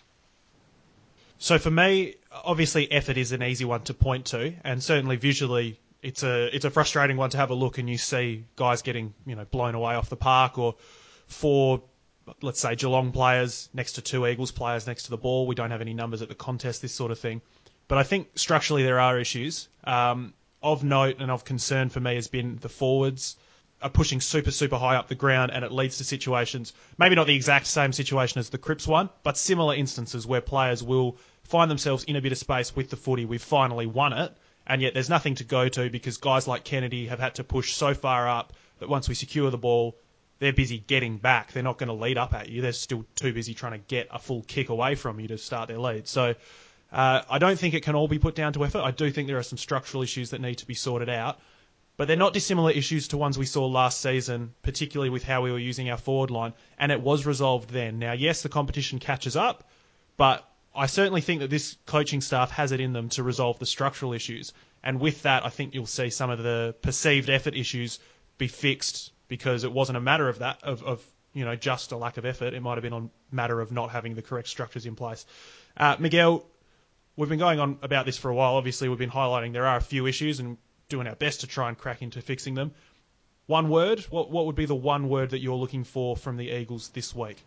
So 1.38 1.58
for 1.58 1.70
me, 1.70 2.16
obviously 2.32 2.90
effort 2.90 3.16
is 3.16 3.32
an 3.32 3.42
easy 3.42 3.64
one 3.64 3.82
to 3.82 3.94
point 3.94 4.26
to, 4.26 4.54
and 4.64 4.82
certainly 4.82 5.16
visually 5.16 5.80
it's 6.02 6.22
a 6.22 6.54
it's 6.54 6.66
a 6.66 6.70
frustrating 6.70 7.16
one 7.16 7.30
to 7.30 7.38
have 7.38 7.50
a 7.50 7.54
look 7.54 7.78
and 7.78 7.88
you 7.88 7.96
see 7.96 8.44
guys 8.56 8.82
getting 8.82 9.14
you 9.24 9.34
know 9.34 9.46
blown 9.46 9.74
away 9.74 9.94
off 9.94 10.10
the 10.10 10.16
park 10.16 10.58
or 10.58 10.74
four 11.26 11.82
let's 12.40 12.60
say 12.60 12.74
Geelong 12.74 13.12
players 13.12 13.68
next 13.74 13.92
to 13.92 14.02
two 14.02 14.26
Eagles 14.26 14.50
players 14.50 14.86
next 14.86 15.04
to 15.04 15.10
the 15.10 15.16
ball. 15.16 15.46
We 15.46 15.54
don't 15.54 15.70
have 15.70 15.80
any 15.80 15.94
numbers 15.94 16.22
at 16.22 16.28
the 16.28 16.34
contest, 16.34 16.82
this 16.82 16.94
sort 16.94 17.10
of 17.10 17.18
thing. 17.18 17.42
But 17.88 17.98
I 17.98 18.02
think 18.02 18.28
structurally 18.34 18.82
there 18.82 19.00
are 19.00 19.18
issues. 19.18 19.68
Um, 19.84 20.34
of 20.62 20.82
note 20.82 21.16
and 21.20 21.30
of 21.30 21.44
concern 21.44 21.90
for 21.90 22.00
me 22.00 22.14
has 22.14 22.26
been 22.26 22.56
the 22.56 22.70
forwards 22.70 23.36
are 23.82 23.90
pushing 23.90 24.18
super, 24.18 24.50
super 24.50 24.78
high 24.78 24.96
up 24.96 25.08
the 25.08 25.14
ground, 25.14 25.52
and 25.52 25.62
it 25.62 25.70
leads 25.70 25.98
to 25.98 26.04
situations, 26.04 26.72
maybe 26.96 27.14
not 27.14 27.26
the 27.26 27.34
exact 27.34 27.66
same 27.66 27.92
situation 27.92 28.38
as 28.38 28.48
the 28.48 28.56
Cripps 28.56 28.86
one, 28.86 29.10
but 29.22 29.36
similar 29.36 29.74
instances 29.74 30.26
where 30.26 30.40
players 30.40 30.82
will 30.82 31.18
find 31.42 31.70
themselves 31.70 32.04
in 32.04 32.16
a 32.16 32.22
bit 32.22 32.32
of 32.32 32.38
space 32.38 32.74
with 32.74 32.88
the 32.88 32.96
footy. 32.96 33.26
We've 33.26 33.42
finally 33.42 33.84
won 33.84 34.14
it, 34.14 34.34
and 34.66 34.80
yet 34.80 34.94
there's 34.94 35.10
nothing 35.10 35.34
to 35.34 35.44
go 35.44 35.68
to 35.68 35.90
because 35.90 36.16
guys 36.16 36.48
like 36.48 36.64
Kennedy 36.64 37.08
have 37.08 37.20
had 37.20 37.34
to 37.34 37.44
push 37.44 37.74
so 37.74 37.92
far 37.92 38.26
up 38.26 38.54
that 38.78 38.88
once 38.88 39.06
we 39.06 39.14
secure 39.14 39.50
the 39.50 39.58
ball, 39.58 39.94
they're 40.38 40.52
busy 40.52 40.78
getting 40.78 41.18
back. 41.18 41.52
They're 41.52 41.62
not 41.62 41.78
going 41.78 41.88
to 41.88 41.94
lead 41.94 42.18
up 42.18 42.34
at 42.34 42.48
you. 42.48 42.62
They're 42.62 42.72
still 42.72 43.04
too 43.14 43.32
busy 43.32 43.54
trying 43.54 43.72
to 43.72 43.78
get 43.78 44.08
a 44.10 44.18
full 44.18 44.42
kick 44.42 44.68
away 44.68 44.94
from 44.94 45.20
you 45.20 45.28
to 45.28 45.38
start 45.38 45.68
their 45.68 45.78
lead. 45.78 46.08
So 46.08 46.34
uh, 46.92 47.22
I 47.28 47.38
don't 47.38 47.58
think 47.58 47.74
it 47.74 47.82
can 47.82 47.94
all 47.94 48.08
be 48.08 48.18
put 48.18 48.34
down 48.34 48.52
to 48.54 48.64
effort. 48.64 48.80
I 48.80 48.90
do 48.90 49.10
think 49.10 49.28
there 49.28 49.38
are 49.38 49.42
some 49.42 49.58
structural 49.58 50.02
issues 50.02 50.30
that 50.30 50.40
need 50.40 50.56
to 50.56 50.66
be 50.66 50.74
sorted 50.74 51.08
out. 51.08 51.38
but 51.96 52.08
they're 52.08 52.16
not 52.16 52.32
dissimilar 52.32 52.72
issues 52.72 53.08
to 53.08 53.16
ones 53.16 53.38
we 53.38 53.46
saw 53.46 53.66
last 53.66 54.00
season, 54.00 54.52
particularly 54.62 55.10
with 55.10 55.22
how 55.22 55.42
we 55.42 55.52
were 55.52 55.58
using 55.58 55.90
our 55.90 55.96
forward 55.96 56.30
line, 56.30 56.52
and 56.78 56.90
it 56.90 57.00
was 57.00 57.24
resolved 57.24 57.70
then. 57.70 57.98
Now, 57.98 58.12
yes, 58.12 58.42
the 58.42 58.48
competition 58.48 58.98
catches 58.98 59.36
up, 59.36 59.68
but 60.16 60.48
I 60.74 60.86
certainly 60.86 61.20
think 61.20 61.40
that 61.40 61.50
this 61.50 61.76
coaching 61.86 62.20
staff 62.20 62.50
has 62.50 62.72
it 62.72 62.80
in 62.80 62.92
them 62.92 63.08
to 63.10 63.22
resolve 63.22 63.60
the 63.60 63.66
structural 63.66 64.12
issues. 64.12 64.52
And 64.82 64.98
with 65.00 65.22
that, 65.22 65.46
I 65.46 65.50
think 65.50 65.72
you'll 65.72 65.86
see 65.86 66.10
some 66.10 66.30
of 66.30 66.42
the 66.42 66.74
perceived 66.82 67.30
effort 67.30 67.54
issues 67.54 68.00
be 68.38 68.48
fixed 68.48 69.12
because 69.28 69.64
it 69.64 69.72
wasn't 69.72 69.96
a 69.96 70.00
matter 70.00 70.28
of 70.28 70.40
that, 70.40 70.62
of, 70.62 70.82
of 70.82 71.06
you 71.32 71.44
know, 71.44 71.56
just 71.56 71.92
a 71.92 71.96
lack 71.96 72.16
of 72.16 72.24
effort. 72.24 72.54
It 72.54 72.60
might 72.60 72.74
have 72.74 72.82
been 72.82 72.92
a 72.92 73.34
matter 73.34 73.60
of 73.60 73.72
not 73.72 73.90
having 73.90 74.14
the 74.14 74.22
correct 74.22 74.48
structures 74.48 74.86
in 74.86 74.94
place. 74.94 75.26
Uh, 75.76 75.96
Miguel, 75.98 76.44
we've 77.16 77.28
been 77.28 77.38
going 77.38 77.60
on 77.60 77.78
about 77.82 78.06
this 78.06 78.16
for 78.16 78.30
a 78.30 78.34
while. 78.34 78.54
Obviously, 78.54 78.88
we've 78.88 78.98
been 78.98 79.10
highlighting 79.10 79.52
there 79.52 79.66
are 79.66 79.76
a 79.76 79.82
few 79.82 80.06
issues 80.06 80.40
and 80.40 80.56
doing 80.88 81.06
our 81.06 81.16
best 81.16 81.40
to 81.40 81.46
try 81.46 81.68
and 81.68 81.76
crack 81.76 82.02
into 82.02 82.20
fixing 82.20 82.54
them. 82.54 82.72
One 83.46 83.68
word, 83.68 84.00
what, 84.10 84.30
what 84.30 84.46
would 84.46 84.56
be 84.56 84.66
the 84.66 84.74
one 84.74 85.08
word 85.08 85.30
that 85.30 85.40
you're 85.40 85.56
looking 85.56 85.84
for 85.84 86.16
from 86.16 86.36
the 86.36 86.50
Eagles 86.50 86.88
this 86.90 87.14
week? 87.14 87.42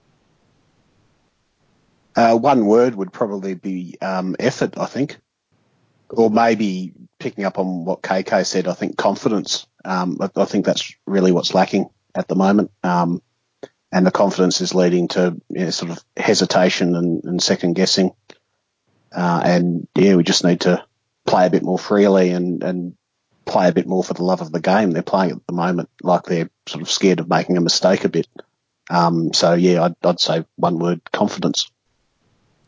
Uh, 2.16 2.36
one 2.36 2.66
word 2.66 2.96
would 2.96 3.14
probably 3.14 3.54
be 3.54 3.96
um, 4.02 4.36
effort, 4.40 4.78
I 4.78 4.86
think, 4.86 5.18
or 6.10 6.30
maybe 6.30 6.94
picking 7.20 7.46
up 7.46 7.60
on 7.60 7.86
what 7.86 8.02
KK 8.02 8.46
said. 8.46 8.68
I 8.68 8.74
think 8.74 8.98
confidence. 8.98 9.68
Um, 9.88 10.18
I, 10.20 10.30
I, 10.36 10.46
think 10.46 10.66
that's 10.66 10.94
really 11.06 11.32
what's 11.32 11.54
lacking 11.54 11.90
at 12.14 12.28
the 12.28 12.36
moment, 12.36 12.72
um, 12.84 13.22
and 13.92 14.06
the 14.06 14.12
confidence 14.12 14.60
is 14.62 14.76
leading 14.76 15.08
to 15.10 15.40
you 15.50 15.66
know, 15.66 15.70
sort 15.70 15.92
of 15.92 16.04
hesitation 16.16 16.96
and, 16.96 17.24
and 17.24 17.42
second 17.42 17.74
guessing. 17.74 18.12
Uh, 19.16 19.42
and 19.44 19.88
yeah, 19.96 20.16
we 20.16 20.24
just 20.24 20.44
need 20.44 20.62
to 20.62 20.84
play 21.26 21.48
a 21.48 21.50
bit 21.50 21.64
more 21.64 21.80
freely 21.80 22.32
and, 22.32 22.64
and 22.64 22.98
play 23.46 23.70
a 23.70 23.74
bit 23.74 23.88
more 23.88 24.04
for 24.04 24.14
the 24.14 24.24
love 24.24 24.42
of 24.42 24.52
the 24.52 24.60
game. 24.60 24.92
They're 24.92 25.04
playing 25.04 25.32
at 25.32 25.48
the 25.48 25.54
moment 25.54 25.90
like 26.04 26.24
they're 26.24 26.50
sort 26.68 26.82
of 26.82 26.92
scared 26.92 27.20
of 27.20 27.30
making 27.30 27.56
a 27.56 27.62
mistake 27.62 28.04
a 28.04 28.10
bit. 28.10 28.28
Um, 28.90 29.34
so 29.34 29.54
yeah, 29.54 29.84
I'd, 29.84 29.96
I'd 30.04 30.20
say 30.20 30.46
one 30.56 30.80
word: 30.80 31.02
confidence. 31.12 31.72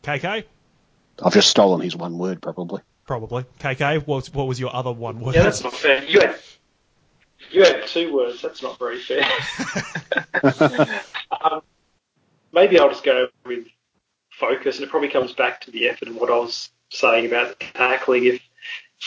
KK? 0.02 0.44
I've 1.22 1.34
just 1.34 1.50
stolen 1.50 1.82
his 1.82 1.94
one 1.94 2.18
word, 2.18 2.40
probably. 2.40 2.80
Probably. 3.06 3.44
KK, 3.58 4.06
what 4.06 4.16
was, 4.16 4.34
what 4.34 4.46
was 4.46 4.58
your 4.58 4.74
other 4.74 4.92
one 4.92 5.20
word? 5.20 5.34
Yeah, 5.34 5.42
that's 5.42 5.62
not 5.62 5.74
fair. 5.74 6.02
You 6.04 6.20
had, 6.20 6.36
you 7.50 7.64
had 7.64 7.86
two 7.86 8.14
words. 8.14 8.42
That's 8.42 8.62
not 8.62 8.78
very 8.78 9.00
fair. 9.00 9.24
um, 11.40 11.62
maybe 12.52 12.78
I'll 12.78 12.88
just 12.88 13.04
go 13.04 13.28
with 13.44 13.66
focus, 14.30 14.76
and 14.76 14.84
it 14.84 14.90
probably 14.90 15.08
comes 15.08 15.32
back 15.32 15.60
to 15.62 15.70
the 15.70 15.88
effort 15.88 16.08
and 16.08 16.16
what 16.16 16.30
I 16.30 16.36
was 16.36 16.70
saying 16.90 17.26
about 17.26 17.60
tackling. 17.60 18.24
If 18.26 18.40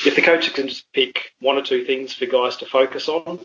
if 0.06 0.16
the 0.16 0.22
coach 0.22 0.52
can 0.54 0.68
just 0.68 0.92
pick 0.92 1.34
one 1.40 1.58
or 1.58 1.62
two 1.62 1.86
things 1.86 2.14
for 2.14 2.26
guys 2.26 2.58
to 2.58 2.66
focus 2.66 3.08
on, 3.08 3.40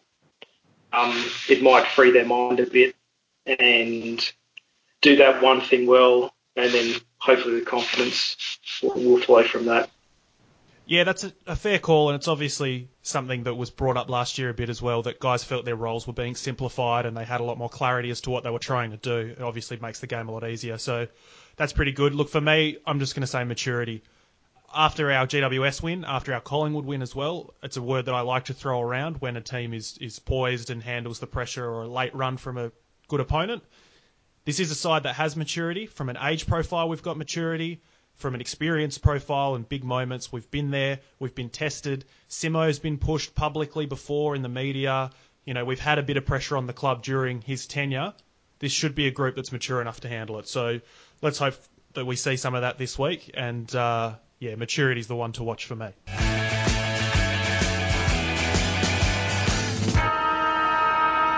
um, 0.92 1.24
it 1.48 1.62
might 1.62 1.86
free 1.86 2.10
their 2.10 2.24
mind 2.24 2.60
a 2.60 2.66
bit 2.66 2.96
and 3.46 4.32
do 5.02 5.16
that 5.16 5.42
one 5.42 5.60
thing 5.60 5.86
well, 5.86 6.34
and 6.56 6.72
then 6.72 6.94
hopefully 7.18 7.60
the 7.60 7.66
confidence 7.66 8.58
will, 8.82 8.94
will 8.94 9.20
flow 9.20 9.44
from 9.44 9.66
that. 9.66 9.90
Yeah, 10.88 11.04
that's 11.04 11.22
a, 11.22 11.32
a, 11.46 11.54
fair 11.54 11.78
call, 11.78 12.08
and 12.08 12.16
it's 12.16 12.28
obviously 12.28 12.88
something 13.02 13.42
that 13.42 13.54
was 13.54 13.68
brought 13.68 13.98
up 13.98 14.08
last 14.08 14.38
year 14.38 14.48
a 14.48 14.54
bit 14.54 14.70
as 14.70 14.80
well. 14.80 15.02
That 15.02 15.20
guys 15.20 15.44
felt 15.44 15.66
their 15.66 15.76
roles 15.76 16.06
were 16.06 16.14
being 16.14 16.34
simplified, 16.34 17.04
and 17.04 17.14
they 17.14 17.26
had 17.26 17.42
a 17.42 17.44
lot 17.44 17.58
more 17.58 17.68
clarity 17.68 18.08
as 18.08 18.22
to 18.22 18.30
what 18.30 18.42
they 18.42 18.48
were 18.48 18.58
trying 18.58 18.92
to 18.92 18.96
do. 18.96 19.34
It 19.38 19.42
obviously 19.42 19.76
makes 19.76 20.00
the 20.00 20.06
game 20.06 20.30
a 20.30 20.32
lot 20.32 20.48
easier, 20.48 20.78
so 20.78 21.06
that's 21.56 21.74
pretty 21.74 21.92
good. 21.92 22.14
Look, 22.14 22.30
for 22.30 22.40
me, 22.40 22.78
I'm 22.86 23.00
just 23.00 23.14
going 23.14 23.20
to 23.20 23.26
say 23.26 23.44
maturity. 23.44 24.02
After 24.74 25.12
our 25.12 25.26
GWS 25.26 25.82
win, 25.82 26.06
after 26.06 26.32
our 26.32 26.40
Collingwood 26.40 26.86
win 26.86 27.02
as 27.02 27.14
well, 27.14 27.52
it's 27.62 27.76
a 27.76 27.82
word 27.82 28.06
that 28.06 28.14
I 28.14 28.22
like 28.22 28.46
to 28.46 28.54
throw 28.54 28.80
around 28.80 29.20
when 29.20 29.36
a 29.36 29.42
team 29.42 29.74
is 29.74 29.98
is 29.98 30.18
poised 30.18 30.70
and 30.70 30.82
handles 30.82 31.18
the 31.18 31.26
pressure 31.26 31.66
or 31.66 31.82
a 31.82 31.88
late 31.88 32.14
run 32.14 32.38
from 32.38 32.56
a 32.56 32.72
good 33.08 33.20
opponent. 33.20 33.62
This 34.46 34.58
is 34.58 34.70
a 34.70 34.74
side 34.74 35.02
that 35.02 35.16
has 35.16 35.36
maturity. 35.36 35.84
From 35.84 36.08
an 36.08 36.16
age 36.22 36.46
profile, 36.46 36.88
we've 36.88 37.02
got 37.02 37.18
maturity. 37.18 37.82
From 38.18 38.34
an 38.34 38.40
experience 38.40 38.98
profile 38.98 39.54
and 39.54 39.68
big 39.68 39.84
moments, 39.84 40.32
we've 40.32 40.50
been 40.50 40.72
there. 40.72 40.98
We've 41.20 41.36
been 41.36 41.50
tested. 41.50 42.04
Simo's 42.28 42.80
been 42.80 42.98
pushed 42.98 43.32
publicly 43.36 43.86
before 43.86 44.34
in 44.34 44.42
the 44.42 44.48
media. 44.48 45.10
You 45.44 45.54
know, 45.54 45.64
we've 45.64 45.78
had 45.78 46.00
a 46.00 46.02
bit 46.02 46.16
of 46.16 46.26
pressure 46.26 46.56
on 46.56 46.66
the 46.66 46.72
club 46.72 47.04
during 47.04 47.40
his 47.42 47.68
tenure. 47.68 48.12
This 48.58 48.72
should 48.72 48.96
be 48.96 49.06
a 49.06 49.12
group 49.12 49.36
that's 49.36 49.52
mature 49.52 49.80
enough 49.80 50.00
to 50.00 50.08
handle 50.08 50.40
it. 50.40 50.48
So 50.48 50.80
let's 51.22 51.38
hope 51.38 51.54
that 51.94 52.06
we 52.06 52.16
see 52.16 52.36
some 52.36 52.56
of 52.56 52.62
that 52.62 52.76
this 52.76 52.98
week. 52.98 53.30
And 53.34 53.72
uh, 53.72 54.16
yeah, 54.40 54.56
maturity 54.56 55.00
is 55.00 55.06
the 55.06 55.14
one 55.14 55.30
to 55.34 55.44
watch 55.44 55.66
for 55.66 55.76
me. 55.76 55.90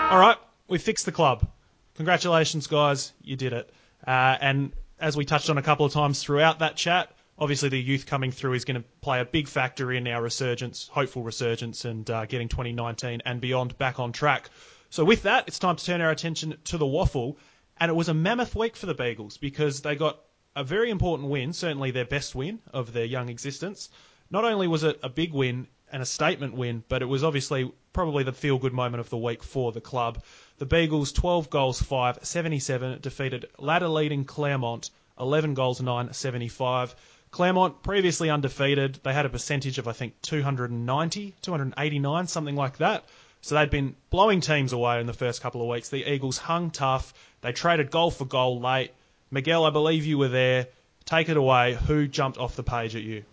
All 0.09 0.19
right, 0.19 0.37
we 0.67 0.79
fixed 0.79 1.05
the 1.05 1.11
club. 1.11 1.47
Congratulations, 1.93 2.65
guys. 2.65 3.13
You 3.21 3.35
did 3.35 3.53
it. 3.53 3.71
Uh, 4.05 4.35
and 4.41 4.71
as 5.01 5.17
we 5.17 5.25
touched 5.25 5.49
on 5.49 5.57
a 5.57 5.61
couple 5.61 5.85
of 5.85 5.91
times 5.91 6.23
throughout 6.23 6.59
that 6.59 6.75
chat, 6.77 7.11
obviously 7.37 7.69
the 7.69 7.81
youth 7.81 8.05
coming 8.05 8.31
through 8.31 8.53
is 8.53 8.65
going 8.65 8.81
to 8.81 8.87
play 9.01 9.19
a 9.19 9.25
big 9.25 9.47
factor 9.47 9.91
in 9.91 10.07
our 10.07 10.21
resurgence, 10.21 10.87
hopeful 10.87 11.23
resurgence, 11.23 11.85
and 11.85 12.09
uh, 12.09 12.25
getting 12.25 12.47
2019 12.47 13.21
and 13.25 13.41
beyond 13.41 13.77
back 13.77 13.99
on 13.99 14.11
track. 14.11 14.49
So 14.91 15.03
with 15.03 15.23
that, 15.23 15.47
it's 15.47 15.57
time 15.57 15.75
to 15.75 15.83
turn 15.83 16.01
our 16.01 16.11
attention 16.11 16.55
to 16.65 16.77
the 16.77 16.85
WAFL, 16.85 17.35
And 17.79 17.89
it 17.89 17.95
was 17.95 18.09
a 18.09 18.13
mammoth 18.13 18.55
week 18.55 18.75
for 18.75 18.85
the 18.85 18.93
Beagles 18.93 19.37
because 19.37 19.81
they 19.81 19.95
got 19.95 20.19
a 20.55 20.63
very 20.63 20.91
important 20.91 21.29
win, 21.29 21.53
certainly 21.53 21.91
their 21.91 22.05
best 22.05 22.35
win 22.35 22.59
of 22.71 22.93
their 22.93 23.05
young 23.05 23.29
existence. 23.29 23.89
Not 24.29 24.45
only 24.45 24.67
was 24.67 24.83
it 24.83 24.99
a 25.01 25.09
big 25.09 25.33
win 25.33 25.67
and 25.91 26.01
a 26.01 26.05
statement 26.05 26.55
win, 26.55 26.83
but 26.87 27.01
it 27.01 27.05
was 27.05 27.23
obviously 27.23 27.71
probably 27.93 28.23
the 28.23 28.31
feel 28.31 28.57
good 28.57 28.73
moment 28.73 29.01
of 29.01 29.09
the 29.09 29.17
week 29.17 29.43
for 29.43 29.71
the 29.71 29.81
club. 29.81 30.23
The 30.57 30.65
Beagles 30.65 31.11
12 31.11 31.49
goals 31.49 31.81
5 31.81 32.19
77 32.21 32.99
defeated 33.01 33.47
ladder 33.57 33.87
leading 33.87 34.25
Claremont 34.25 34.89
11 35.19 35.53
goals 35.53 35.81
9 35.81 36.13
75. 36.13 36.95
Claremont 37.31 37.81
previously 37.83 38.29
undefeated. 38.29 38.99
They 39.03 39.13
had 39.13 39.25
a 39.25 39.29
percentage 39.29 39.77
of 39.77 39.87
I 39.87 39.93
think 39.93 40.21
290, 40.21 41.35
289, 41.41 42.27
something 42.27 42.55
like 42.55 42.77
that. 42.77 43.05
So 43.41 43.55
they'd 43.55 43.69
been 43.69 43.95
blowing 44.09 44.41
teams 44.41 44.73
away 44.73 44.99
in 44.99 45.07
the 45.07 45.13
first 45.13 45.41
couple 45.41 45.61
of 45.61 45.67
weeks. 45.67 45.89
The 45.89 46.11
Eagles 46.11 46.37
hung 46.37 46.69
tough. 46.71 47.13
They 47.41 47.51
traded 47.51 47.89
goal 47.89 48.11
for 48.11 48.25
goal 48.25 48.59
late. 48.59 48.91
Miguel, 49.31 49.65
I 49.65 49.69
believe 49.71 50.05
you 50.05 50.17
were 50.17 50.27
there. 50.27 50.67
Take 51.05 51.29
it 51.29 51.37
away. 51.37 51.73
Who 51.73 52.07
jumped 52.07 52.37
off 52.37 52.55
the 52.55 52.63
page 52.63 52.95
at 52.95 53.01
you? 53.01 53.23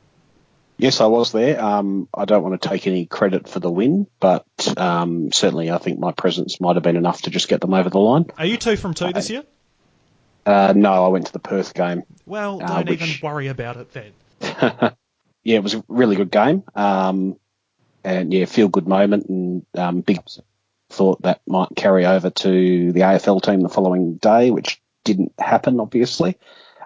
Yes, 0.79 1.01
I 1.01 1.07
was 1.07 1.33
there. 1.33 1.61
Um, 1.61 2.09
I 2.15 2.25
don't 2.25 2.45
want 2.45 2.61
to 2.61 2.69
take 2.69 2.87
any 2.87 3.05
credit 3.05 3.49
for 3.49 3.59
the 3.59 3.71
win, 3.71 4.07
but 4.21 4.47
um, 4.77 5.33
certainly 5.33 5.73
I 5.73 5.79
think 5.79 5.99
my 5.99 6.13
presence 6.13 6.61
might 6.61 6.77
have 6.77 6.85
been 6.85 6.97
enough 6.97 7.23
to 7.23 7.31
just 7.31 7.49
get 7.49 7.61
them 7.61 7.75
over 7.75 7.91
the 7.91 7.99
line. 7.99 8.27
Are 8.39 8.47
you 8.47 8.57
two 8.57 8.77
from 8.77 8.95
two 8.95 9.07
uh, 9.07 9.13
this 9.13 9.29
year? 9.29 9.43
Uh, 10.47 10.73
no, 10.77 11.05
I 11.05 11.09
went 11.09 11.27
to 11.27 11.33
the 11.33 11.41
Perth 11.41 11.75
game. 11.75 12.05
Well, 12.27 12.63
uh, 12.63 12.67
don't 12.67 12.89
uh, 12.89 12.91
which... 12.93 13.03
even 13.03 13.29
worry 13.29 13.49
about 13.49 13.77
it 13.77 13.93
then. 13.93 14.13
yeah, 15.43 15.57
it 15.57 15.63
was 15.63 15.75
a 15.75 15.85
really 15.89 16.15
good 16.15 16.31
game. 16.31 16.63
Um, 16.77 17.37
and 18.05 18.33
yeah, 18.33 18.45
feel 18.45 18.69
good 18.69 18.87
moment 18.87 19.27
and 19.29 19.67
um, 19.75 20.01
big 20.01 20.21
thought 20.91 21.21
that 21.23 21.41
might 21.47 21.69
carry 21.77 22.07
over 22.07 22.31
to 22.31 22.93
the 22.93 23.01
AFL 23.01 23.43
team 23.43 23.61
the 23.61 23.69
following 23.69 24.15
day, 24.15 24.53
which 24.53 24.81
didn't 25.05 25.33
happen, 25.39 25.81
obviously. 25.81 26.39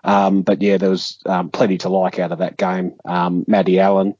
Um, 0.05 0.43
but 0.43 0.63
yeah, 0.63 0.79
there 0.79 0.91
was 0.91 1.19
um, 1.27 1.51
plenty 1.51 1.79
to 1.79 1.89
like 1.89 2.19
out 2.19 2.33
of 2.33 2.39
that 2.39 2.57
game. 2.57 2.95
Um, 3.05 3.45
Allen 3.49 4.17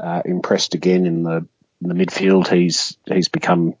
uh, 0.00 0.22
impressed 0.24 0.74
again 0.74 1.06
in 1.06 1.22
the 1.22 1.46
in 1.80 1.88
the 1.88 1.94
midfield. 1.94 2.48
He's 2.48 2.96
he's 3.06 3.28
become 3.28 3.74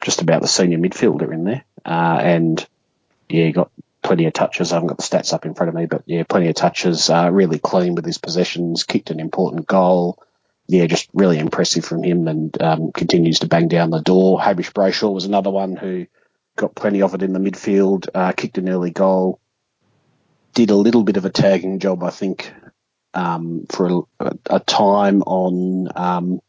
just 0.00 0.22
about 0.22 0.42
the 0.42 0.48
senior 0.48 0.78
midfielder 0.78 1.32
in 1.32 1.44
there, 1.44 1.64
uh, 1.84 2.18
and 2.22 2.66
yeah, 3.28 3.46
he 3.46 3.52
got 3.52 3.70
plenty 4.02 4.26
of 4.26 4.32
touches. 4.32 4.70
I 4.72 4.76
haven't 4.76 4.88
got 4.88 4.98
the 4.98 5.02
stats 5.02 5.32
up 5.32 5.44
in 5.44 5.54
front 5.54 5.68
of 5.68 5.74
me, 5.74 5.86
but 5.86 6.02
yeah, 6.06 6.22
plenty 6.22 6.48
of 6.48 6.54
touches. 6.54 7.10
Uh, 7.10 7.30
really 7.32 7.58
clean 7.58 7.94
with 7.94 8.04
his 8.04 8.18
possessions. 8.18 8.84
Kicked 8.84 9.10
an 9.10 9.20
important 9.20 9.66
goal. 9.66 10.22
Yeah, 10.68 10.86
just 10.86 11.08
really 11.14 11.38
impressive 11.38 11.84
from 11.84 12.04
him, 12.04 12.28
and 12.28 12.62
um, 12.62 12.92
continues 12.92 13.40
to 13.40 13.48
bang 13.48 13.68
down 13.68 13.90
the 13.90 14.02
door. 14.02 14.40
Hamish 14.40 14.70
Brayshaw 14.70 15.12
was 15.12 15.24
another 15.24 15.50
one 15.50 15.74
who 15.76 16.06
got 16.56 16.74
plenty 16.74 17.02
of 17.02 17.14
it 17.14 17.22
in 17.22 17.32
the 17.32 17.40
midfield. 17.40 18.08
Uh, 18.14 18.32
kicked 18.32 18.58
an 18.58 18.68
early 18.68 18.90
goal 18.90 19.40
did 20.54 20.70
a 20.70 20.76
little 20.76 21.04
bit 21.04 21.16
of 21.16 21.24
a 21.24 21.30
tagging 21.30 21.78
job, 21.78 22.02
I 22.02 22.10
think, 22.10 22.52
um, 23.14 23.66
for 23.70 24.04
a, 24.20 24.32
a, 24.46 24.60
time 24.60 25.22
on 25.22 25.88
um, 25.94 26.40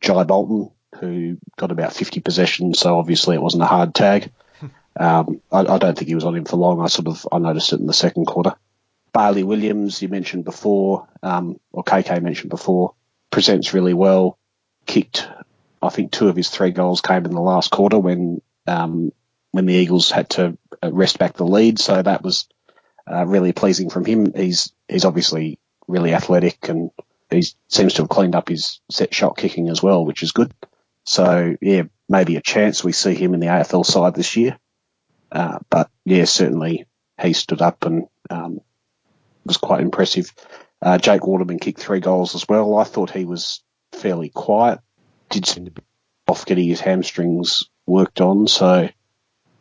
Jai 0.00 0.24
Bolton, 0.24 0.70
who 1.00 1.38
got 1.56 1.72
about 1.72 1.92
50 1.92 2.20
possessions, 2.20 2.78
so 2.78 2.98
obviously 2.98 3.36
it 3.36 3.42
wasn't 3.42 3.62
a 3.62 3.66
hard 3.66 3.94
tag. 3.94 4.30
Um, 4.94 5.40
I, 5.50 5.60
I, 5.60 5.78
don't 5.78 5.96
think 5.96 6.08
he 6.08 6.14
was 6.14 6.26
on 6.26 6.36
him 6.36 6.44
for 6.44 6.58
long. 6.58 6.82
I 6.82 6.86
sort 6.86 7.08
of 7.08 7.26
I 7.32 7.38
noticed 7.38 7.72
it 7.72 7.80
in 7.80 7.86
the 7.86 7.94
second 7.94 8.26
quarter. 8.26 8.56
Bailey 9.14 9.42
Williams, 9.42 10.02
you 10.02 10.10
mentioned 10.10 10.44
before, 10.44 11.08
um, 11.22 11.58
or 11.72 11.82
KK 11.82 12.20
mentioned 12.20 12.50
before, 12.50 12.94
presents 13.30 13.72
really 13.72 13.94
well. 13.94 14.38
Kicked, 14.84 15.26
I 15.80 15.88
think 15.88 16.12
two 16.12 16.28
of 16.28 16.36
his 16.36 16.50
three 16.50 16.72
goals 16.72 17.00
came 17.00 17.24
in 17.24 17.30
the 17.30 17.40
last 17.40 17.70
quarter 17.70 17.98
when 17.98 18.42
um, 18.66 19.12
when 19.52 19.64
the 19.64 19.74
Eagles 19.74 20.10
had 20.10 20.28
to 20.30 20.58
rest 20.82 21.18
back 21.18 21.34
the 21.34 21.46
lead. 21.46 21.78
So 21.78 22.02
that 22.02 22.22
was 22.22 22.46
uh, 23.10 23.26
really 23.26 23.52
pleasing 23.52 23.90
from 23.90 24.04
him. 24.04 24.32
He's 24.34 24.72
he's 24.88 25.04
obviously 25.04 25.58
really 25.88 26.14
athletic 26.14 26.68
and 26.68 26.90
he 27.30 27.44
seems 27.68 27.94
to 27.94 28.02
have 28.02 28.08
cleaned 28.08 28.34
up 28.34 28.48
his 28.48 28.80
set 28.90 29.14
shot 29.14 29.36
kicking 29.36 29.68
as 29.68 29.82
well, 29.82 30.04
which 30.04 30.22
is 30.22 30.32
good. 30.32 30.52
So 31.04 31.56
yeah, 31.60 31.84
maybe 32.08 32.36
a 32.36 32.42
chance 32.42 32.84
we 32.84 32.92
see 32.92 33.14
him 33.14 33.34
in 33.34 33.40
the 33.40 33.46
AFL 33.46 33.84
side 33.84 34.14
this 34.14 34.36
year. 34.36 34.58
Uh, 35.30 35.58
but 35.70 35.90
yeah, 36.04 36.24
certainly 36.24 36.86
he 37.20 37.32
stood 37.32 37.62
up 37.62 37.84
and 37.84 38.06
um, 38.30 38.60
was 39.44 39.56
quite 39.56 39.80
impressive. 39.80 40.32
Uh, 40.80 40.98
Jake 40.98 41.26
Waterman 41.26 41.58
kicked 41.58 41.80
three 41.80 42.00
goals 42.00 42.34
as 42.34 42.46
well. 42.48 42.76
I 42.76 42.84
thought 42.84 43.10
he 43.10 43.24
was 43.24 43.62
fairly 43.92 44.28
quiet. 44.28 44.80
Did 45.30 45.46
seem 45.46 45.64
to 45.64 45.70
be 45.70 45.82
off 46.28 46.44
getting 46.44 46.68
his 46.68 46.80
hamstrings 46.80 47.64
worked 47.86 48.20
on, 48.20 48.46
so 48.46 48.88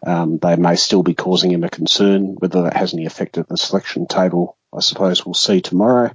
um, 0.05 0.39
they 0.39 0.55
may 0.55 0.75
still 0.75 1.03
be 1.03 1.13
causing 1.13 1.51
him 1.51 1.63
a 1.63 1.69
concern. 1.69 2.35
Whether 2.39 2.63
that 2.63 2.75
has 2.75 2.93
any 2.93 3.05
effect 3.05 3.37
at 3.37 3.47
the 3.47 3.57
selection 3.57 4.07
table, 4.07 4.57
I 4.73 4.79
suppose 4.79 5.25
we'll 5.25 5.33
see 5.33 5.61
tomorrow. 5.61 6.11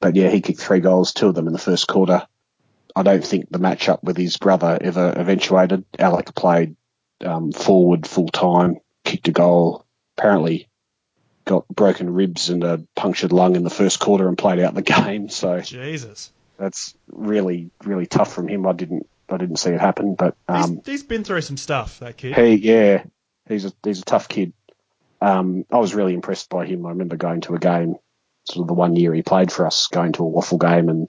But 0.00 0.16
yeah, 0.16 0.28
he 0.28 0.40
kicked 0.40 0.60
three 0.60 0.80
goals, 0.80 1.12
two 1.12 1.28
of 1.28 1.34
them 1.34 1.46
in 1.46 1.52
the 1.52 1.58
first 1.58 1.88
quarter. 1.88 2.26
I 2.94 3.02
don't 3.02 3.24
think 3.24 3.50
the 3.50 3.58
matchup 3.58 4.02
with 4.02 4.16
his 4.16 4.36
brother 4.36 4.78
ever 4.80 5.12
eventuated. 5.16 5.84
Alec 5.98 6.34
played 6.34 6.76
um, 7.24 7.52
forward 7.52 8.06
full 8.06 8.28
time, 8.28 8.76
kicked 9.02 9.28
a 9.28 9.32
goal. 9.32 9.84
Apparently, 10.16 10.68
got 11.44 11.66
broken 11.68 12.12
ribs 12.12 12.50
and 12.50 12.62
a 12.62 12.84
punctured 12.94 13.32
lung 13.32 13.56
in 13.56 13.64
the 13.64 13.70
first 13.70 13.98
quarter 13.98 14.28
and 14.28 14.38
played 14.38 14.60
out 14.60 14.74
the 14.74 14.82
game. 14.82 15.28
So 15.28 15.60
Jesus, 15.60 16.30
that's 16.56 16.94
really 17.08 17.70
really 17.82 18.06
tough 18.06 18.32
from 18.32 18.48
him. 18.48 18.66
I 18.66 18.72
didn't 18.72 19.08
I 19.28 19.38
didn't 19.38 19.56
see 19.56 19.70
it 19.70 19.80
happen, 19.80 20.14
but 20.14 20.36
um, 20.46 20.76
he's, 20.76 20.86
he's 20.86 21.02
been 21.02 21.24
through 21.24 21.40
some 21.40 21.56
stuff. 21.56 21.98
That 22.00 22.16
kid. 22.16 22.36
He 22.36 22.54
yeah, 22.56 23.04
he's 23.48 23.64
a 23.64 23.72
he's 23.82 24.00
a 24.00 24.04
tough 24.04 24.28
kid. 24.28 24.52
Um, 25.20 25.64
I 25.72 25.78
was 25.78 25.94
really 25.94 26.14
impressed 26.14 26.50
by 26.50 26.66
him. 26.66 26.84
I 26.84 26.90
remember 26.90 27.16
going 27.16 27.40
to 27.42 27.54
a 27.54 27.58
game, 27.58 27.96
sort 28.44 28.64
of 28.64 28.68
the 28.68 28.74
one 28.74 28.96
year 28.96 29.14
he 29.14 29.22
played 29.22 29.50
for 29.50 29.66
us, 29.66 29.86
going 29.88 30.12
to 30.12 30.26
a 30.26 30.30
WAFL 30.30 30.60
game 30.60 30.88
and 30.88 31.08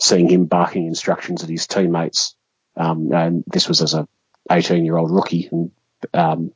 seeing 0.00 0.28
him 0.28 0.46
barking 0.46 0.86
instructions 0.86 1.42
at 1.42 1.48
his 1.48 1.66
teammates. 1.66 2.34
Um, 2.76 3.12
and 3.12 3.44
this 3.46 3.68
was 3.68 3.80
as 3.80 3.94
a 3.94 4.08
18 4.50 4.84
year 4.84 4.96
old 4.96 5.10
rookie 5.10 5.48
and 5.50 5.70
um, 6.12 6.52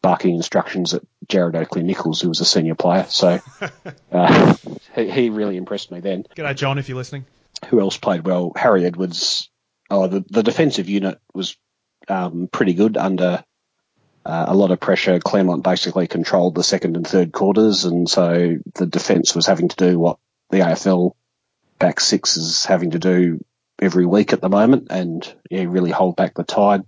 barking 0.00 0.34
instructions 0.34 0.94
at 0.94 1.02
Jared 1.28 1.54
Oakley 1.54 1.82
Nichols, 1.82 2.20
who 2.20 2.28
was 2.28 2.40
a 2.40 2.44
senior 2.44 2.74
player. 2.74 3.04
So 3.08 3.40
uh, 4.12 4.54
he, 4.94 5.10
he, 5.10 5.30
really 5.30 5.56
impressed 5.56 5.90
me 5.90 6.00
then. 6.00 6.24
G'day, 6.34 6.56
John, 6.56 6.78
if 6.78 6.88
you're 6.88 6.96
listening. 6.96 7.26
Who 7.68 7.80
else 7.80 7.96
played 7.96 8.26
well? 8.26 8.52
Harry 8.56 8.84
Edwards. 8.84 9.50
Oh, 9.90 10.08
the, 10.08 10.24
the 10.30 10.42
defensive 10.42 10.88
unit 10.88 11.20
was 11.34 11.56
um, 12.08 12.48
pretty 12.50 12.74
good 12.74 12.96
under 12.96 13.44
uh, 14.24 14.46
a 14.48 14.54
lot 14.54 14.70
of 14.70 14.80
pressure. 14.80 15.18
Claremont 15.18 15.64
basically 15.64 16.06
controlled 16.06 16.54
the 16.54 16.62
second 16.62 16.96
and 16.96 17.06
third 17.06 17.32
quarters, 17.32 17.84
and 17.84 18.08
so 18.08 18.56
the 18.74 18.86
defence 18.86 19.34
was 19.34 19.46
having 19.46 19.68
to 19.68 19.76
do 19.76 19.98
what 19.98 20.18
the 20.50 20.58
AFL 20.58 21.12
back 21.78 22.00
six 22.00 22.36
is 22.36 22.64
having 22.64 22.92
to 22.92 22.98
do 22.98 23.44
every 23.80 24.06
week 24.06 24.32
at 24.32 24.40
the 24.40 24.48
moment, 24.48 24.88
and 24.90 25.34
yeah, 25.50 25.64
really 25.66 25.90
hold 25.90 26.16
back 26.16 26.34
the 26.34 26.44
tide. 26.44 26.82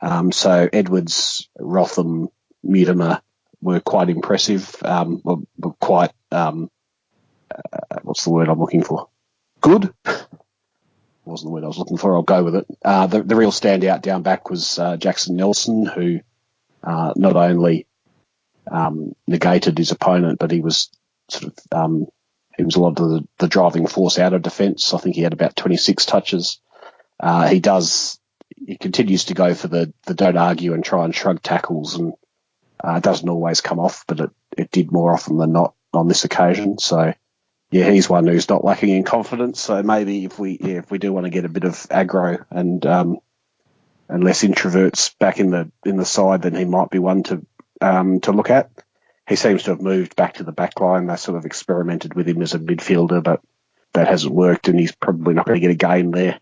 Um, 0.00 0.32
so 0.32 0.68
Edwards, 0.72 1.48
Rotham, 1.58 2.28
Mutimer 2.62 3.22
were 3.62 3.80
quite 3.80 4.10
impressive. 4.10 4.76
Um, 4.84 5.20
were, 5.24 5.36
were 5.56 5.72
quite 5.80 6.12
um, 6.30 6.70
uh, 7.50 7.98
what's 8.02 8.24
the 8.24 8.30
word 8.30 8.48
I'm 8.48 8.60
looking 8.60 8.82
for? 8.82 9.08
Good. 9.60 9.92
wasn't 11.24 11.48
the 11.48 11.54
word 11.54 11.64
I 11.64 11.68
was 11.68 11.78
looking 11.78 11.96
for. 11.96 12.14
I'll 12.14 12.22
go 12.22 12.44
with 12.44 12.54
it. 12.56 12.66
Uh, 12.84 13.06
the, 13.06 13.22
the 13.22 13.36
real 13.36 13.50
standout 13.50 14.00
down 14.00 14.22
back 14.22 14.48
was 14.48 14.78
uh, 14.78 14.96
Jackson 14.96 15.36
Nelson, 15.36 15.84
who 15.84 16.20
uh, 16.86 17.12
not 17.16 17.36
only 17.36 17.86
um, 18.70 19.14
negated 19.26 19.76
his 19.76 19.90
opponent, 19.90 20.38
but 20.38 20.50
he 20.50 20.60
was 20.60 20.90
sort 21.28 21.52
of 21.52 21.54
um, 21.72 22.06
he 22.56 22.64
was 22.64 22.76
a 22.76 22.80
lot 22.80 22.98
of 22.98 23.10
the, 23.10 23.28
the 23.38 23.48
driving 23.48 23.86
force 23.86 24.18
out 24.18 24.32
of 24.32 24.42
defence. 24.42 24.94
I 24.94 24.98
think 24.98 25.16
he 25.16 25.22
had 25.22 25.34
about 25.34 25.56
26 25.56 26.06
touches. 26.06 26.60
Uh, 27.20 27.48
he 27.48 27.60
does 27.60 28.18
he 28.54 28.76
continues 28.76 29.26
to 29.26 29.34
go 29.34 29.54
for 29.54 29.68
the 29.68 29.92
the 30.06 30.14
don't 30.14 30.36
argue 30.36 30.72
and 30.72 30.84
try 30.84 31.04
and 31.04 31.14
shrug 31.14 31.42
tackles, 31.42 31.96
and 31.96 32.14
uh, 32.82 33.00
doesn't 33.00 33.28
always 33.28 33.60
come 33.60 33.80
off, 33.80 34.04
but 34.06 34.20
it 34.20 34.30
it 34.56 34.70
did 34.70 34.92
more 34.92 35.12
often 35.12 35.38
than 35.38 35.52
not 35.52 35.74
on 35.92 36.08
this 36.08 36.24
occasion. 36.24 36.78
So 36.78 37.12
yeah, 37.70 37.90
he's 37.90 38.08
one 38.08 38.26
who's 38.26 38.48
not 38.48 38.64
lacking 38.64 38.90
in 38.90 39.02
confidence. 39.02 39.60
So 39.60 39.82
maybe 39.82 40.24
if 40.24 40.38
we 40.38 40.58
yeah, 40.60 40.78
if 40.78 40.90
we 40.90 40.98
do 40.98 41.12
want 41.12 41.24
to 41.24 41.30
get 41.30 41.44
a 41.44 41.50
bit 41.50 41.64
of 41.64 41.74
aggro 41.88 42.44
and 42.50 42.84
um, 42.86 43.18
and 44.08 44.22
less 44.22 44.42
introverts 44.42 45.16
back 45.18 45.40
in 45.40 45.50
the 45.50 45.70
in 45.84 45.96
the 45.96 46.04
side, 46.04 46.42
then 46.42 46.54
he 46.54 46.64
might 46.64 46.90
be 46.90 46.98
one 46.98 47.22
to 47.24 47.44
um, 47.80 48.20
to 48.20 48.32
look 48.32 48.50
at. 48.50 48.70
He 49.28 49.36
seems 49.36 49.64
to 49.64 49.70
have 49.70 49.80
moved 49.80 50.14
back 50.14 50.34
to 50.34 50.44
the 50.44 50.52
back 50.52 50.78
line. 50.80 51.06
They 51.06 51.16
sort 51.16 51.36
of 51.36 51.46
experimented 51.46 52.14
with 52.14 52.28
him 52.28 52.42
as 52.42 52.54
a 52.54 52.60
midfielder, 52.60 53.22
but 53.22 53.40
that 53.92 54.08
hasn't 54.08 54.34
worked, 54.34 54.68
and 54.68 54.78
he's 54.78 54.92
probably 54.92 55.34
not 55.34 55.46
going 55.46 55.60
to 55.60 55.66
get 55.66 55.72
a 55.72 55.74
game 55.74 56.12
there 56.12 56.38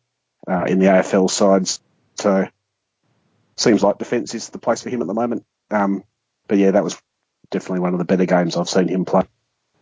uh, 0.46 0.64
in 0.64 0.78
the 0.78 0.86
AFL 0.86 1.30
sides. 1.30 1.80
So 2.16 2.46
seems 3.56 3.82
like 3.82 3.98
defence 3.98 4.34
is 4.34 4.50
the 4.50 4.58
place 4.58 4.82
for 4.82 4.90
him 4.90 5.00
at 5.00 5.06
the 5.06 5.14
moment. 5.14 5.44
Um, 5.70 6.04
but 6.48 6.58
yeah, 6.58 6.72
that 6.72 6.84
was 6.84 7.00
definitely 7.50 7.80
one 7.80 7.94
of 7.94 7.98
the 7.98 8.04
better 8.04 8.26
games 8.26 8.56
I've 8.56 8.68
seen 8.68 8.88
him 8.88 9.04
play. 9.04 9.22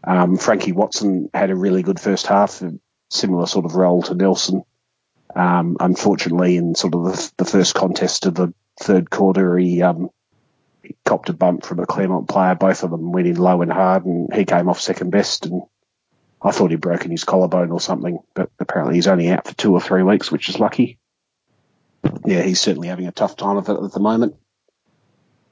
Um, 0.04 0.36
Frankie 0.36 0.72
Watson 0.72 1.30
had 1.32 1.50
a 1.50 1.56
really 1.56 1.82
good 1.82 2.00
first 2.00 2.26
half, 2.26 2.60
a 2.62 2.72
similar 3.10 3.46
sort 3.46 3.64
of 3.64 3.74
role 3.74 4.02
to 4.02 4.14
Nelson. 4.14 4.62
Um, 5.34 5.76
unfortunately, 5.80 6.56
in 6.56 6.74
sort 6.74 6.94
of 6.94 7.04
the, 7.04 7.32
the, 7.38 7.44
first 7.44 7.74
contest 7.74 8.26
of 8.26 8.34
the 8.34 8.52
third 8.80 9.08
quarter, 9.08 9.56
he, 9.56 9.82
um, 9.82 10.10
he 10.82 10.94
copped 11.04 11.30
a 11.30 11.32
bump 11.32 11.64
from 11.64 11.78
a 11.78 11.86
Claremont 11.86 12.28
player. 12.28 12.54
Both 12.54 12.82
of 12.82 12.90
them 12.90 13.12
went 13.12 13.26
in 13.26 13.36
low 13.36 13.62
and 13.62 13.72
hard, 13.72 14.04
and 14.04 14.32
he 14.34 14.44
came 14.44 14.68
off 14.68 14.80
second 14.80 15.10
best. 15.10 15.46
And 15.46 15.62
I 16.42 16.50
thought 16.50 16.70
he'd 16.70 16.80
broken 16.80 17.10
his 17.10 17.24
collarbone 17.24 17.70
or 17.70 17.80
something, 17.80 18.18
but 18.34 18.50
apparently 18.58 18.96
he's 18.96 19.06
only 19.06 19.30
out 19.30 19.46
for 19.46 19.54
two 19.54 19.72
or 19.72 19.80
three 19.80 20.02
weeks, 20.02 20.30
which 20.30 20.48
is 20.48 20.58
lucky. 20.58 20.98
Yeah, 22.26 22.42
he's 22.42 22.60
certainly 22.60 22.88
having 22.88 23.06
a 23.06 23.12
tough 23.12 23.36
time 23.36 23.56
of 23.56 23.68
it 23.68 23.82
at 23.82 23.92
the 23.92 24.00
moment. 24.00 24.36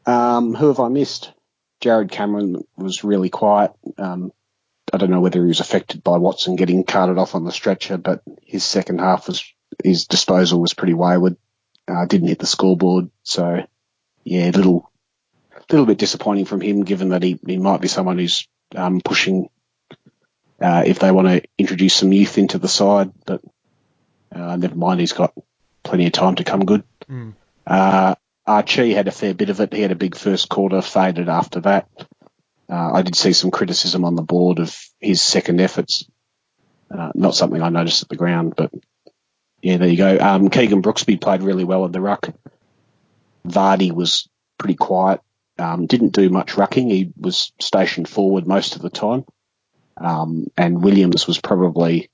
Um, 0.05 0.55
who 0.55 0.69
have 0.69 0.81
I 0.81 0.89
missed? 0.89 1.33
Jarrod 1.81 2.11
Cameron 2.11 2.65
was 2.77 3.05
really 3.05 3.31
quiet. 3.31 3.73
Um, 3.97 4.33
I 4.93 4.97
don't 4.97 5.11
know 5.11 5.21
whether 5.21 5.41
he 5.41 5.49
was 5.49 5.61
affected 5.61 6.03
by 6.03 6.19
Watson 6.19 6.57
getting 6.57 6.85
carted 6.85 7.17
off 7.17 7.35
on 7.35 7.45
the 7.45 7.53
stretcher, 7.53 7.97
but 7.97 8.23
his 8.45 8.65
second 8.65 8.99
half 8.99 9.29
was 9.29 9.45
his 9.85 10.07
disposal 10.07 10.61
was 10.61 10.75
pretty 10.75 10.95
wayward. 10.95 11.37
Uh, 11.89 12.05
didn't 12.07 12.29
hit 12.29 12.39
the 12.39 12.47
scoreboard, 12.47 13.11
so 13.23 13.65
yeah, 14.25 14.51
a 14.51 14.53
little 14.53 14.91
little 15.71 15.87
bit 15.87 15.99
disappointing 15.99 16.45
from 16.45 16.61
him, 16.61 16.85
given 16.85 17.11
that 17.11 17.23
he, 17.23 17.39
he 17.47 17.57
might 17.57 17.81
be 17.81 17.89
someone 17.89 18.19
who's 18.19 18.47
um, 18.75 19.01
pushing 19.01 19.49
uh, 20.61 20.83
if 20.87 20.99
they 20.99 21.11
want 21.11 21.29
to 21.29 21.43
introduce 21.59 21.95
some 21.95 22.13
youth 22.13 22.39
into 22.39 22.59
the 22.59 22.69
side. 22.69 23.13
But 23.25 23.43
uh, 24.35 24.57
never 24.57 24.75
mind, 24.75 25.01
he's 25.01 25.13
got 25.13 25.33
plenty 25.83 26.07
of 26.07 26.13
time 26.13 26.37
to 26.37 26.45
come 26.45 26.65
good. 26.65 26.85
Mm. 27.09 27.35
Uh, 27.67 28.15
Archie 28.47 28.95
had 28.95 29.09
a 29.09 29.13
fair 29.13 29.35
bit 29.35 29.51
of 29.51 29.61
it. 29.61 29.73
He 29.73 29.83
had 29.83 29.93
a 29.93 29.97
big 29.97 30.17
first 30.17 30.49
quarter, 30.49 30.83
faded 30.83 31.29
after 31.29 31.61
that. 31.61 31.89
Uh, 32.69 32.93
I 32.95 33.03
did 33.03 33.17
see 33.17 33.33
some 33.33 33.51
criticism 33.51 34.05
on 34.05 34.15
the 34.15 34.23
board 34.23 34.59
of 34.59 34.77
his 35.01 35.21
second 35.23 35.61
efforts. 35.61 36.05
Uh, 36.91 37.11
not 37.15 37.35
something 37.35 37.63
I 37.63 37.69
noticed 37.69 38.03
at 38.03 38.09
the 38.09 38.17
ground, 38.17 38.55
but 38.57 38.73
yeah, 39.63 39.77
there 39.77 39.89
you 39.89 39.97
go. 39.97 40.19
Um, 40.19 40.49
Keegan 40.49 40.83
Brooksby 40.83 41.21
played 41.21 41.43
really 41.43 41.65
well 41.65 41.85
in 41.85 41.93
the 41.93 42.01
ruck. 42.01 42.29
Vardy 43.47 43.93
was 43.93 44.29
pretty 44.59 44.75
quiet. 44.75 45.21
Um, 45.59 45.87
didn't 45.87 46.15
do 46.15 46.31
much 46.31 46.55
rucking. 46.55 46.91
He 46.91 47.13
was 47.17 47.53
stationed 47.61 48.09
forward 48.09 48.47
most 48.47 48.77
of 48.77 48.83
the 48.83 48.91
time. 48.91 49.25
Um, 49.97 50.47
and 50.57 50.83
Williams 50.83 51.27
was 51.27 51.39
probably 51.39 52.11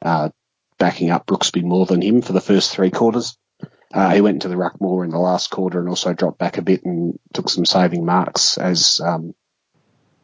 uh, 0.00 0.30
backing 0.78 1.10
up 1.10 1.26
Brooksby 1.26 1.62
more 1.62 1.84
than 1.84 2.00
him 2.00 2.22
for 2.22 2.32
the 2.32 2.40
first 2.40 2.72
three 2.72 2.90
quarters. 2.90 3.36
Uh, 3.92 4.14
he 4.14 4.20
went 4.20 4.36
into 4.36 4.48
the 4.48 4.56
ruck 4.56 4.80
more 4.80 5.04
in 5.04 5.10
the 5.10 5.18
last 5.18 5.50
quarter 5.50 5.78
and 5.78 5.88
also 5.88 6.14
dropped 6.14 6.38
back 6.38 6.56
a 6.56 6.62
bit 6.62 6.84
and 6.84 7.18
took 7.32 7.48
some 7.48 7.64
saving 7.66 8.04
marks 8.04 8.58
as 8.58 9.00
um, 9.00 9.34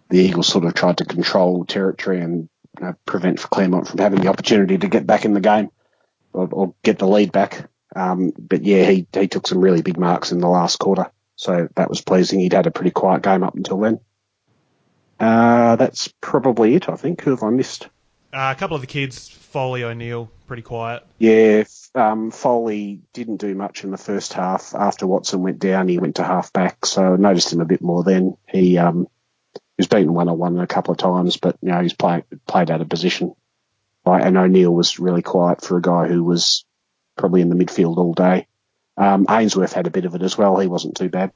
the 0.09 0.19
Eagles 0.19 0.49
sort 0.49 0.65
of 0.65 0.75
tried 0.75 0.99
to 0.99 1.05
control 1.05 1.65
territory 1.65 2.21
and 2.21 2.49
uh, 2.83 2.93
prevent 3.07 3.39
Claremont 3.39 3.89
from 3.89 3.99
having 3.99 4.21
the 4.21 4.29
opportunity 4.29 4.79
to 4.79 4.89
get 4.89 5.07
back 5.07 5.25
in 5.25 5.35
the 5.35 5.41
game 5.41 5.71
or, 6.33 6.49
or 6.51 6.75
get 6.83 6.99
the 6.99 7.07
lead 7.07 7.33
back. 7.33 7.69
Um, 7.95 8.33
but 8.39 8.63
yeah, 8.63 8.85
he, 8.91 9.07
he 9.13 9.29
took 9.29 9.47
some 9.47 9.61
really 9.61 9.83
big 9.83 9.99
marks 9.99 10.33
in 10.33 10.39
the 10.39 10.49
last 10.49 10.79
quarter. 10.79 11.11
So 11.37 11.69
that 11.77 11.89
was 11.89 12.01
pleasing. 12.01 12.41
He'd 12.41 12.53
had 12.53 12.67
a 12.67 12.71
pretty 12.71 12.91
quiet 12.91 13.23
game 13.23 13.43
up 13.43 13.55
until 13.55 13.81
then. 13.81 14.01
Uh, 15.19 15.77
that's 15.77 16.13
probably 16.21 16.75
it, 16.75 16.89
I 16.89 16.97
think. 16.97 17.23
Who 17.23 17.31
have 17.31 17.43
I 17.43 17.51
missed? 17.51 17.89
Uh, 18.33 18.53
a 18.57 18.59
couple 18.59 18.75
of 18.75 18.81
the 18.81 18.87
kids, 18.87 19.29
Foley 19.29 19.85
O'Neill, 19.85 20.31
pretty 20.47 20.63
quiet. 20.63 21.05
Yeah, 21.19 21.65
um, 21.95 22.31
Foley 22.31 23.01
didn't 23.13 23.37
do 23.37 23.55
much 23.55 23.85
in 23.85 23.91
the 23.91 23.99
first 23.99 24.33
half. 24.33 24.75
After 24.75 25.07
Watson 25.07 25.43
went 25.43 25.59
down, 25.59 25.89
he 25.89 25.99
went 25.99 26.17
to 26.17 26.25
half 26.25 26.53
back, 26.53 26.87
so 26.87 27.13
I 27.13 27.17
noticed 27.17 27.53
him 27.53 27.61
a 27.61 27.67
bit 27.67 27.83
more 27.83 28.03
then. 28.03 28.37
He 28.49 28.79
um, 28.79 29.07
was 29.77 29.87
beaten 29.87 30.15
one 30.15 30.29
on 30.29 30.39
one 30.39 30.59
a 30.59 30.67
couple 30.67 30.93
of 30.93 30.99
times, 30.99 31.37
but 31.37 31.57
you 31.61 31.69
know 31.69 31.83
he's 31.83 31.93
played 31.93 32.25
played 32.47 32.71
out 32.71 32.81
of 32.81 32.89
position. 32.89 33.35
Right, 34.05 34.25
and 34.25 34.37
O'Neill 34.37 34.75
was 34.75 34.99
really 34.99 35.23
quiet 35.23 35.63
for 35.63 35.77
a 35.77 35.83
guy 35.83 36.09
who 36.09 36.25
was 36.25 36.65
probably 37.17 37.41
in 37.41 37.49
the 37.49 37.55
midfield 37.55 37.99
all 37.99 38.15
day. 38.15 38.47
Um, 38.97 39.27
Ainsworth 39.31 39.73
had 39.73 39.87
a 39.87 39.91
bit 39.91 40.05
of 40.05 40.15
it 40.15 40.23
as 40.23 40.37
well. 40.37 40.59
He 40.59 40.67
wasn't 40.67 40.97
too 40.97 41.09
bad. 41.09 41.33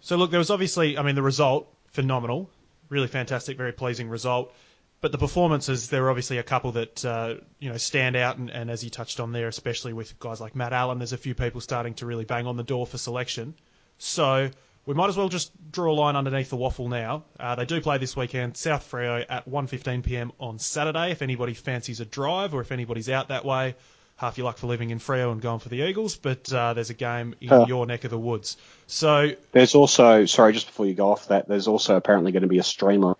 So 0.00 0.16
look, 0.16 0.30
there 0.30 0.38
was 0.38 0.50
obviously, 0.50 0.96
I 0.96 1.02
mean, 1.02 1.14
the 1.14 1.22
result 1.22 1.68
phenomenal, 1.88 2.48
really 2.88 3.08
fantastic, 3.08 3.56
very 3.56 3.72
pleasing 3.72 4.08
result. 4.08 4.54
but 5.00 5.12
the 5.12 5.18
performances, 5.18 5.88
there 5.88 6.02
were 6.02 6.10
obviously 6.10 6.38
a 6.38 6.42
couple 6.42 6.72
that 6.72 7.04
uh, 7.04 7.34
you 7.58 7.70
know 7.70 7.76
stand 7.76 8.16
out, 8.16 8.38
and, 8.38 8.50
and 8.50 8.70
as 8.70 8.82
you 8.82 8.90
touched 8.90 9.20
on 9.20 9.32
there, 9.32 9.48
especially 9.48 9.92
with 9.92 10.18
guys 10.18 10.40
like 10.40 10.56
Matt 10.56 10.72
Allen, 10.72 10.98
there's 10.98 11.12
a 11.12 11.18
few 11.18 11.34
people 11.34 11.60
starting 11.60 11.94
to 11.94 12.06
really 12.06 12.24
bang 12.24 12.46
on 12.46 12.56
the 12.56 12.64
door 12.64 12.86
for 12.86 12.98
selection. 12.98 13.54
So 13.98 14.50
we 14.88 14.94
might 14.94 15.10
as 15.10 15.18
well 15.18 15.28
just 15.28 15.52
draw 15.70 15.92
a 15.92 15.94
line 15.94 16.16
underneath 16.16 16.48
the 16.48 16.56
WAFL 16.56 16.88
now. 16.88 17.22
Uh, 17.38 17.54
they 17.56 17.66
do 17.66 17.78
play 17.78 17.98
this 17.98 18.16
weekend, 18.16 18.56
South 18.56 18.90
Freo 18.90 19.22
at 19.28 19.46
1:15 19.46 20.02
p.m. 20.02 20.32
on 20.40 20.58
Saturday. 20.58 21.10
If 21.10 21.20
anybody 21.20 21.52
fancies 21.52 22.00
a 22.00 22.06
drive, 22.06 22.54
or 22.54 22.62
if 22.62 22.72
anybody's 22.72 23.10
out 23.10 23.28
that 23.28 23.44
way, 23.44 23.74
half 24.16 24.38
your 24.38 24.46
luck 24.46 24.56
for 24.56 24.66
living 24.66 24.88
in 24.88 24.98
Freo 24.98 25.30
and 25.30 25.42
going 25.42 25.58
for 25.58 25.68
the 25.68 25.82
Eagles. 25.86 26.16
But 26.16 26.50
uh, 26.50 26.72
there's 26.72 26.88
a 26.88 26.94
game 26.94 27.34
in 27.42 27.48
Huh. 27.48 27.66
your 27.68 27.84
neck 27.84 28.04
of 28.04 28.10
the 28.10 28.18
woods. 28.18 28.56
So 28.86 29.32
There's 29.52 29.74
also, 29.74 30.24
sorry, 30.24 30.54
just 30.54 30.68
before 30.68 30.86
you 30.86 30.94
go 30.94 31.12
off 31.12 31.28
that, 31.28 31.48
there's 31.48 31.68
also 31.68 31.96
apparently 31.96 32.32
going 32.32 32.44
to 32.44 32.48
be 32.48 32.58
a 32.58 32.62
stream 32.62 33.04
on 33.04 33.14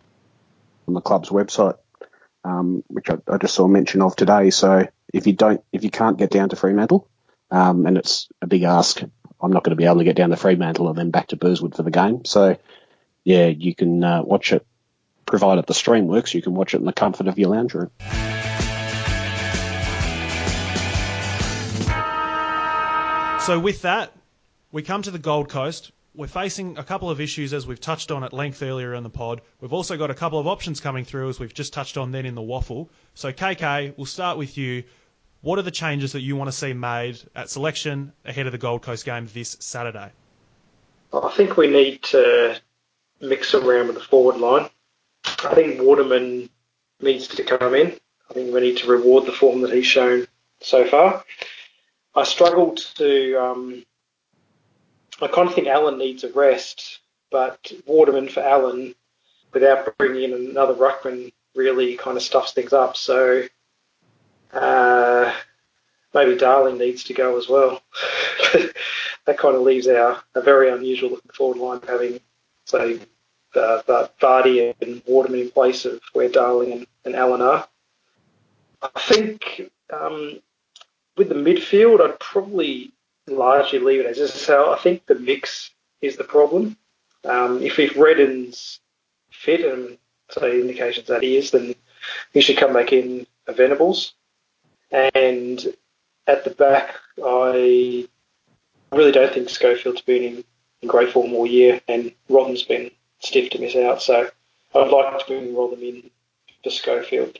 on 0.86 0.94
the 0.94 1.02
club's 1.02 1.28
website, 1.28 1.76
um, 2.44 2.82
which 2.86 3.10
I, 3.10 3.18
I 3.30 3.36
just 3.36 3.54
saw 3.54 3.68
mention 3.68 4.00
of 4.00 4.16
today. 4.16 4.48
So 4.48 4.88
if 5.12 5.26
you 5.26 5.34
don't, 5.34 5.62
if 5.70 5.84
you 5.84 5.90
can't 5.90 6.16
get 6.16 6.30
down 6.30 6.48
to 6.48 6.56
Fremantle, 6.56 7.06
um, 7.50 7.84
and 7.84 7.98
it's 7.98 8.26
a 8.40 8.46
big 8.46 8.62
ask, 8.62 9.02
I'm 9.40 9.52
not 9.52 9.64
going 9.64 9.70
to 9.70 9.76
be 9.76 9.84
able 9.84 9.98
to 9.98 10.04
get 10.04 10.16
down 10.16 10.30
to 10.30 10.36
Fremantle 10.36 10.88
and 10.88 10.98
then 10.98 11.10
back 11.10 11.28
to 11.28 11.36
Burswood 11.36 11.76
for 11.76 11.82
the 11.82 11.90
game. 11.90 12.24
So 12.24 12.58
yeah, 13.24 13.46
you 13.46 13.74
can 13.74 14.02
uh, 14.02 14.22
watch 14.22 14.52
it, 14.52 14.66
provided 15.26 15.66
the 15.66 15.74
stream 15.74 16.06
works, 16.06 16.34
you 16.34 16.42
can 16.42 16.54
watch 16.54 16.74
it 16.74 16.78
in 16.78 16.86
the 16.86 16.92
comfort 16.92 17.28
of 17.28 17.38
your 17.38 17.50
lounge 17.50 17.74
room. 17.74 17.90
So 23.48 23.58
with 23.58 23.82
that, 23.82 24.12
we 24.72 24.82
come 24.82 25.00
to 25.00 25.10
the 25.10 25.18
Gold 25.18 25.48
Coast. 25.48 25.92
We're 26.14 26.26
facing 26.26 26.76
a 26.76 26.84
couple 26.84 27.08
of 27.08 27.20
issues 27.20 27.54
as 27.54 27.66
we've 27.66 27.80
touched 27.80 28.10
on 28.10 28.24
at 28.24 28.34
length 28.34 28.62
earlier 28.62 28.92
in 28.92 29.02
the 29.04 29.08
pod. 29.08 29.40
We've 29.60 29.72
also 29.72 29.96
got 29.96 30.10
a 30.10 30.14
couple 30.14 30.38
of 30.38 30.46
options 30.46 30.80
coming 30.80 31.06
through 31.06 31.30
as 31.30 31.38
we've 31.40 31.54
just 31.54 31.72
touched 31.72 31.96
on 31.96 32.10
then 32.10 32.26
in 32.26 32.34
the 32.34 32.42
waffle. 32.42 32.90
So 33.14 33.32
KK, 33.32 33.94
we'll 33.96 34.04
start 34.04 34.36
with 34.36 34.58
you. 34.58 34.84
What 35.40 35.58
are 35.58 35.62
the 35.62 35.70
changes 35.70 36.12
that 36.12 36.20
you 36.20 36.34
want 36.36 36.48
to 36.48 36.56
see 36.56 36.72
made 36.72 37.20
at 37.34 37.48
selection 37.48 38.12
ahead 38.24 38.46
of 38.46 38.52
the 38.52 38.58
Gold 38.58 38.82
Coast 38.82 39.04
game 39.04 39.28
this 39.32 39.56
Saturday? 39.60 40.10
I 41.12 41.32
think 41.36 41.56
we 41.56 41.68
need 41.68 42.02
to 42.04 42.60
mix 43.20 43.54
around 43.54 43.86
with 43.86 43.96
the 43.96 44.02
forward 44.02 44.36
line. 44.36 44.68
I 45.24 45.54
think 45.54 45.80
Waterman 45.80 46.50
needs 47.00 47.28
to 47.28 47.44
come 47.44 47.74
in. 47.74 47.94
I 48.30 48.34
think 48.34 48.52
we 48.52 48.60
need 48.60 48.78
to 48.78 48.88
reward 48.88 49.26
the 49.26 49.32
form 49.32 49.60
that 49.62 49.72
he's 49.72 49.86
shown 49.86 50.26
so 50.60 50.84
far. 50.86 51.24
I 52.14 52.24
struggle 52.24 52.74
to. 52.74 53.36
Um, 53.36 53.84
I 55.20 55.28
kind 55.28 55.48
of 55.48 55.54
think 55.54 55.68
Allen 55.68 55.98
needs 55.98 56.24
a 56.24 56.32
rest, 56.32 57.00
but 57.30 57.72
Waterman 57.86 58.28
for 58.28 58.40
Allen, 58.40 58.94
without 59.52 59.96
bringing 59.98 60.32
in 60.32 60.50
another 60.50 60.74
ruckman, 60.74 61.32
really 61.54 61.96
kind 61.96 62.16
of 62.16 62.22
stuffs 62.22 62.52
things 62.52 62.72
up. 62.72 62.96
So 62.96 63.44
uh, 64.52 65.32
maybe 66.14 66.36
Darling 66.36 66.78
needs 66.78 67.04
to 67.04 67.14
go 67.14 67.36
as 67.38 67.48
well. 67.48 67.82
that 69.26 69.38
kind 69.38 69.56
of 69.56 69.62
leaves 69.62 69.86
our 69.88 70.22
a 70.34 70.40
very 70.40 70.70
unusual 70.70 71.10
looking 71.10 71.30
forward 71.32 71.58
line 71.58 71.80
having, 71.86 72.20
say, 72.64 73.00
uh, 73.54 73.82
Vardy 74.20 74.74
and 74.80 75.02
Waterman 75.06 75.40
in 75.40 75.50
place 75.50 75.84
of 75.84 76.00
where 76.12 76.28
Darling 76.28 76.72
and, 76.72 76.86
and 77.04 77.16
Allen 77.16 77.42
are. 77.42 77.68
I 78.82 79.00
think 79.00 79.70
um, 79.92 80.40
with 81.16 81.28
the 81.28 81.34
midfield, 81.34 82.00
I'd 82.00 82.20
probably 82.20 82.92
largely 83.26 83.78
leave 83.78 84.00
it 84.00 84.06
as 84.06 84.18
is. 84.18 84.32
So 84.32 84.72
I 84.72 84.78
think 84.78 85.06
the 85.06 85.14
mix 85.14 85.70
is 86.00 86.16
the 86.16 86.24
problem. 86.24 86.76
Um, 87.24 87.62
if 87.62 87.78
if 87.78 87.96
Redden's 87.96 88.80
fit, 89.30 89.60
and 89.60 89.98
so 90.30 90.46
indications 90.46 91.08
that 91.08 91.22
he 91.22 91.36
is, 91.36 91.50
then 91.50 91.74
he 92.32 92.40
should 92.40 92.56
come 92.56 92.72
back 92.72 92.92
in 92.92 93.26
Venables. 93.48 94.14
And 94.90 95.64
at 96.26 96.44
the 96.44 96.50
back, 96.50 96.94
I 97.24 98.08
really 98.92 99.12
don't 99.12 99.32
think 99.32 99.48
Schofield's 99.48 100.00
been 100.00 100.22
in, 100.22 100.44
in 100.82 100.88
great 100.88 101.12
form 101.12 101.32
all 101.34 101.46
year, 101.46 101.80
and 101.88 102.12
Rotham's 102.28 102.62
been 102.62 102.90
stiff 103.20 103.50
to 103.50 103.58
miss 103.58 103.76
out. 103.76 104.02
So 104.02 104.30
I'd 104.74 104.90
like 104.90 105.18
to 105.18 105.24
bring 105.26 105.54
Rotham 105.54 105.82
in 105.82 106.10
for 106.62 106.70
Schofield. 106.70 107.38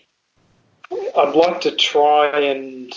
I'd 0.90 1.34
like 1.34 1.60
to 1.62 1.72
try 1.72 2.28
and 2.40 2.92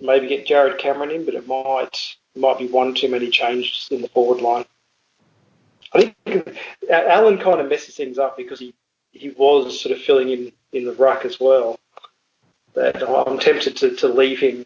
maybe 0.00 0.28
get 0.28 0.46
Jarrod 0.46 0.78
Cameron 0.78 1.10
in, 1.10 1.24
but 1.24 1.34
it 1.34 1.46
might 1.46 2.16
might 2.36 2.58
be 2.58 2.68
one 2.68 2.94
too 2.94 3.08
many 3.08 3.30
changes 3.30 3.88
in 3.90 4.00
the 4.00 4.08
forward 4.08 4.40
line. 4.40 4.64
I 5.92 6.14
think 6.24 6.58
Allen 6.90 7.38
kind 7.38 7.60
of 7.60 7.68
messes 7.68 7.96
things 7.96 8.18
up 8.18 8.36
because 8.36 8.60
he, 8.60 8.74
he 9.12 9.30
was 9.30 9.80
sort 9.80 9.96
of 9.96 10.02
filling 10.02 10.28
in 10.28 10.52
in 10.72 10.84
the 10.84 10.92
ruck 10.92 11.24
as 11.24 11.40
well. 11.40 11.80
That 12.78 13.02
I'm 13.02 13.40
tempted 13.40 13.76
to, 13.78 13.96
to 13.96 14.08
leave 14.08 14.38
him 14.38 14.64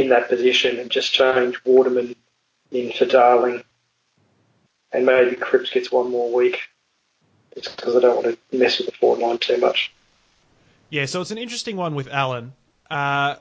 in 0.00 0.08
that 0.08 0.28
position 0.28 0.80
and 0.80 0.90
just 0.90 1.12
change 1.12 1.60
Waterman 1.64 2.16
in 2.72 2.92
for 2.92 3.04
Darling, 3.04 3.62
and 4.90 5.06
maybe 5.06 5.36
Cripps 5.36 5.70
gets 5.70 5.92
one 5.92 6.10
more 6.10 6.34
week. 6.34 6.62
Just 7.54 7.76
because 7.76 7.94
I 7.94 8.00
don't 8.00 8.24
want 8.24 8.36
to 8.50 8.58
mess 8.58 8.78
with 8.78 8.88
the 8.88 8.92
forward 8.92 9.20
line 9.20 9.38
too 9.38 9.58
much. 9.58 9.92
Yeah, 10.90 11.06
so 11.06 11.20
it's 11.20 11.30
an 11.30 11.38
interesting 11.38 11.76
one 11.76 11.94
with 11.94 12.08
Allen. 12.08 12.54
Uh, 12.90 13.36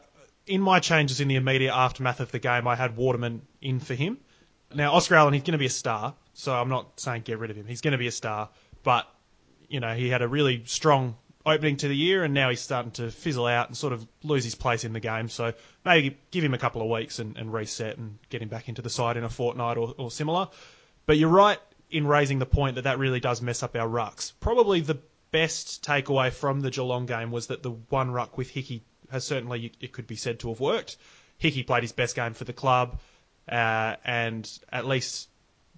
in 0.45 0.61
my 0.61 0.79
changes 0.79 1.19
in 1.19 1.27
the 1.27 1.35
immediate 1.35 1.73
aftermath 1.73 2.19
of 2.19 2.31
the 2.31 2.37
game, 2.37 2.67
I 2.67 2.75
had 2.75 2.95
Waterman 2.95 3.41
in 3.61 3.79
for 3.79 3.95
him. 3.95 4.19
Now, 4.75 4.93
Oscar 4.93 5.15
Allen, 5.15 5.33
he's 5.33 5.41
going 5.41 5.53
to 5.53 5.57
be 5.57 5.65
a 5.65 5.71
star, 5.71 6.13
so 6.35 6.53
I'm 6.53 6.69
not 6.69 6.99
saying 6.99 7.23
get 7.23 7.39
rid 7.39 7.49
of 7.49 7.57
him. 7.57 7.65
He's 7.65 7.81
going 7.81 7.93
to 7.93 7.97
be 7.97 8.07
a 8.07 8.11
star, 8.11 8.49
but, 8.83 9.07
you 9.67 9.79
know, 9.79 9.95
he 9.95 10.09
had 10.09 10.21
a 10.21 10.27
really 10.27 10.61
strong 10.65 11.15
opening 11.45 11.77
to 11.77 11.87
the 11.87 11.95
year, 11.95 12.23
and 12.23 12.33
now 12.33 12.49
he's 12.49 12.61
starting 12.61 12.91
to 12.91 13.11
fizzle 13.11 13.45
out 13.45 13.67
and 13.67 13.77
sort 13.77 13.93
of 13.93 14.07
lose 14.23 14.43
his 14.43 14.55
place 14.55 14.83
in 14.83 14.93
the 14.93 14.99
game. 14.99 15.29
So 15.29 15.53
maybe 15.83 16.17
give 16.31 16.43
him 16.43 16.53
a 16.53 16.57
couple 16.57 16.81
of 16.81 16.89
weeks 16.89 17.19
and, 17.19 17.37
and 17.37 17.53
reset 17.53 17.97
and 17.97 18.17
get 18.29 18.41
him 18.41 18.49
back 18.49 18.69
into 18.69 18.81
the 18.81 18.89
side 18.89 19.17
in 19.17 19.23
a 19.23 19.29
fortnight 19.29 19.77
or, 19.77 19.93
or 19.97 20.11
similar. 20.11 20.47
But 21.05 21.17
you're 21.17 21.29
right 21.29 21.59
in 21.91 22.07
raising 22.07 22.39
the 22.39 22.45
point 22.45 22.75
that 22.75 22.85
that 22.85 22.97
really 22.97 23.19
does 23.19 23.41
mess 23.41 23.61
up 23.61 23.75
our 23.75 23.87
rucks. 23.87 24.31
Probably 24.39 24.81
the 24.81 24.99
best 25.31 25.83
takeaway 25.83 26.31
from 26.31 26.61
the 26.61 26.71
Geelong 26.71 27.05
game 27.05 27.31
was 27.31 27.47
that 27.47 27.61
the 27.61 27.71
one 27.71 28.11
ruck 28.11 28.37
with 28.37 28.49
Hickey 28.49 28.83
has 29.11 29.25
certainly, 29.25 29.71
it 29.79 29.91
could 29.91 30.07
be 30.07 30.15
said 30.15 30.39
to 30.39 30.49
have 30.49 30.59
worked. 30.59 30.97
Hickey 31.37 31.63
played 31.63 31.83
his 31.83 31.91
best 31.91 32.15
game 32.15 32.33
for 32.33 32.45
the 32.45 32.53
club, 32.53 32.99
uh, 33.49 33.95
and 34.05 34.49
at 34.71 34.85
least, 34.85 35.27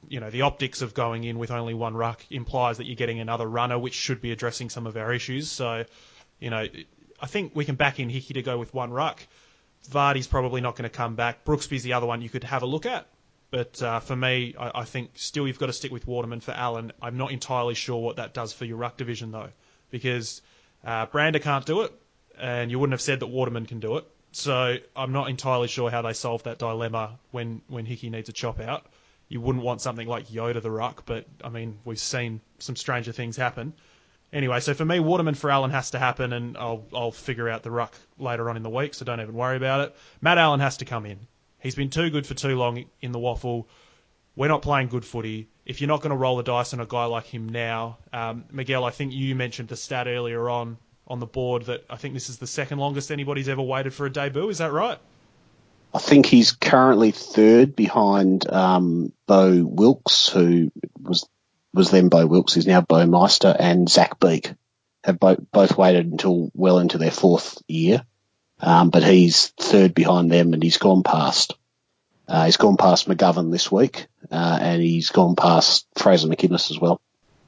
you 0.09 0.19
know, 0.19 0.29
the 0.29 0.43
optics 0.43 0.81
of 0.81 0.93
going 0.93 1.23
in 1.23 1.39
with 1.39 1.51
only 1.51 1.73
one 1.73 1.95
ruck 1.95 2.25
implies 2.29 2.77
that 2.77 2.85
you're 2.85 2.95
getting 2.95 3.19
another 3.19 3.47
runner, 3.47 3.77
which 3.77 3.93
should 3.93 4.21
be 4.21 4.31
addressing 4.31 4.69
some 4.69 4.87
of 4.87 4.97
our 4.97 5.13
issues. 5.13 5.51
So, 5.51 5.85
you 6.39 6.49
know, 6.49 6.67
I 7.19 7.25
think 7.27 7.55
we 7.55 7.65
can 7.65 7.75
back 7.75 7.99
in 7.99 8.09
Hickey 8.09 8.33
to 8.35 8.41
go 8.41 8.57
with 8.57 8.73
one 8.73 8.91
ruck. 8.91 9.25
Vardy's 9.89 10.27
probably 10.27 10.61
not 10.61 10.75
going 10.75 10.89
to 10.89 10.95
come 10.95 11.15
back. 11.15 11.45
Brooksby's 11.45 11.83
the 11.83 11.93
other 11.93 12.05
one 12.05 12.21
you 12.21 12.29
could 12.29 12.43
have 12.43 12.63
a 12.63 12.65
look 12.65 12.85
at. 12.85 13.07
But 13.51 13.81
uh, 13.81 13.99
for 13.99 14.15
me, 14.15 14.55
I, 14.59 14.81
I 14.81 14.83
think 14.85 15.11
still 15.15 15.47
you've 15.47 15.59
got 15.59 15.67
to 15.67 15.73
stick 15.73 15.91
with 15.91 16.07
Waterman 16.07 16.41
for 16.41 16.51
Allen. 16.51 16.91
I'm 17.01 17.17
not 17.17 17.31
entirely 17.31 17.75
sure 17.75 18.01
what 18.01 18.17
that 18.17 18.33
does 18.33 18.53
for 18.53 18.65
your 18.65 18.77
ruck 18.77 18.97
division 18.97 19.31
though, 19.31 19.49
because 19.91 20.41
uh, 20.83 21.05
Brander 21.05 21.39
can't 21.39 21.65
do 21.65 21.81
it, 21.81 21.93
and 22.39 22.71
you 22.71 22.79
wouldn't 22.79 22.93
have 22.93 23.01
said 23.01 23.19
that 23.21 23.27
Waterman 23.27 23.65
can 23.65 23.79
do 23.79 23.97
it. 23.97 24.05
So 24.31 24.75
I'm 24.95 25.13
not 25.13 25.29
entirely 25.29 25.69
sure 25.69 25.89
how 25.89 26.01
they 26.01 26.11
solve 26.13 26.43
that 26.43 26.59
dilemma 26.59 27.17
when 27.31 27.61
when 27.67 27.85
Hickey 27.85 28.09
needs 28.09 28.27
a 28.27 28.33
chop 28.33 28.59
out. 28.59 28.85
You 29.27 29.41
wouldn't 29.41 29.63
want 29.63 29.81
something 29.81 30.07
like 30.07 30.27
Yoda 30.27 30.61
the 30.61 30.71
ruck, 30.71 31.03
but 31.05 31.25
I 31.43 31.49
mean 31.49 31.79
we've 31.85 31.99
seen 31.99 32.41
some 32.59 32.75
stranger 32.75 33.11
things 33.11 33.37
happen. 33.37 33.73
Anyway, 34.33 34.59
so 34.59 34.73
for 34.73 34.83
me, 34.85 34.99
Waterman 34.99 35.35
for 35.35 35.49
Allen 35.49 35.71
has 35.71 35.91
to 35.91 35.99
happen, 35.99 36.33
and 36.33 36.57
I'll 36.57 36.85
I'll 36.93 37.11
figure 37.11 37.47
out 37.47 37.63
the 37.63 37.71
ruck 37.71 37.95
later 38.17 38.49
on 38.49 38.57
in 38.57 38.63
the 38.63 38.69
week, 38.69 38.93
so 38.93 39.05
don't 39.05 39.21
even 39.21 39.35
worry 39.35 39.57
about 39.57 39.81
it. 39.81 39.95
Matt 40.21 40.37
Allen 40.37 40.59
has 40.59 40.77
to 40.77 40.85
come 40.85 41.05
in. 41.05 41.19
He's 41.59 41.75
been 41.75 41.89
too 41.89 42.09
good 42.09 42.27
for 42.27 42.33
too 42.33 42.55
long 42.57 42.85
in 43.01 43.11
the 43.11 43.19
WAFL. 43.19 43.65
We're 44.35 44.49
not 44.49 44.61
playing 44.61 44.89
good 44.89 45.05
footy. 45.05 45.47
If 45.65 45.79
you're 45.79 45.87
not 45.87 46.01
going 46.01 46.11
to 46.11 46.17
roll 46.17 46.37
the 46.37 46.43
dice 46.43 46.73
on 46.73 46.79
a 46.79 46.85
guy 46.85 47.05
like 47.05 47.25
him 47.25 47.47
now, 47.49 47.97
um, 48.11 48.43
Miguel, 48.51 48.83
I 48.83 48.91
think 48.91 49.13
you 49.13 49.33
mentioned 49.35 49.69
the 49.69 49.77
stat 49.77 50.07
earlier 50.07 50.49
on 50.49 50.77
on 51.07 51.19
the 51.19 51.25
board 51.25 51.65
that 51.65 51.85
I 51.89 51.95
think 51.95 52.13
this 52.13 52.29
is 52.29 52.37
the 52.37 52.47
second 52.47 52.79
longest 52.79 53.11
anybody's 53.11 53.47
ever 53.47 53.61
waited 53.61 53.93
for 53.93 54.05
a 54.05 54.09
debut. 54.11 54.49
Is 54.49 54.57
that 54.57 54.71
right? 54.71 54.99
I 55.95 55.97
think 55.97 56.25
he's 56.25 56.51
currently 56.51 57.11
third 57.11 57.73
behind 57.73 58.51
um, 58.51 59.13
Bo 59.27 59.63
Wilkes, 59.63 60.27
who 60.27 60.69
was 61.01 61.25
was 61.73 61.89
then 61.89 62.09
Bo 62.09 62.25
Wilkes, 62.25 62.53
He's 62.53 62.67
now 62.67 62.81
Bo 62.81 63.05
Meister, 63.05 63.55
and 63.57 63.89
Zach 63.89 64.19
Beak 64.19 64.51
have 65.05 65.21
both 65.21 65.39
both 65.53 65.77
waited 65.77 66.07
until 66.07 66.51
well 66.53 66.79
into 66.79 66.97
their 66.97 67.11
fourth 67.11 67.61
year. 67.69 68.03
Um, 68.59 68.89
but 68.89 69.03
he's 69.03 69.47
third 69.57 69.93
behind 69.93 70.29
them, 70.29 70.53
and 70.53 70.61
he's 70.61 70.79
gone 70.79 71.01
past. 71.03 71.55
Uh, 72.27 72.43
he's 72.43 72.57
gone 72.57 72.75
past 72.75 73.07
McGovern 73.07 73.49
this 73.51 73.71
week, 73.71 74.07
uh, 74.29 74.57
and 74.61 74.81
he's 74.81 75.11
gone 75.11 75.37
past 75.37 75.87
Fraser 75.95 76.27
McInnes 76.27 76.71
as 76.71 76.79
well. 76.79 76.99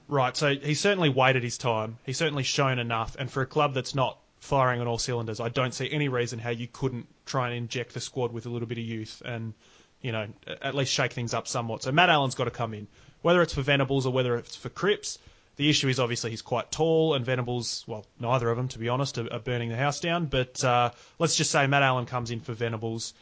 Right, 0.07 0.37
so 0.37 0.55
he's 0.55 0.79
certainly 0.79 1.09
waited 1.09 1.43
his 1.43 1.57
time. 1.57 1.97
He's 2.05 2.17
certainly 2.17 2.43
shown 2.43 2.79
enough, 2.79 3.17
and 3.19 3.29
for 3.29 3.41
a 3.41 3.45
club 3.45 3.73
that's 3.73 3.93
not 3.93 4.17
firing 4.47 4.81
on 4.81 4.87
all 4.87 4.97
cylinders, 4.97 5.39
I 5.39 5.49
don't 5.49 5.73
see 5.73 5.89
any 5.91 6.07
reason 6.09 6.39
how 6.39 6.49
you 6.49 6.67
couldn't 6.67 7.07
try 7.25 7.49
and 7.49 7.57
inject 7.57 7.93
the 7.93 7.99
squad 7.99 8.31
with 8.31 8.45
a 8.45 8.49
little 8.49 8.67
bit 8.67 8.77
of 8.77 8.83
youth 8.83 9.21
and, 9.23 9.53
you 10.01 10.11
know, 10.11 10.27
at 10.61 10.73
least 10.73 10.91
shake 10.91 11.13
things 11.13 11.33
up 11.33 11.47
somewhat. 11.47 11.83
So 11.83 11.91
Matt 11.91 12.09
Allen's 12.09 12.35
got 12.35 12.45
to 12.45 12.51
come 12.51 12.73
in, 12.73 12.87
whether 13.21 13.41
it's 13.41 13.53
for 13.53 13.61
Venables 13.61 14.05
or 14.05 14.13
whether 14.13 14.37
it's 14.37 14.55
for 14.55 14.69
Cripps. 14.69 15.19
The 15.57 15.69
issue 15.69 15.89
is 15.89 15.99
obviously 15.99 16.29
he's 16.29 16.43
quite 16.43 16.71
tall, 16.71 17.15
and 17.15 17.25
Venables, 17.25 17.83
well, 17.87 18.05
neither 18.19 18.49
of 18.49 18.57
them, 18.57 18.67
to 18.69 18.79
be 18.79 18.89
honest, 18.89 19.17
are, 19.17 19.33
are 19.33 19.39
burning 19.39 19.69
the 19.69 19.75
house 19.75 19.99
down. 19.99 20.27
But 20.27 20.63
uh, 20.63 20.91
let's 21.17 21.35
just 21.35 21.49
say 21.51 21.65
Matt 21.65 21.81
Allen 21.81 22.05
comes 22.05 22.29
in 22.29 22.41
for 22.41 22.53
Venables, 22.53 23.15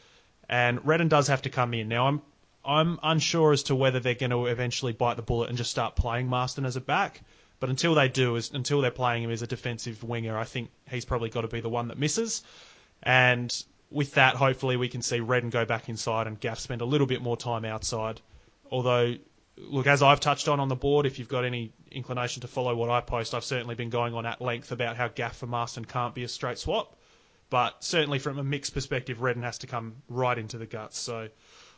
and 0.50 0.86
Redden 0.86 1.08
does 1.08 1.30
have 1.30 1.44
to 1.44 1.50
come 1.50 1.74
in. 1.74 1.88
Now, 1.88 2.08
I'm 2.08 2.22
I'm 2.66 3.00
unsure 3.04 3.54
as 3.54 3.64
to 3.64 3.76
whether 3.76 4.00
they're 4.00 4.16
going 4.16 4.32
to 4.32 4.48
eventually 4.48 4.92
bite 4.92 5.16
the 5.18 5.22
bullet 5.22 5.50
and 5.50 5.58
just 5.58 5.72
start 5.72 5.96
playing 5.96 6.28
Masten 6.28 6.66
as 6.66 6.76
a 6.76 6.82
back. 6.82 7.22
But 7.66 7.72
until 7.72 7.96
they 7.96 8.10
do, 8.10 8.36
is 8.36 8.52
until 8.54 8.82
they're 8.82 8.92
playing 8.92 9.24
him 9.24 9.32
as 9.32 9.42
a 9.42 9.48
defensive 9.48 10.04
winger, 10.04 10.38
I 10.38 10.44
think 10.44 10.70
he's 10.88 11.04
probably 11.04 11.32
got 11.32 11.42
to 11.42 11.48
be 11.48 11.62
the 11.62 11.68
one 11.68 11.88
that 11.88 11.98
misses. 11.98 12.44
And 13.02 13.52
with 13.90 14.14
that, 14.14 14.36
hopefully 14.36 14.78
we 14.78 14.88
can 14.88 15.02
see 15.02 15.20
Redden 15.20 15.50
go 15.50 15.66
back 15.66 15.90
inside 15.90 16.28
and 16.28 16.40
Gaff 16.40 16.60
spend 16.60 16.82
a 16.82 16.86
little 16.86 17.08
bit 17.08 17.24
more 17.24 17.36
time 17.36 17.66
outside. 17.66 18.22
Although, 18.70 19.16
look, 19.58 19.88
as 19.88 20.04
I've 20.04 20.20
touched 20.20 20.48
on 20.48 20.60
on 20.60 20.70
the 20.70 20.76
board, 20.76 21.08
if 21.08 21.18
you've 21.18 21.28
got 21.28 21.44
any 21.44 21.74
inclination 21.90 22.42
to 22.42 22.48
follow 22.48 22.76
what 22.76 22.92
I 22.92 23.02
post, 23.02 23.34
I've 23.34 23.44
certainly 23.44 23.74
been 23.74 23.90
going 23.90 24.14
on 24.14 24.28
at 24.28 24.42
length 24.42 24.72
about 24.72 24.96
how 24.96 25.08
Gaff 25.08 25.38
for 25.38 25.48
Masten 25.48 25.88
can't 25.88 26.14
be 26.14 26.24
a 26.24 26.28
straight 26.28 26.60
swap. 26.60 26.96
But 27.50 27.84
certainly 27.84 28.20
from 28.20 28.38
a 28.38 28.44
mixed 28.44 28.76
perspective, 28.76 29.24
Redden 29.24 29.42
has 29.42 29.58
to 29.58 29.66
come 29.66 30.04
right 30.08 30.38
into 30.38 30.60
the 30.60 30.68
guts. 30.68 31.00
So 31.00 31.30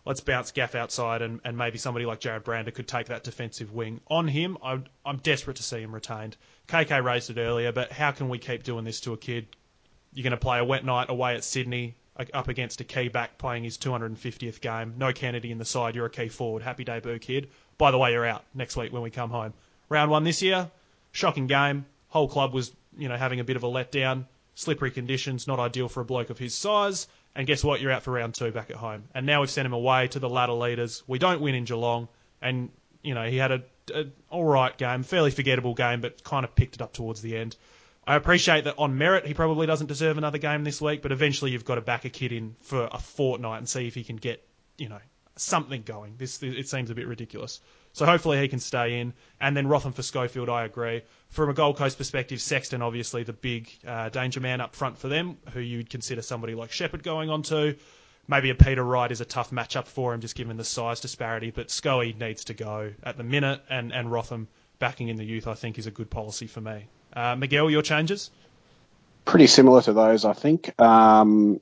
let's 0.07 0.21
bounce 0.21 0.51
Gaff 0.51 0.73
outside 0.73 1.21
and, 1.21 1.41
and 1.43 1.57
maybe 1.57 1.77
somebody 1.77 2.05
like 2.05 2.21
Jarrod 2.21 2.45
Brander 2.45 2.71
could 2.71 2.87
take 2.87 3.07
that 3.07 3.25
defensive 3.25 3.73
wing 3.73 3.99
on 4.07 4.25
him. 4.27 4.57
I'm, 4.63 4.85
I'm 5.05 5.17
desperate 5.17 5.57
to 5.57 5.63
see 5.63 5.81
him 5.81 5.93
retained. 5.93 6.37
KK 6.69 7.03
raised 7.03 7.29
it 7.29 7.37
earlier, 7.37 7.73
but 7.73 7.91
how 7.91 8.11
can 8.11 8.29
we 8.29 8.37
keep 8.37 8.63
doing 8.63 8.85
this 8.85 9.01
to 9.01 9.11
a 9.11 9.17
kid? 9.17 9.47
You're 10.13 10.23
going 10.23 10.31
to 10.31 10.37
play 10.37 10.59
a 10.59 10.63
wet 10.63 10.85
night 10.85 11.09
away 11.09 11.35
at 11.35 11.43
Sydney 11.43 11.95
up 12.33 12.47
against 12.47 12.79
a 12.79 12.85
key 12.85 13.09
back 13.09 13.37
playing 13.37 13.65
his 13.65 13.77
250th 13.77 14.61
game. 14.61 14.93
No 14.97 15.11
Kennedy 15.11 15.51
in 15.51 15.57
the 15.57 15.65
side. 15.65 15.93
You're 15.93 16.05
a 16.05 16.09
key 16.09 16.29
forward. 16.29 16.63
Happy 16.63 16.85
debut, 16.85 17.19
kid. 17.19 17.49
By 17.77 17.91
the 17.91 17.97
way, 17.97 18.13
you're 18.13 18.25
out 18.25 18.45
next 18.55 18.77
week 18.77 18.93
when 18.93 19.01
we 19.01 19.11
come 19.11 19.29
home. 19.29 19.53
Round 19.89 20.09
one 20.09 20.23
this 20.23 20.41
year, 20.41 20.71
shocking 21.11 21.47
game. 21.47 21.85
Whole 22.07 22.29
club 22.29 22.53
was, 22.53 22.71
you 22.97 23.09
know, 23.09 23.17
having 23.17 23.41
a 23.41 23.43
bit 23.43 23.57
of 23.57 23.63
a 23.63 23.67
letdown. 23.67 24.23
Slippery 24.55 24.89
conditions, 24.89 25.47
not 25.47 25.59
ideal 25.59 25.89
for 25.89 25.99
a 26.01 26.05
bloke 26.05 26.29
of 26.29 26.39
his 26.39 26.55
size. 26.55 27.07
And 27.37 27.45
guess 27.45 27.63
what? 27.63 27.81
You're 27.81 27.91
out 27.91 28.01
for 28.01 28.11
round 28.11 28.33
two 28.33 28.51
back 28.51 28.71
at 28.71 28.77
home. 28.77 29.03
And 29.13 29.27
now 29.27 29.41
we've 29.41 29.49
sent 29.49 29.67
him 29.67 29.73
away 29.73 30.07
to 30.07 30.19
the 30.19 30.27
ladder 30.27 30.53
leaders. 30.53 31.03
We 31.05 31.19
don't 31.19 31.39
win 31.39 31.53
in 31.53 31.65
Geelong. 31.65 32.07
And, 32.41 32.71
you 33.03 33.13
know, 33.13 33.25
he 33.25 33.37
had 33.37 33.51
a, 33.51 33.63
a 33.93 34.07
all 34.31 34.43
right 34.43 34.75
game, 34.75 35.03
fairly 35.03 35.29
forgettable 35.29 35.75
game, 35.75 36.01
but 36.01 36.23
kind 36.23 36.43
of 36.43 36.55
picked 36.55 36.75
it 36.75 36.81
up 36.81 36.93
towards 36.93 37.21
the 37.21 37.37
end. 37.37 37.55
I 38.07 38.15
appreciate 38.15 38.63
that 38.63 38.79
on 38.79 38.97
merit 38.97 39.27
he 39.27 39.35
probably 39.35 39.67
doesn't 39.67 39.85
deserve 39.85 40.17
another 40.17 40.39
game 40.39 40.63
this 40.63 40.81
week, 40.81 41.03
but 41.03 41.11
eventually 41.11 41.51
you've 41.51 41.63
got 41.63 41.75
to 41.75 41.81
back 41.81 42.05
a 42.05 42.09
kid 42.09 42.31
in 42.31 42.55
for 42.61 42.89
a 42.91 42.97
fortnight 42.97 43.59
and 43.59 43.69
see 43.69 43.85
if 43.85 43.93
he 43.93 44.03
can 44.03 44.15
get, 44.15 44.43
you 44.79 44.89
know, 44.89 44.99
something 45.35 45.83
going. 45.83 46.15
This 46.17 46.41
it 46.41 46.67
seems 46.67 46.89
a 46.89 46.95
bit 46.95 47.05
ridiculous. 47.05 47.59
So 47.97 48.05
hopefully 48.05 48.39
he 48.39 48.47
can 48.47 48.59
stay 48.59 48.99
in. 48.99 49.11
And 49.41 49.57
then 49.57 49.65
Rotham 49.65 49.91
for 49.91 50.03
Schofield, 50.03 50.49
I 50.49 50.65
agree. 50.65 51.01
From 51.31 51.49
a 51.49 51.53
Gold 51.53 51.77
Coast 51.77 51.97
perspective, 51.97 52.39
Sexton 52.39 52.83
obviously 52.83 53.23
the 53.23 53.33
big 53.33 53.71
uh, 53.87 54.09
danger 54.09 54.39
man 54.39 54.61
up 54.61 54.75
front 54.75 54.99
for 54.99 55.07
them, 55.07 55.35
who 55.51 55.61
you'd 55.61 55.89
consider 55.89 56.21
somebody 56.21 56.53
like 56.53 56.71
Sheppard 56.71 57.01
going 57.01 57.31
on 57.31 57.41
to. 57.43 57.75
Maybe 58.27 58.51
a 58.51 58.55
Peter 58.55 58.83
Wright 58.83 59.11
is 59.11 59.19
a 59.19 59.25
tough 59.25 59.49
matchup 59.49 59.87
for 59.87 60.13
him, 60.13 60.21
just 60.21 60.35
given 60.35 60.57
the 60.57 60.63
size 60.63 60.99
disparity. 60.99 61.49
But 61.49 61.69
Scoey 61.69 62.15
needs 62.15 62.43
to 62.45 62.53
go 62.53 62.93
at 63.01 63.17
the 63.17 63.23
minute, 63.23 63.63
and, 63.67 63.91
and 63.91 64.11
Rotham 64.11 64.47
backing 64.77 65.07
in 65.07 65.15
the 65.15 65.25
youth, 65.25 65.47
I 65.47 65.55
think, 65.55 65.79
is 65.79 65.87
a 65.87 65.91
good 65.91 66.11
policy 66.11 66.45
for 66.45 66.61
me. 66.61 66.85
Uh, 67.13 67.35
Miguel, 67.35 67.67
your 67.67 67.81
changes? 67.81 68.29
Pretty 69.25 69.47
similar 69.47 69.81
to 69.81 69.93
those, 69.93 70.23
I 70.23 70.33
think. 70.33 70.79
Um, 70.79 71.59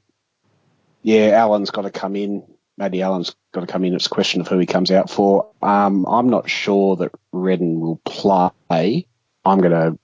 yeah, 1.01 1.27
Allen's 1.27 1.71
got 1.71 1.83
to 1.83 1.91
come 1.91 2.17
in. 2.17 2.43
Maybe 2.77 3.01
Allen's 3.01 3.33
got 3.55 3.61
to 3.61 3.71
come 3.71 3.85
in. 3.85 3.95
It's 3.95 4.05
a 4.05 4.09
question 4.09 4.41
of 4.41 4.47
who 4.47 4.59
he 4.59 4.65
comes 4.65 4.91
out 4.91 5.09
for. 5.09 5.49
Um, 5.61 6.05
I'm 6.05 6.29
not 6.29 6.49
sure 6.49 6.97
that 6.97 7.11
Redden 7.31 7.79
will 7.79 7.97
play. 8.03 9.07
I'm 9.43 9.61
gonna, 9.61 9.97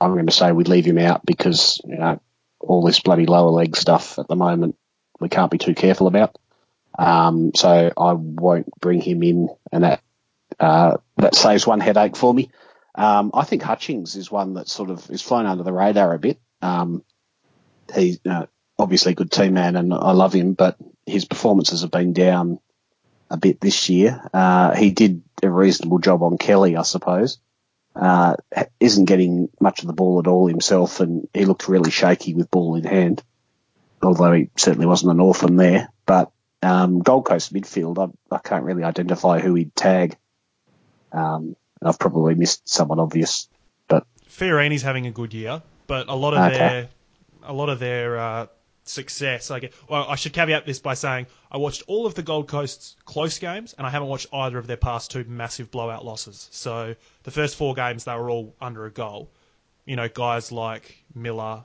I'm 0.00 0.16
gonna 0.16 0.30
say 0.30 0.52
we 0.52 0.64
leave 0.64 0.84
him 0.84 0.98
out 0.98 1.24
because 1.24 1.80
you 1.84 1.96
know 1.96 2.20
all 2.60 2.84
this 2.84 3.00
bloody 3.00 3.26
lower 3.26 3.50
leg 3.50 3.76
stuff 3.76 4.18
at 4.18 4.28
the 4.28 4.36
moment 4.36 4.76
we 5.20 5.28
can't 5.28 5.50
be 5.50 5.58
too 5.58 5.74
careful 5.74 6.06
about. 6.06 6.36
Um, 6.98 7.52
so 7.54 7.92
I 7.96 8.12
won't 8.12 8.68
bring 8.80 9.00
him 9.00 9.22
in, 9.22 9.48
and 9.70 9.84
that 9.84 10.02
uh, 10.58 10.96
that 11.16 11.34
saves 11.34 11.66
one 11.66 11.80
headache 11.80 12.16
for 12.16 12.34
me. 12.34 12.50
Um, 12.94 13.30
I 13.32 13.44
think 13.44 13.62
Hutchings 13.62 14.16
is 14.16 14.30
one 14.30 14.54
that 14.54 14.68
sort 14.68 14.90
of 14.90 15.08
is 15.08 15.22
flown 15.22 15.46
under 15.46 15.62
the 15.62 15.72
radar 15.72 16.12
a 16.12 16.18
bit. 16.18 16.38
Um, 16.60 17.04
he's 17.94 18.18
uh, 18.28 18.46
obviously 18.78 19.12
a 19.12 19.14
good 19.14 19.30
team 19.30 19.54
man 19.54 19.76
and 19.76 19.94
I 19.94 20.12
love 20.12 20.34
him, 20.34 20.52
but 20.52 20.76
his 21.06 21.24
performances 21.24 21.80
have 21.82 21.90
been 21.90 22.12
down 22.12 22.58
a 23.32 23.38
bit 23.38 23.60
this 23.60 23.88
year. 23.88 24.22
Uh, 24.32 24.74
he 24.76 24.90
did 24.90 25.22
a 25.42 25.50
reasonable 25.50 25.98
job 25.98 26.22
on 26.22 26.38
Kelly, 26.38 26.76
I 26.76 26.82
suppose. 26.82 27.38
Uh, 27.96 28.36
isn't 28.78 29.06
getting 29.06 29.48
much 29.60 29.80
of 29.80 29.86
the 29.86 29.92
ball 29.92 30.18
at 30.18 30.26
all 30.26 30.46
himself, 30.46 31.00
and 31.00 31.28
he 31.34 31.44
looked 31.44 31.68
really 31.68 31.90
shaky 31.90 32.34
with 32.34 32.50
ball 32.50 32.76
in 32.76 32.84
hand. 32.84 33.22
Although 34.02 34.32
he 34.32 34.50
certainly 34.56 34.86
wasn't 34.86 35.12
an 35.12 35.20
orphan 35.20 35.56
there, 35.56 35.88
but 36.06 36.30
um, 36.62 37.00
Gold 37.00 37.26
Coast 37.26 37.52
midfield, 37.52 37.98
I, 37.98 38.34
I, 38.34 38.38
can't 38.38 38.64
really 38.64 38.82
identify 38.82 39.40
who 39.40 39.54
he'd 39.54 39.74
tag. 39.76 40.16
Um, 41.12 41.56
I've 41.82 41.98
probably 41.98 42.34
missed 42.34 42.68
someone 42.68 42.98
obvious, 42.98 43.48
but 43.88 44.06
Fiorini's 44.28 44.82
having 44.82 45.06
a 45.06 45.10
good 45.10 45.34
year, 45.34 45.62
but 45.86 46.08
a 46.08 46.14
lot 46.14 46.34
of 46.34 46.40
okay. 46.52 46.58
their 46.58 46.88
a 47.44 47.52
lot 47.52 47.68
of 47.68 47.78
their 47.78 48.18
uh, 48.18 48.46
success. 48.84 49.50
I 49.50 49.70
well, 49.88 50.06
I 50.08 50.16
should 50.16 50.32
caveat 50.32 50.66
this 50.66 50.78
by 50.78 50.94
saying 50.94 51.26
I 51.50 51.58
watched 51.58 51.82
all 51.86 52.06
of 52.06 52.14
the 52.14 52.22
Gold 52.22 52.48
Coast's 52.48 52.96
close 53.04 53.38
games, 53.38 53.74
and 53.76 53.86
I 53.86 53.90
haven't 53.90 54.08
watched 54.08 54.26
either 54.32 54.58
of 54.58 54.66
their 54.66 54.76
past 54.76 55.10
two 55.10 55.24
massive 55.24 55.70
blowout 55.70 56.04
losses. 56.04 56.48
So 56.50 56.94
the 57.22 57.30
first 57.30 57.56
four 57.56 57.74
games 57.74 58.04
they 58.04 58.14
were 58.14 58.30
all 58.30 58.54
under 58.60 58.86
a 58.86 58.90
goal. 58.90 59.30
You 59.84 59.96
know, 59.96 60.08
guys 60.08 60.52
like 60.52 61.04
Miller, 61.14 61.64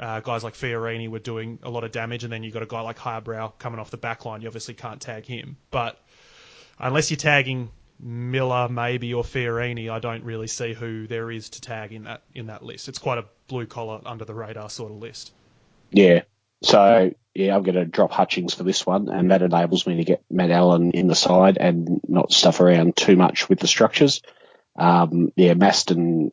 uh, 0.00 0.20
guys 0.20 0.42
like 0.42 0.54
Fiorini 0.54 1.08
were 1.08 1.20
doing 1.20 1.58
a 1.62 1.70
lot 1.70 1.84
of 1.84 1.92
damage, 1.92 2.24
and 2.24 2.32
then 2.32 2.42
you 2.42 2.50
got 2.50 2.62
a 2.62 2.66
guy 2.66 2.80
like 2.80 2.98
Harbrow 2.98 3.52
coming 3.58 3.78
off 3.78 3.90
the 3.90 3.96
back 3.96 4.24
line. 4.24 4.40
You 4.40 4.48
obviously 4.48 4.74
can't 4.74 5.00
tag 5.00 5.26
him, 5.26 5.56
but 5.70 6.00
unless 6.78 7.10
you're 7.10 7.16
tagging 7.16 7.70
Miller 8.00 8.68
maybe 8.68 9.14
or 9.14 9.22
Fiorini, 9.22 9.88
I 9.88 9.98
don't 10.00 10.24
really 10.24 10.48
see 10.48 10.72
who 10.72 11.06
there 11.06 11.30
is 11.30 11.50
to 11.50 11.60
tag 11.60 11.92
in 11.92 12.04
that 12.04 12.22
in 12.34 12.46
that 12.46 12.64
list. 12.64 12.88
It's 12.88 12.98
quite 12.98 13.18
a 13.18 13.24
blue 13.46 13.66
collar, 13.66 14.00
under 14.04 14.24
the 14.24 14.34
radar 14.34 14.68
sort 14.68 14.90
of 14.90 14.98
list. 14.98 15.32
Yeah. 15.90 16.22
So 16.64 17.12
yeah, 17.34 17.54
I'm 17.54 17.62
going 17.62 17.74
to 17.74 17.84
drop 17.84 18.12
Hutchings 18.12 18.54
for 18.54 18.62
this 18.62 18.86
one, 18.86 19.08
and 19.08 19.30
that 19.30 19.42
enables 19.42 19.86
me 19.86 19.96
to 19.96 20.04
get 20.04 20.24
Matt 20.30 20.50
Allen 20.50 20.92
in 20.92 21.08
the 21.08 21.14
side 21.14 21.58
and 21.58 22.00
not 22.08 22.32
stuff 22.32 22.60
around 22.60 22.96
too 22.96 23.16
much 23.16 23.48
with 23.48 23.60
the 23.60 23.66
structures. 23.66 24.22
Um, 24.76 25.32
yeah, 25.36 25.54
Masten 25.54 26.30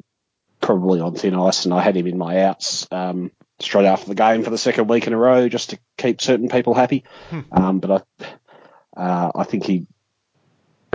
probably 0.61 1.01
on 1.01 1.15
thin 1.15 1.35
ice, 1.35 1.65
and 1.65 1.73
I 1.73 1.81
had 1.81 1.97
him 1.97 2.07
in 2.07 2.17
my 2.17 2.43
outs 2.43 2.87
um, 2.91 3.31
straight 3.59 3.85
after 3.85 4.07
the 4.07 4.15
game 4.15 4.43
for 4.43 4.51
the 4.51 4.57
second 4.57 4.87
week 4.87 5.07
in 5.07 5.13
a 5.13 5.17
row 5.17 5.49
just 5.49 5.71
to 5.71 5.79
keep 5.97 6.21
certain 6.21 6.49
people 6.49 6.75
happy. 6.75 7.03
Hmm. 7.29 7.39
Um, 7.51 7.79
but 7.79 8.05
I, 8.19 9.01
uh, 9.01 9.31
I 9.35 9.43
think 9.43 9.65
he 9.65 9.87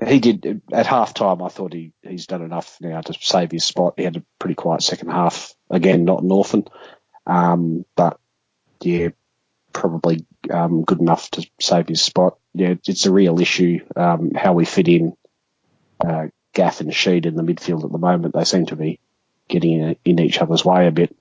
he 0.07 0.20
did 0.20 0.62
at 0.72 0.87
half 0.87 1.14
time. 1.14 1.43
I 1.43 1.49
thought 1.49 1.72
he, 1.72 1.93
he's 2.03 2.26
done 2.26 2.43
enough 2.43 2.76
now 2.80 3.01
to 3.01 3.14
save 3.20 3.51
his 3.51 3.64
spot. 3.64 3.95
He 3.97 4.05
had 4.05 4.16
a 4.16 4.24
pretty 4.39 4.55
quiet 4.55 4.82
second 4.82 5.11
half. 5.11 5.55
Again, 5.70 6.05
not 6.05 6.22
an 6.22 6.30
orphan, 6.30 6.66
um, 7.26 7.84
but 7.97 8.20
yeah, 8.80 9.09
probably 9.77 10.24
um, 10.51 10.85
good 10.85 11.01
enough 11.01 11.31
to 11.31 11.47
save 11.61 11.87
his 11.87 12.03
spot. 12.03 12.39
Yeah, 12.55 12.74
it's 12.87 13.05
a 13.05 13.12
real 13.12 13.39
issue 13.41 13.81
um, 13.95 14.33
how 14.35 14.55
we 14.55 14.64
fit 14.64 14.89
in 14.89 15.14
uh, 16.05 16.29
Gaff 16.55 16.81
and 16.81 16.91
Sheed 16.91 17.27
in 17.27 17.37
the 17.37 17.43
midfield 17.43 17.85
at 17.85 17.93
the 17.93 17.99
moment. 17.99 18.35
They 18.35 18.45
seem 18.45 18.64
to 18.66 18.77
be 18.77 18.99
getting 19.49 19.81
in, 19.81 19.97
in 20.05 20.18
each 20.18 20.39
other's 20.39 20.64
way 20.64 20.87
a 20.87 20.93
bit, 20.93 21.14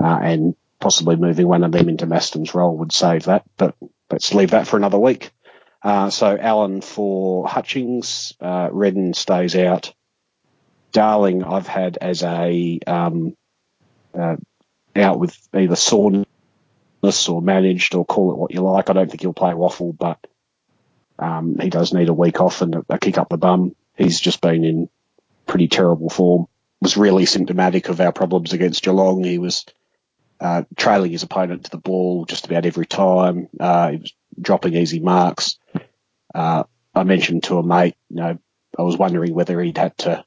uh, 0.00 0.18
and 0.22 0.54
possibly 0.78 1.16
moving 1.16 1.48
one 1.48 1.64
of 1.64 1.72
them 1.72 1.88
into 1.88 2.06
Masten's 2.06 2.54
role 2.54 2.76
would 2.76 2.92
save 2.92 3.24
that. 3.24 3.44
But 3.56 3.74
let's 4.10 4.32
leave 4.32 4.52
that 4.52 4.68
for 4.68 4.76
another 4.76 4.98
week. 4.98 5.32
Uh, 5.82 6.10
so 6.10 6.38
Allen 6.40 6.80
for 6.80 7.48
Hutchings, 7.48 8.32
uh, 8.40 8.68
Redden 8.70 9.12
stays 9.12 9.56
out. 9.56 9.92
Darling, 10.92 11.42
I've 11.42 11.66
had 11.66 11.98
as 12.00 12.22
a 12.22 12.78
um, 12.86 13.36
uh, 14.16 14.36
out 14.96 15.18
with 15.18 15.36
either 15.52 15.76
soreness 15.76 16.26
or 17.28 17.40
managed, 17.40 17.94
or 17.94 18.04
call 18.04 18.32
it 18.32 18.38
what 18.38 18.52
you 18.52 18.60
like. 18.60 18.90
I 18.90 18.92
don't 18.92 19.08
think 19.08 19.20
he'll 19.20 19.32
play 19.32 19.52
WAFL, 19.52 19.96
but 19.96 20.26
um, 21.18 21.56
he 21.58 21.70
does 21.70 21.92
need 21.92 22.08
a 22.08 22.14
week 22.14 22.40
off 22.40 22.62
and 22.62 22.74
a, 22.74 22.84
a 22.88 22.98
kick 22.98 23.18
up 23.18 23.28
the 23.28 23.38
bum. 23.38 23.74
He's 23.96 24.20
just 24.20 24.40
been 24.40 24.64
in 24.64 24.88
pretty 25.46 25.68
terrible 25.68 26.10
form. 26.10 26.46
Was 26.80 26.96
really 26.96 27.26
symptomatic 27.26 27.88
of 27.88 28.00
our 28.00 28.12
problems 28.12 28.52
against 28.52 28.84
Geelong. 28.84 29.24
He 29.24 29.38
was 29.38 29.66
uh, 30.40 30.62
trailing 30.76 31.10
his 31.10 31.24
opponent 31.24 31.64
to 31.64 31.70
the 31.70 31.78
ball 31.78 32.24
just 32.24 32.46
about 32.46 32.66
every 32.66 32.86
time. 32.86 33.48
Uh, 33.58 33.90
he 33.90 33.96
was 33.96 34.12
dropping 34.40 34.74
easy 34.74 35.00
marks. 35.00 35.58
Uh, 36.32 36.64
I 36.94 37.02
mentioned 37.04 37.44
to 37.44 37.58
a 37.58 37.62
mate, 37.62 37.96
you 38.10 38.16
know, 38.16 38.38
I 38.78 38.82
was 38.82 38.96
wondering 38.96 39.34
whether 39.34 39.60
he'd 39.60 39.78
had 39.78 39.96
to. 39.98 40.24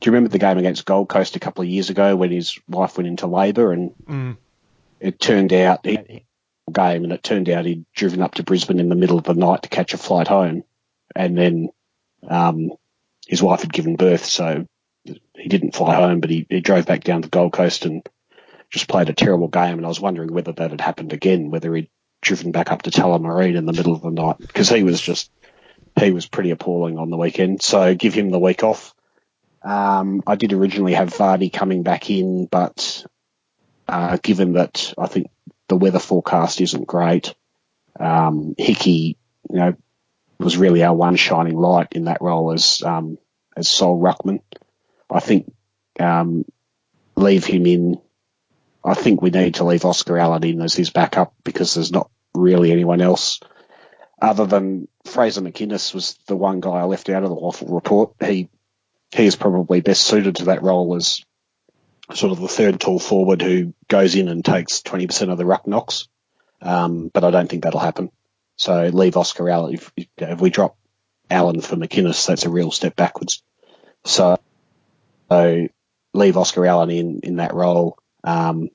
Do 0.00 0.06
you 0.08 0.12
remember 0.12 0.30
the 0.30 0.38
game 0.38 0.58
against 0.58 0.84
Gold 0.84 1.08
Coast 1.08 1.36
a 1.36 1.40
couple 1.40 1.62
of 1.62 1.68
years 1.68 1.90
ago 1.90 2.14
when 2.16 2.30
his 2.30 2.58
wife 2.68 2.96
went 2.96 3.08
into 3.08 3.26
labour 3.26 3.72
and 3.72 3.92
mm. 4.04 4.36
It 5.00 5.20
turned 5.20 5.52
out 5.52 5.84
he 5.84 6.24
game 6.72 7.04
and 7.04 7.12
it 7.12 7.22
turned 7.22 7.48
out 7.48 7.64
he'd 7.64 7.86
driven 7.94 8.20
up 8.20 8.34
to 8.34 8.42
Brisbane 8.42 8.80
in 8.80 8.88
the 8.88 8.94
middle 8.94 9.18
of 9.18 9.24
the 9.24 9.34
night 9.34 9.62
to 9.62 9.68
catch 9.68 9.94
a 9.94 9.98
flight 9.98 10.28
home, 10.28 10.64
and 11.14 11.36
then 11.36 11.68
um, 12.28 12.70
his 13.26 13.42
wife 13.42 13.60
had 13.62 13.72
given 13.72 13.96
birth, 13.96 14.24
so 14.24 14.66
he 15.04 15.48
didn't 15.48 15.74
fly 15.74 15.94
home, 15.94 16.20
but 16.20 16.30
he, 16.30 16.46
he 16.48 16.60
drove 16.60 16.86
back 16.86 17.04
down 17.04 17.22
to 17.22 17.28
Gold 17.28 17.52
Coast 17.52 17.84
and 17.84 18.06
just 18.70 18.88
played 18.88 19.08
a 19.08 19.14
terrible 19.14 19.48
game. 19.48 19.78
And 19.78 19.84
I 19.84 19.88
was 19.88 20.00
wondering 20.00 20.32
whether 20.32 20.52
that 20.52 20.70
had 20.70 20.80
happened 20.80 21.12
again, 21.12 21.50
whether 21.50 21.74
he'd 21.74 21.90
driven 22.20 22.52
back 22.52 22.70
up 22.70 22.82
to 22.82 22.90
Tullamarine 22.90 23.56
in 23.56 23.66
the 23.66 23.72
middle 23.72 23.94
of 23.94 24.02
the 24.02 24.10
night 24.10 24.38
because 24.38 24.68
he 24.68 24.82
was 24.82 25.00
just 25.00 25.30
he 25.98 26.10
was 26.10 26.26
pretty 26.26 26.50
appalling 26.50 26.98
on 26.98 27.10
the 27.10 27.16
weekend. 27.16 27.62
So 27.62 27.94
give 27.94 28.14
him 28.14 28.30
the 28.30 28.38
week 28.38 28.62
off. 28.62 28.94
Um, 29.62 30.22
I 30.26 30.36
did 30.36 30.52
originally 30.52 30.94
have 30.94 31.10
Vardy 31.10 31.52
coming 31.52 31.82
back 31.82 32.10
in, 32.10 32.46
but 32.46 33.04
uh, 33.88 34.18
given 34.22 34.54
that 34.54 34.92
I 34.98 35.06
think 35.06 35.30
the 35.68 35.76
weather 35.76 35.98
forecast 35.98 36.60
isn't 36.60 36.86
great, 36.86 37.34
um, 37.98 38.54
Hickey, 38.58 39.16
you 39.50 39.56
know, 39.56 39.74
was 40.38 40.56
really 40.56 40.82
our 40.84 40.94
one 40.94 41.16
shining 41.16 41.56
light 41.56 41.88
in 41.92 42.04
that 42.04 42.22
role 42.22 42.52
as 42.52 42.82
um, 42.82 43.18
as 43.56 43.68
sole 43.68 44.00
ruckman. 44.00 44.40
I 45.10 45.20
think 45.20 45.52
um, 45.98 46.44
leave 47.16 47.44
him 47.44 47.66
in. 47.66 48.00
I 48.84 48.94
think 48.94 49.20
we 49.20 49.30
need 49.30 49.56
to 49.56 49.64
leave 49.64 49.84
Oscar 49.84 50.18
Allen 50.18 50.44
in 50.44 50.62
as 50.62 50.74
his 50.74 50.90
backup 50.90 51.34
because 51.42 51.74
there's 51.74 51.90
not 51.90 52.10
really 52.34 52.70
anyone 52.70 53.00
else 53.00 53.40
other 54.20 54.46
than 54.46 54.88
Fraser 55.04 55.40
McInnes 55.40 55.94
was 55.94 56.18
the 56.26 56.36
one 56.36 56.60
guy 56.60 56.70
I 56.70 56.84
left 56.84 57.08
out 57.08 57.22
of 57.22 57.30
the 57.30 57.36
WAFL 57.36 57.72
report. 57.74 58.12
He 58.20 58.48
he 59.10 59.26
is 59.26 59.36
probably 59.36 59.80
best 59.80 60.02
suited 60.02 60.36
to 60.36 60.44
that 60.46 60.62
role 60.62 60.94
as 60.94 61.24
sort 62.14 62.32
of 62.32 62.40
the 62.40 62.48
third 62.48 62.80
tall 62.80 62.98
forward 62.98 63.42
who 63.42 63.74
goes 63.88 64.14
in 64.14 64.28
and 64.28 64.44
takes 64.44 64.80
20% 64.82 65.30
of 65.30 65.38
the 65.38 65.46
ruck 65.46 65.66
knocks. 65.66 66.08
Um, 66.60 67.08
but 67.12 67.24
I 67.24 67.30
don't 67.30 67.48
think 67.48 67.62
that'll 67.62 67.80
happen. 67.80 68.10
So 68.56 68.90
leave 68.92 69.16
Oscar 69.16 69.48
Allen. 69.48 69.74
If, 69.74 69.92
if 70.16 70.40
we 70.40 70.50
drop 70.50 70.76
Allen 71.30 71.60
for 71.60 71.76
McInnes, 71.76 72.26
that's 72.26 72.44
a 72.44 72.50
real 72.50 72.70
step 72.70 72.96
backwards. 72.96 73.42
So, 74.04 74.38
so 75.30 75.68
leave 76.14 76.36
Oscar 76.36 76.66
Allen 76.66 76.90
in, 76.90 77.20
in 77.22 77.36
that 77.36 77.54
role. 77.54 77.98
Um, 78.24 78.70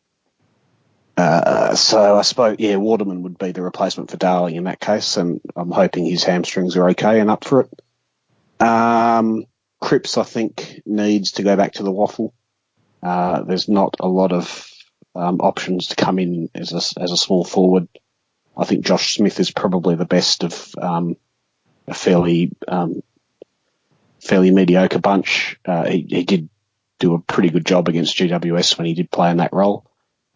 uh, 1.16 1.76
so 1.76 2.18
I 2.18 2.22
suppose, 2.22 2.56
yeah, 2.60 2.78
Waterman 2.78 3.24
would 3.24 3.38
be 3.38 3.52
the 3.52 3.62
replacement 3.62 4.10
for 4.10 4.18
Darling 4.18 4.56
in 4.56 4.64
that 4.64 4.80
case, 4.80 5.18
and 5.18 5.42
I'm 5.56 5.72
hoping 5.72 6.06
his 6.06 6.24
hamstrings 6.24 6.76
are 6.76 6.90
okay 6.90 7.20
and 7.20 7.30
up 7.30 7.44
for 7.44 7.62
it. 7.62 8.66
Um, 8.66 9.46
Cripps, 9.80 10.18
I 10.18 10.24
think, 10.24 10.82
needs 10.86 11.34
to 11.34 11.44
go 11.44 11.56
back 11.56 11.74
to 11.74 11.84
the 11.84 11.92
WAFL. 11.92 12.32
Uh, 13.04 13.44
there's 13.44 13.68
not 13.68 13.96
a 14.00 14.08
lot 14.08 14.32
of 14.32 14.72
um, 15.14 15.42
options 15.42 15.88
to 15.88 15.96
come 15.96 16.20
in 16.20 16.50
as 16.56 16.72
a, 16.72 17.02
as 17.02 17.12
a 17.12 17.18
small 17.18 17.44
forward. 17.44 17.88
I 18.56 18.66
think 18.66 18.86
Josh 18.86 19.16
Smith 19.16 19.40
is 19.40 19.52
probably 19.52 19.96
the 19.96 20.06
best 20.06 20.44
of 20.44 20.76
um, 20.82 21.18
a 21.88 21.94
fairly 21.94 22.52
um, 22.68 23.02
fairly 24.22 24.52
mediocre 24.52 25.00
bunch. 25.00 25.60
Uh, 25.66 25.86
he, 25.86 26.06
he, 26.10 26.24
did 26.24 26.50
do 27.00 27.14
a 27.16 27.20
pretty 27.20 27.50
good 27.50 27.66
job 27.66 27.90
against 27.90 28.16
GWS 28.16 28.78
when 28.78 28.88
he 28.88 28.94
did 28.94 29.12
play 29.12 29.32
in 29.32 29.38
that 29.38 29.54
role, 29.54 29.86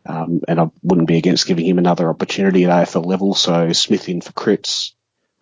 um, 0.06 0.42
and 0.48 0.60
I 0.60 0.70
wouldn't 0.82 1.08
be 1.08 1.18
against 1.18 1.48
giving 1.48 1.66
him 1.66 1.78
another 1.78 2.10
opportunity 2.10 2.66
at 2.66 2.88
AFL 2.88 3.06
level. 3.06 3.34
So 3.34 3.72
Smith 3.72 4.10
in 4.10 4.20
for 4.20 4.34
Cripps, 4.34 4.94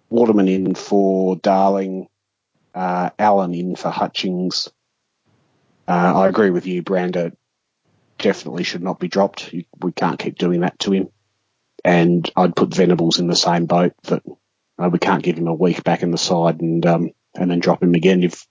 Waterman 0.09 0.47
in 0.47 0.75
for 0.75 1.37
Darling, 1.37 2.07
uh, 2.75 3.09
Allen 3.17 3.53
in 3.55 3.75
for 3.75 3.89
Hutchings. 3.89 4.69
Uh, 5.87 6.13
I 6.21 6.27
agree 6.27 6.49
with 6.49 6.65
you, 6.65 6.81
Brander. 6.81 7.31
Definitely 8.17 8.63
should 8.63 8.83
not 8.83 8.99
be 8.99 9.07
dropped. 9.07 9.53
We 9.79 9.91
can't 9.91 10.19
keep 10.19 10.37
doing 10.37 10.61
that 10.61 10.79
to 10.79 10.91
him. 10.91 11.09
And 11.83 12.29
I'd 12.35 12.55
put 12.55 12.73
Venables 12.73 13.19
in 13.19 13.27
the 13.27 13.35
same 13.35 13.65
boat 13.65 13.93
that 14.03 14.23
uh, 14.79 14.89
we 14.89 14.99
can't 14.99 15.23
give 15.23 15.37
him 15.37 15.47
a 15.47 15.53
week 15.53 15.83
back 15.83 16.01
in 16.01 16.11
the 16.11 16.17
side 16.17 16.61
and 16.61 16.85
um, 16.85 17.11
and 17.35 17.51
then 17.51 17.59
drop 17.59 17.83
him 17.83 17.93
again 17.93 18.23
if 18.23 18.47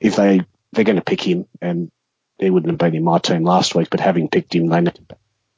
if 0.00 0.16
they 0.16 0.40
they're 0.72 0.84
going 0.84 0.96
to 0.96 1.02
pick 1.02 1.22
him 1.22 1.46
and 1.60 1.90
he 2.38 2.50
wouldn't 2.50 2.70
have 2.70 2.78
been 2.78 2.96
in 2.96 3.04
my 3.04 3.18
team 3.18 3.44
last 3.44 3.74
week, 3.74 3.88
but 3.90 4.00
having 4.00 4.28
picked 4.28 4.54
him, 4.54 4.66
they 4.66 4.80
need 4.80 4.98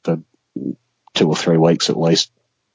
for 0.04 0.22
two 1.14 1.28
or 1.28 1.36
three 1.36 1.56
weeks 1.56 1.90
at 1.90 1.98
least. 1.98 2.30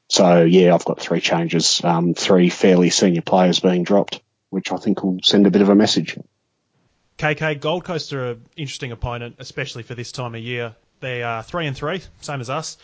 So 0.10 0.44
yeah, 0.44 0.74
I've 0.74 0.86
got 0.86 1.00
three 1.00 1.22
changes, 1.22 1.82
um, 1.84 2.14
three 2.14 2.50
fairly 2.50 2.90
senior 2.90 3.22
players 3.22 3.60
being 3.60 3.84
dropped, 3.84 4.22
which 4.50 4.72
I 4.72 4.78
think 4.78 5.04
will 5.04 5.20
send 5.24 5.48
a 5.48 5.52
bit 5.52 5.62
of 5.62 5.70
a 5.70 5.76
message. 5.76 6.18
KK 7.24 7.60
Gold 7.60 7.86
Coast 7.86 8.12
are 8.12 8.32
an 8.32 8.46
interesting 8.58 8.92
opponent, 8.92 9.38
especially 9.40 9.84
for 9.84 9.96
this 9.96 10.12
time 10.12 10.36
of 10.36 10.42
year. 10.42 10.76
They 11.00 11.24
are 11.24 11.42
three 11.42 11.68
and 11.68 11.76
three, 11.76 12.02
same 12.22 12.42
as 12.42 12.50
us 12.50 12.78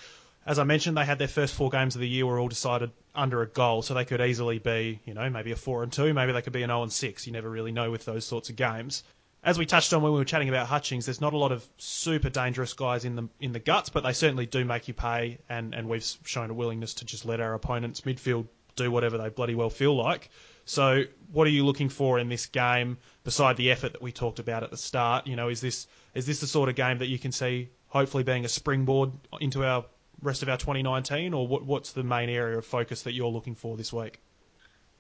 as 0.46 0.58
I 0.58 0.64
mentioned, 0.64 0.98
they 0.98 1.06
had 1.06 1.20
their 1.20 1.28
first 1.28 1.54
four 1.54 1.70
games 1.70 1.96
of 1.96 2.02
the 2.02 2.08
year 2.08 2.26
were 2.26 2.40
all 2.40 2.48
decided 2.48 2.92
under 3.14 3.44
a 3.44 3.48
goal, 3.48 3.84
so 3.84 3.94
they 3.94 4.06
could 4.06 4.20
easily 4.20 4.58
be, 4.58 5.00
you 5.06 5.14
know, 5.14 5.30
maybe 5.30 5.52
a 5.52 5.56
four 5.56 5.84
and 5.84 5.92
two, 5.92 6.14
maybe 6.14 6.32
they 6.32 6.42
could 6.42 6.54
be 6.54 6.64
an 6.64 6.70
zero 6.70 6.82
and 6.82 6.92
six. 6.92 7.28
You 7.28 7.34
never 7.34 7.50
really 7.50 7.72
know 7.72 7.92
with 7.92 8.06
those 8.06 8.26
sorts 8.26 8.50
of 8.50 8.56
games. 8.56 9.04
As 9.44 9.60
we 9.60 9.66
touched 9.66 9.94
on 9.94 10.02
when 10.02 10.12
we 10.12 10.18
were 10.18 10.26
chatting 10.26 10.50
about 10.50 10.68
Hutchings, 10.68 11.06
there's 11.06 11.22
not 11.22 11.34
a 11.34 11.38
lot 11.38 11.52
of 11.52 11.68
super 11.78 12.30
dangerous 12.30 12.74
guys 12.74 13.06
in 13.06 13.16
the 13.16 13.30
in 13.40 13.52
the 13.52 13.60
guts, 13.60 13.90
but 13.90 14.02
they 14.04 14.14
certainly 14.14 14.46
do 14.46 14.66
make 14.66 14.88
you 14.88 14.94
pay, 14.94 15.38
and, 15.50 15.76
and 15.76 15.88
we've 15.88 16.06
shown 16.24 16.50
a 16.50 16.54
willingness 16.54 16.96
to 16.96 17.06
just 17.06 17.26
let 17.26 17.40
our 17.40 17.54
opponents 17.54 18.02
midfield 18.02 18.48
do 18.76 18.90
whatever 18.90 19.18
they 19.18 19.30
bloody 19.30 19.54
well 19.54 19.70
feel 19.70 19.96
like. 19.96 20.30
So, 20.66 21.04
what 21.32 21.46
are 21.46 21.52
you 21.52 21.66
looking 21.66 21.90
for 21.90 22.18
in 22.18 22.30
this 22.30 22.48
game 22.48 22.98
beside 23.24 23.58
the 23.58 23.72
effort 23.72 23.94
that 23.94 24.02
we 24.02 24.12
talked 24.12 24.40
about 24.40 24.64
at 24.64 24.72
the 24.72 24.78
start? 24.78 25.28
You 25.28 25.36
know, 25.36 25.50
is 25.50 25.62
this 25.62 25.88
is 26.14 26.26
this 26.26 26.40
the 26.40 26.48
sort 26.48 26.70
of 26.70 26.76
game 26.76 27.00
that 27.00 27.08
you 27.08 27.20
can 27.20 27.32
see 27.32 27.70
hopefully 27.88 28.24
being 28.24 28.46
a 28.46 28.50
springboard 28.50 29.12
into 29.40 29.66
our 29.66 29.86
rest 30.22 30.44
of 30.44 30.50
our 30.50 30.58
2019, 30.58 31.34
or 31.34 31.48
what, 31.48 31.66
what's 31.66 31.92
the 31.92 32.04
main 32.04 32.30
area 32.30 32.58
of 32.58 32.66
focus 32.66 33.04
that 33.04 33.14
you're 33.14 33.30
looking 33.30 33.56
for 33.56 33.78
this 33.78 33.92
week? 33.94 34.20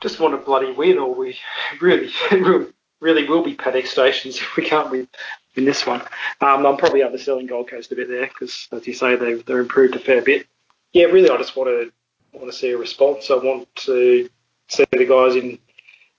Just 0.02 0.20
want 0.20 0.34
a 0.34 0.38
bloody 0.38 0.72
win, 0.72 0.98
or 0.98 1.14
we 1.14 1.38
really, 1.82 2.12
really 3.00 3.28
will 3.28 3.44
be 3.44 3.56
paddock 3.56 3.86
stations 3.86 4.38
if 4.38 4.56
we 4.56 4.64
can't 4.64 4.90
win 4.90 5.08
in 5.56 5.66
this 5.66 5.86
one. 5.86 6.02
Um, 6.42 6.66
I'm 6.66 6.78
probably 6.78 7.04
underselling 7.04 7.48
Gold 7.48 7.70
Coast 7.70 7.92
a 7.92 7.96
bit 7.96 8.08
there 8.08 8.28
because, 8.28 8.68
as 8.72 8.88
you 8.88 8.94
say, 8.94 9.16
they've 9.16 9.46
they're 9.46 9.60
improved 9.60 9.96
a 9.96 10.00
fair 10.00 10.22
bit. 10.22 10.48
Yeah, 10.94 11.06
really, 11.06 11.30
I 11.30 11.38
just 11.38 11.56
want 11.56 11.70
to 11.70 11.92
want 12.38 12.52
to 12.52 12.58
see 12.58 12.72
a 12.72 12.78
response. 12.78 13.30
I 13.30 13.36
want 13.36 13.74
to 13.76 14.30
see 14.68 14.86
the 14.92 15.06
guys 15.06 15.36
in 15.36 15.60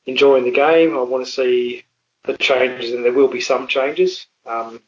enjoying 0.06 0.44
the 0.44 0.50
game. 0.50 0.96
I 0.96 1.02
want 1.02 1.24
to 1.24 1.30
see 1.30 1.84
the 2.24 2.36
changes, 2.36 2.92
and 2.92 3.04
there 3.04 3.12
will 3.12 3.28
be 3.28 3.40
some 3.40 3.66
changes. 3.66 4.26
Um, 4.46 4.80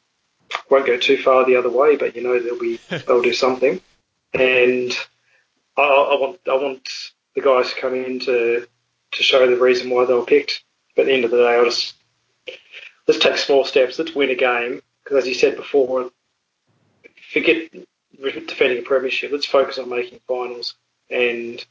won't 0.71 0.87
go 0.87 0.99
too 0.99 1.17
far 1.17 1.47
the 1.47 1.57
other 1.57 1.71
way, 1.71 1.97
but 1.97 2.15
you 2.15 2.23
know 2.23 2.39
they'll 2.39 2.59
be 2.59 2.79
they'll 3.07 3.23
do 3.23 3.33
something 3.33 3.81
and 4.35 4.97
I, 5.77 5.83
I, 5.83 6.21
want 6.21 6.41
I 6.49 6.55
want 6.55 6.89
the 7.35 7.41
guys 7.41 7.73
to 7.73 7.81
come 7.81 7.95
in 7.95 8.21
to 8.21 8.67
to 9.13 9.23
show 9.23 9.47
the 9.49 9.61
reason 9.61 9.91
why 9.91 10.05
they 10.05 10.15
were 10.15 10.25
picked. 10.25 10.65
But 10.97 11.03
at 11.03 11.07
the 11.07 11.15
end 11.15 11.25
of 11.25 11.31
the 11.31 11.39
day, 11.39 11.55
I'll 11.55 11.65
just 11.65 11.95
let's 13.07 13.21
take 13.23 13.37
small 13.37 13.65
steps. 13.65 13.99
Let's 13.99 14.15
win 14.15 14.31
a 14.31 14.35
game 14.35 14.83
because, 15.03 15.19
as 15.19 15.29
you 15.29 15.35
said 15.35 15.57
before, 15.57 16.11
forget 17.33 17.71
defending 18.21 18.79
a 18.79 18.83
premiership. 18.83 19.33
Let's 19.33 19.47
focus 19.47 19.79
on 19.79 19.89
making 19.89 20.21
finals, 20.27 20.75
and 21.11 21.65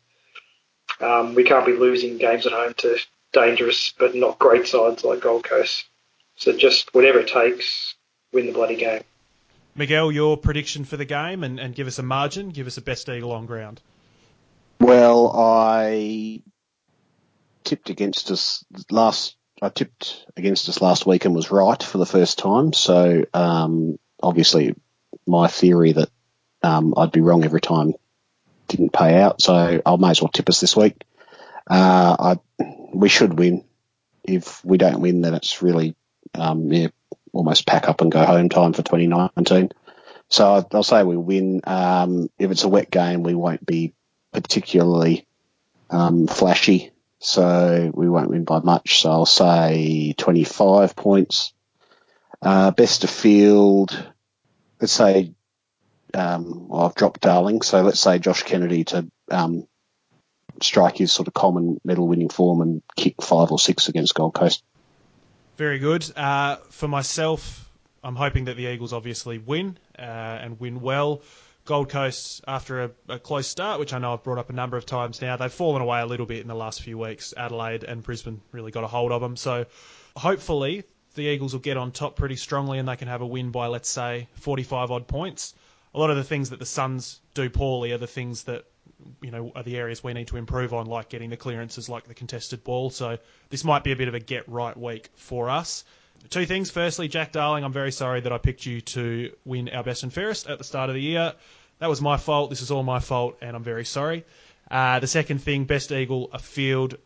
um, 0.99 1.35
we 1.35 1.43
can't 1.43 1.65
be 1.65 1.73
losing 1.73 2.17
games 2.17 2.45
at 2.45 2.53
home 2.53 2.73
to 2.77 2.97
dangerous 3.33 3.93
but 3.97 4.15
not 4.15 4.39
great 4.39 4.67
sides 4.67 5.03
like 5.03 5.21
Gold 5.21 5.43
Coast. 5.43 5.85
So 6.35 6.55
just 6.55 6.93
whatever 6.93 7.19
it 7.19 7.27
takes, 7.27 7.95
win 8.33 8.47
the 8.47 8.51
bloody 8.51 8.75
game. 8.75 9.03
Miguel, 9.75 10.11
your 10.11 10.37
prediction 10.37 10.83
for 10.83 10.97
the 10.97 11.05
game 11.05 11.43
and, 11.43 11.59
and 11.59 11.73
give 11.73 11.87
us 11.87 11.99
a 11.99 12.03
margin, 12.03 12.49
give 12.49 12.67
us 12.67 12.77
a 12.77 12.81
best 12.81 13.07
eagle 13.09 13.31
on 13.31 13.45
ground. 13.45 13.81
Well, 14.79 15.31
I 15.35 16.41
tipped 17.63 17.89
against 17.89 18.31
us 18.31 18.65
last. 18.89 19.35
I 19.61 19.69
tipped 19.69 20.25
against 20.35 20.67
us 20.69 20.81
last 20.81 21.05
week 21.05 21.25
and 21.25 21.35
was 21.35 21.51
right 21.51 21.81
for 21.81 21.99
the 21.99 22.05
first 22.05 22.39
time. 22.39 22.73
So 22.73 23.25
um, 23.33 23.99
obviously, 24.21 24.75
my 25.27 25.47
theory 25.47 25.91
that 25.91 26.09
um, 26.63 26.95
I'd 26.97 27.11
be 27.11 27.21
wrong 27.21 27.45
every 27.45 27.61
time 27.61 27.93
didn't 28.67 28.93
pay 28.93 29.21
out. 29.21 29.41
So 29.41 29.81
I 29.85 29.95
may 29.97 30.09
as 30.09 30.21
well 30.21 30.29
tip 30.29 30.49
us 30.49 30.59
this 30.59 30.75
week. 30.75 31.03
Uh, 31.69 32.35
I, 32.59 32.63
we 32.93 33.09
should 33.09 33.37
win. 33.37 33.63
If 34.23 34.63
we 34.63 34.77
don't 34.77 35.01
win, 35.01 35.21
then 35.21 35.33
it's 35.33 35.61
really 35.61 35.95
um, 36.35 36.71
yeah, 36.71 36.87
almost 37.33 37.67
pack 37.67 37.89
up 37.89 38.01
and 38.01 38.11
go 38.11 38.23
home 38.23 38.49
time 38.49 38.73
for 38.73 38.83
2019. 38.83 39.71
So 40.29 40.65
I'll 40.71 40.83
say 40.83 41.03
we 41.03 41.17
win. 41.17 41.61
Um, 41.65 42.29
if 42.39 42.51
it's 42.51 42.63
a 42.63 42.69
wet 42.69 42.89
game, 42.89 43.23
we 43.23 43.35
won't 43.35 43.65
be 43.65 43.93
particularly 44.31 45.27
um, 45.89 46.27
flashy, 46.27 46.91
so 47.19 47.91
we 47.93 48.07
won't 48.07 48.29
win 48.29 48.45
by 48.45 48.59
much. 48.59 49.01
So 49.01 49.11
I'll 49.11 49.25
say 49.25 50.13
25 50.17 50.95
points. 50.95 51.53
Uh, 52.41 52.71
best 52.71 53.03
of 53.03 53.09
field, 53.09 54.11
let's 54.79 54.93
say, 54.93 55.33
um, 56.13 56.69
well, 56.69 56.83
I've 56.83 56.95
dropped 56.95 57.21
Darling, 57.21 57.61
so 57.61 57.81
let's 57.83 57.99
say 57.99 58.17
Josh 58.17 58.41
Kennedy 58.43 58.83
to 58.85 59.11
um, 59.29 59.67
strike 60.63 60.97
his 60.97 61.11
sort 61.11 61.27
of 61.27 61.33
Coleman 61.33 61.79
medal 61.83 62.07
winning 62.07 62.29
form 62.29 62.61
and 62.61 62.81
kick 62.95 63.21
five 63.21 63.51
or 63.51 63.59
six 63.59 63.87
against 63.87 64.15
Gold 64.15 64.33
Coast. 64.33 64.63
Very 65.57 65.79
good. 65.79 66.05
Uh, 66.17 66.57
for 66.69 66.87
myself, 66.87 67.69
I'm 68.03 68.15
hoping 68.15 68.45
that 68.45 68.57
the 68.57 68.65
Eagles 68.65 68.93
obviously 68.93 69.37
win 69.37 69.77
uh, 69.97 70.01
and 70.01 70.59
win 70.59 70.81
well. 70.81 71.21
Gold 71.65 71.89
Coast, 71.89 72.43
after 72.47 72.83
a, 72.83 72.91
a, 73.07 73.19
close 73.19 73.47
start, 73.47 73.79
which 73.79 73.93
I 73.93 73.99
know 73.99 74.13
I've 74.13 74.23
brought 74.23 74.39
up 74.39 74.49
a 74.49 74.53
number 74.53 74.77
of 74.77 74.85
times 74.85 75.21
now, 75.21 75.37
they've 75.37 75.51
fallen 75.51 75.81
away 75.81 76.01
a 76.01 76.07
little 76.07 76.25
bit 76.25 76.39
in 76.39 76.47
the 76.47 76.55
last 76.55 76.81
few 76.81 76.97
weeks. 76.97 77.33
Adelaide 77.37 77.83
and 77.83 78.01
Brisbane 78.01 78.41
really 78.51 78.71
got 78.71 78.83
a 78.83 78.87
hold 78.87 79.11
of 79.11 79.21
them. 79.21 79.37
So 79.37 79.65
hopefully 80.17 80.83
the 81.13 81.23
Eagles 81.23 81.53
will 81.53 81.59
get 81.59 81.77
on 81.77 81.91
top 81.91 82.15
pretty 82.15 82.35
strongly 82.35 82.79
and 82.79 82.87
they 82.87 82.95
can 82.95 83.07
have 83.07 83.21
a 83.21 83.27
win 83.27 83.51
by, 83.51 83.67
let's 83.67 83.89
say, 83.89 84.27
45 84.35 84.89
odd 84.89 85.07
points. 85.07 85.53
A 85.93 85.99
lot 85.99 86.09
of 86.09 86.15
the 86.15 86.23
things 86.23 86.49
that 86.49 86.59
the 86.59 86.65
Suns 86.65 87.19
do 87.35 87.49
poorly 87.49 87.91
are 87.91 87.97
the 87.99 88.07
things 88.07 88.43
that 88.43 88.65
you 89.21 89.31
know 89.31 89.51
are 89.55 89.63
the 89.63 89.77
areas 89.77 90.03
we 90.03 90.13
need 90.13 90.27
to 90.27 90.37
improve 90.37 90.73
on, 90.73 90.85
like 90.85 91.09
getting 91.09 91.29
the 91.29 91.37
clearances, 91.37 91.89
like 91.89 92.07
the 92.07 92.13
contested 92.13 92.63
ball. 92.63 92.89
So 92.89 93.17
this 93.49 93.63
might 93.63 93.83
be 93.83 93.91
a 93.91 93.95
bit 93.95 94.07
of 94.07 94.13
a 94.13 94.19
get 94.19 94.47
right 94.47 94.75
week 94.77 95.09
for 95.15 95.49
us. 95.49 95.83
Two 96.29 96.45
things. 96.45 96.69
Firstly, 96.69 97.07
Jack 97.07 97.31
Darling, 97.31 97.63
I'm 97.63 97.73
very 97.73 97.91
sorry 97.91 98.21
that 98.21 98.31
I 98.31 98.37
picked 98.37 98.65
you 98.65 98.81
to 98.81 99.31
win 99.43 99.69
our 99.69 99.83
best 99.83 100.03
and 100.03 100.13
fairest 100.13 100.47
at 100.47 100.57
the 100.57 100.63
start 100.63 100.89
of 100.89 100.95
the 100.95 101.01
year. 101.01 101.33
That 101.79 101.89
was 101.89 101.99
my 102.01 102.17
fault. 102.17 102.51
This 102.51 102.61
is 102.61 102.69
all 102.69 102.83
my 102.83 102.99
fault, 102.99 103.37
and 103.41 103.55
I'm 103.55 103.63
very 103.63 103.85
sorry. 103.85 104.23
Uh, 104.69 104.99
the 104.99 105.07
second 105.07 105.39
thing, 105.39 105.65
best 105.65 105.91
Eagle 105.91 106.29
afield 106.31 106.97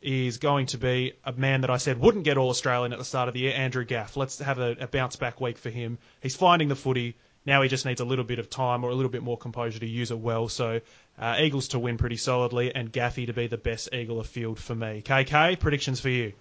is 0.00 0.38
going 0.38 0.66
to 0.66 0.78
be 0.78 1.14
a 1.24 1.32
man 1.32 1.62
that 1.62 1.70
I 1.70 1.78
said 1.78 1.98
wouldn't 1.98 2.24
get 2.24 2.38
All 2.38 2.50
Australian 2.50 2.92
at 2.92 2.98
the 2.98 3.04
start 3.04 3.28
of 3.28 3.34
the 3.34 3.40
year, 3.40 3.52
Andrew 3.54 3.84
Gaff. 3.84 4.16
Let's 4.16 4.38
have 4.38 4.58
a, 4.58 4.76
a 4.80 4.86
bounce 4.86 5.16
back 5.16 5.40
week 5.40 5.58
for 5.58 5.70
him. 5.70 5.98
He's 6.20 6.36
finding 6.36 6.68
the 6.68 6.76
footy. 6.76 7.16
Now 7.48 7.62
he 7.62 7.70
just 7.70 7.86
needs 7.86 8.02
a 8.02 8.04
little 8.04 8.26
bit 8.26 8.38
of 8.38 8.50
time 8.50 8.84
or 8.84 8.90
a 8.90 8.94
little 8.94 9.10
bit 9.10 9.22
more 9.22 9.38
composure 9.38 9.78
to 9.78 9.86
use 9.86 10.10
it 10.10 10.18
well. 10.18 10.50
So 10.50 10.82
uh, 11.18 11.36
Eagles 11.40 11.68
to 11.68 11.78
win 11.78 11.96
pretty 11.96 12.18
solidly 12.18 12.74
and 12.74 12.92
Gaffy 12.92 13.26
to 13.26 13.32
be 13.32 13.46
the 13.46 13.56
best 13.56 13.88
Eagle 13.94 14.20
of 14.20 14.26
field 14.26 14.58
for 14.58 14.74
me. 14.74 15.02
KK, 15.02 15.58
predictions 15.58 15.98
for 15.98 16.10
you? 16.10 16.34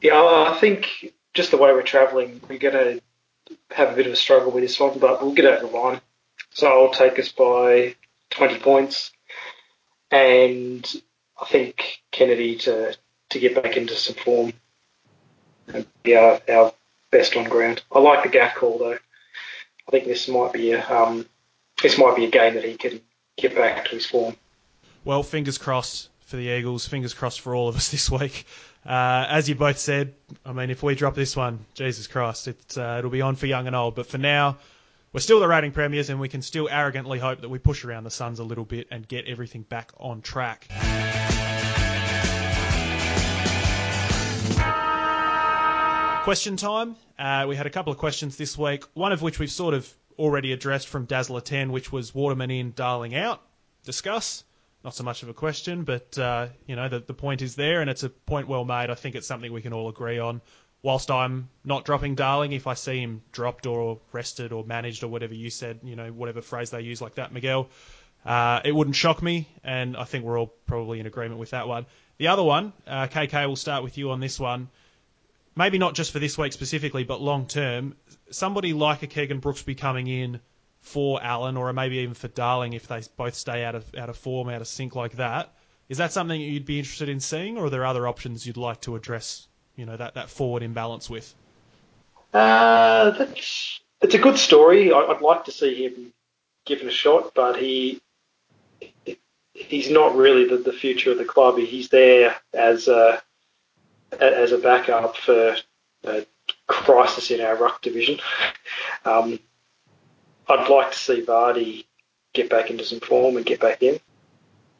Yeah, 0.00 0.20
I 0.20 0.58
think 0.60 1.14
just 1.32 1.52
the 1.52 1.58
way 1.58 1.70
we're 1.72 1.82
travelling, 1.82 2.40
we're 2.48 2.58
going 2.58 2.74
to 2.74 3.56
have 3.70 3.92
a 3.92 3.94
bit 3.94 4.08
of 4.08 4.12
a 4.12 4.16
struggle 4.16 4.50
with 4.50 4.64
this 4.64 4.80
one, 4.80 4.98
but 4.98 5.22
we'll 5.22 5.32
get 5.32 5.44
over 5.44 5.64
the 5.64 5.72
line. 5.72 6.00
So 6.50 6.66
I'll 6.66 6.90
take 6.92 7.20
us 7.20 7.30
by 7.30 7.94
20 8.30 8.58
points. 8.58 9.12
And 10.10 10.84
I 11.40 11.44
think 11.44 12.02
Kennedy 12.10 12.56
to, 12.56 12.96
to 13.30 13.38
get 13.38 13.62
back 13.62 13.76
into 13.76 13.94
some 13.94 14.16
form 14.16 14.54
and 15.68 15.86
be 16.02 16.16
our, 16.16 16.40
our 16.48 16.74
best 17.12 17.36
on 17.36 17.44
ground. 17.44 17.84
I 17.92 18.00
like 18.00 18.24
the 18.24 18.28
gaff 18.28 18.56
call 18.56 18.78
though. 18.78 18.98
I 19.88 19.90
think 19.90 20.06
this 20.06 20.28
might 20.28 20.52
be 20.52 20.72
a 20.72 20.88
um, 20.88 21.26
this 21.82 21.98
might 21.98 22.16
be 22.16 22.24
a 22.24 22.30
game 22.30 22.54
that 22.54 22.64
he 22.64 22.76
can 22.76 23.00
get 23.36 23.54
back 23.54 23.84
to 23.86 23.90
his 23.90 24.06
form. 24.06 24.36
Well, 25.04 25.22
fingers 25.22 25.58
crossed 25.58 26.10
for 26.20 26.36
the 26.36 26.48
Eagles. 26.48 26.86
Fingers 26.86 27.14
crossed 27.14 27.40
for 27.40 27.54
all 27.54 27.68
of 27.68 27.76
us 27.76 27.88
this 27.90 28.10
week. 28.10 28.46
Uh, 28.84 29.26
as 29.28 29.48
you 29.48 29.54
both 29.54 29.78
said, 29.78 30.14
I 30.44 30.52
mean, 30.52 30.70
if 30.70 30.82
we 30.82 30.94
drop 30.94 31.14
this 31.14 31.36
one, 31.36 31.64
Jesus 31.74 32.06
Christ, 32.06 32.48
it, 32.48 32.76
uh, 32.76 32.96
it'll 32.98 33.10
be 33.10 33.20
on 33.20 33.36
for 33.36 33.46
young 33.46 33.66
and 33.66 33.76
old. 33.76 33.94
But 33.94 34.06
for 34.06 34.18
now, 34.18 34.58
we're 35.12 35.20
still 35.20 35.40
the 35.40 35.46
rating 35.46 35.72
premiers, 35.72 36.10
and 36.10 36.18
we 36.18 36.28
can 36.28 36.42
still 36.42 36.68
arrogantly 36.68 37.18
hope 37.18 37.42
that 37.42 37.48
we 37.48 37.58
push 37.58 37.84
around 37.84 38.04
the 38.04 38.10
Suns 38.10 38.38
a 38.38 38.44
little 38.44 38.64
bit 38.64 38.88
and 38.90 39.06
get 39.06 39.26
everything 39.26 39.62
back 39.62 39.92
on 39.98 40.20
track. 40.20 40.68
Question 46.22 46.56
time. 46.56 46.94
Uh, 47.18 47.46
we 47.48 47.56
had 47.56 47.66
a 47.66 47.70
couple 47.70 47.92
of 47.92 47.98
questions 47.98 48.36
this 48.36 48.56
week, 48.56 48.84
one 48.94 49.10
of 49.10 49.22
which 49.22 49.40
we've 49.40 49.50
sort 49.50 49.74
of 49.74 49.92
already 50.16 50.52
addressed 50.52 50.86
from 50.86 51.04
Dazzler 51.04 51.40
10, 51.40 51.72
which 51.72 51.90
was 51.90 52.14
Waterman 52.14 52.48
in, 52.48 52.72
Darling 52.76 53.16
out. 53.16 53.42
Discuss. 53.82 54.44
Not 54.84 54.94
so 54.94 55.02
much 55.02 55.24
of 55.24 55.30
a 55.30 55.34
question, 55.34 55.82
but 55.82 56.16
uh, 56.16 56.46
you 56.68 56.76
know 56.76 56.88
the, 56.88 57.00
the 57.00 57.12
point 57.12 57.42
is 57.42 57.56
there, 57.56 57.80
and 57.80 57.90
it's 57.90 58.04
a 58.04 58.08
point 58.08 58.46
well 58.46 58.64
made. 58.64 58.88
I 58.88 58.94
think 58.94 59.16
it's 59.16 59.26
something 59.26 59.52
we 59.52 59.62
can 59.62 59.72
all 59.72 59.88
agree 59.88 60.20
on. 60.20 60.40
Whilst 60.80 61.10
I'm 61.10 61.48
not 61.64 61.84
dropping 61.84 62.14
Darling, 62.14 62.52
if 62.52 62.68
I 62.68 62.74
see 62.74 63.00
him 63.00 63.22
dropped 63.32 63.66
or 63.66 63.98
rested 64.12 64.52
or 64.52 64.62
managed 64.62 65.02
or 65.02 65.08
whatever 65.08 65.34
you 65.34 65.50
said, 65.50 65.80
you 65.82 65.96
know 65.96 66.12
whatever 66.12 66.40
phrase 66.40 66.70
they 66.70 66.82
use 66.82 67.02
like 67.02 67.16
that, 67.16 67.32
Miguel, 67.32 67.68
uh, 68.24 68.60
it 68.64 68.70
wouldn't 68.70 68.94
shock 68.94 69.24
me, 69.24 69.48
and 69.64 69.96
I 69.96 70.04
think 70.04 70.24
we're 70.24 70.38
all 70.38 70.54
probably 70.68 71.00
in 71.00 71.06
agreement 71.06 71.40
with 71.40 71.50
that 71.50 71.66
one. 71.66 71.84
The 72.18 72.28
other 72.28 72.44
one, 72.44 72.72
uh, 72.86 73.08
KK, 73.08 73.48
we'll 73.48 73.56
start 73.56 73.82
with 73.82 73.98
you 73.98 74.12
on 74.12 74.20
this 74.20 74.38
one 74.38 74.68
maybe 75.54 75.78
not 75.78 75.94
just 75.94 76.12
for 76.12 76.18
this 76.18 76.36
week 76.38 76.52
specifically, 76.52 77.04
but 77.04 77.20
long 77.20 77.46
term, 77.46 77.94
somebody 78.30 78.72
like 78.72 79.02
a 79.02 79.06
Keegan 79.06 79.40
Brooksby 79.40 79.76
coming 79.76 80.06
in 80.06 80.40
for 80.80 81.22
Allen, 81.22 81.56
or 81.56 81.72
maybe 81.72 81.98
even 81.98 82.14
for 82.14 82.28
Darling, 82.28 82.72
if 82.72 82.88
they 82.88 83.02
both 83.16 83.34
stay 83.34 83.64
out 83.64 83.74
of 83.74 83.84
out 83.94 84.08
of 84.08 84.16
form, 84.16 84.48
out 84.48 84.60
of 84.60 84.66
sync 84.66 84.96
like 84.96 85.16
that, 85.16 85.54
is 85.88 85.98
that 85.98 86.12
something 86.12 86.40
you'd 86.40 86.66
be 86.66 86.78
interested 86.78 87.08
in 87.08 87.20
seeing, 87.20 87.56
or 87.56 87.66
are 87.66 87.70
there 87.70 87.84
other 87.84 88.06
options 88.06 88.46
you'd 88.46 88.56
like 88.56 88.80
to 88.82 88.96
address? 88.96 89.46
You 89.76 89.86
know 89.86 89.96
that 89.96 90.14
that 90.14 90.28
forward 90.28 90.62
imbalance 90.62 91.08
with. 91.08 91.34
Uh, 92.34 93.10
that's 93.10 93.80
it's 94.00 94.14
a 94.14 94.18
good 94.18 94.38
story. 94.38 94.92
I, 94.92 95.04
would 95.06 95.20
like 95.20 95.44
to 95.44 95.52
see 95.52 95.84
him 95.84 96.12
given 96.64 96.88
a 96.88 96.90
shot, 96.90 97.32
but 97.34 97.58
he 97.58 98.00
he's 99.54 99.90
not 99.90 100.16
really 100.16 100.48
the, 100.48 100.56
the 100.56 100.72
future 100.72 101.12
of 101.12 101.18
the 101.18 101.24
club. 101.24 101.58
He's 101.58 101.88
there 101.88 102.36
as 102.52 102.88
a 102.88 103.22
as 104.20 104.52
a 104.52 104.58
backup 104.58 105.16
for 105.16 105.56
a 106.04 106.26
crisis 106.66 107.30
in 107.30 107.40
our 107.40 107.56
ruck 107.56 107.82
division. 107.82 108.18
Um, 109.04 109.38
I'd 110.48 110.68
like 110.68 110.92
to 110.92 110.98
see 110.98 111.22
Vardy 111.22 111.84
get 112.32 112.50
back 112.50 112.70
into 112.70 112.84
some 112.84 113.00
form 113.00 113.36
and 113.36 113.46
get 113.46 113.60
back 113.60 113.82
in. 113.82 114.00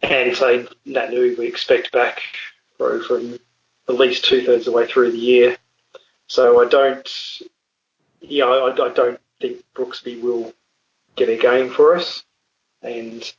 And 0.03 0.37
say 0.37 0.67
Naitanui 0.87 1.39
we 1.39 1.47
expect 1.47 1.93
back 1.93 2.23
from 2.77 3.39
at 3.89 3.95
least 3.95 4.25
two 4.25 4.45
thirds 4.45 4.67
of 4.67 4.73
the 4.73 4.77
way 4.77 4.87
through 4.87 5.13
the 5.13 5.19
year. 5.19 5.57
So 6.27 6.61
I 6.65 6.69
don't, 6.69 7.09
yeah, 8.21 8.47
I, 8.47 8.73
I 8.73 8.89
don't 8.93 9.21
think 9.41 9.63
Brooksby 9.77 10.21
will 10.21 10.53
get 11.15 11.29
a 11.29 11.37
game 11.37 11.71
for 11.71 11.95
us. 11.95 12.25
And 12.83 13.33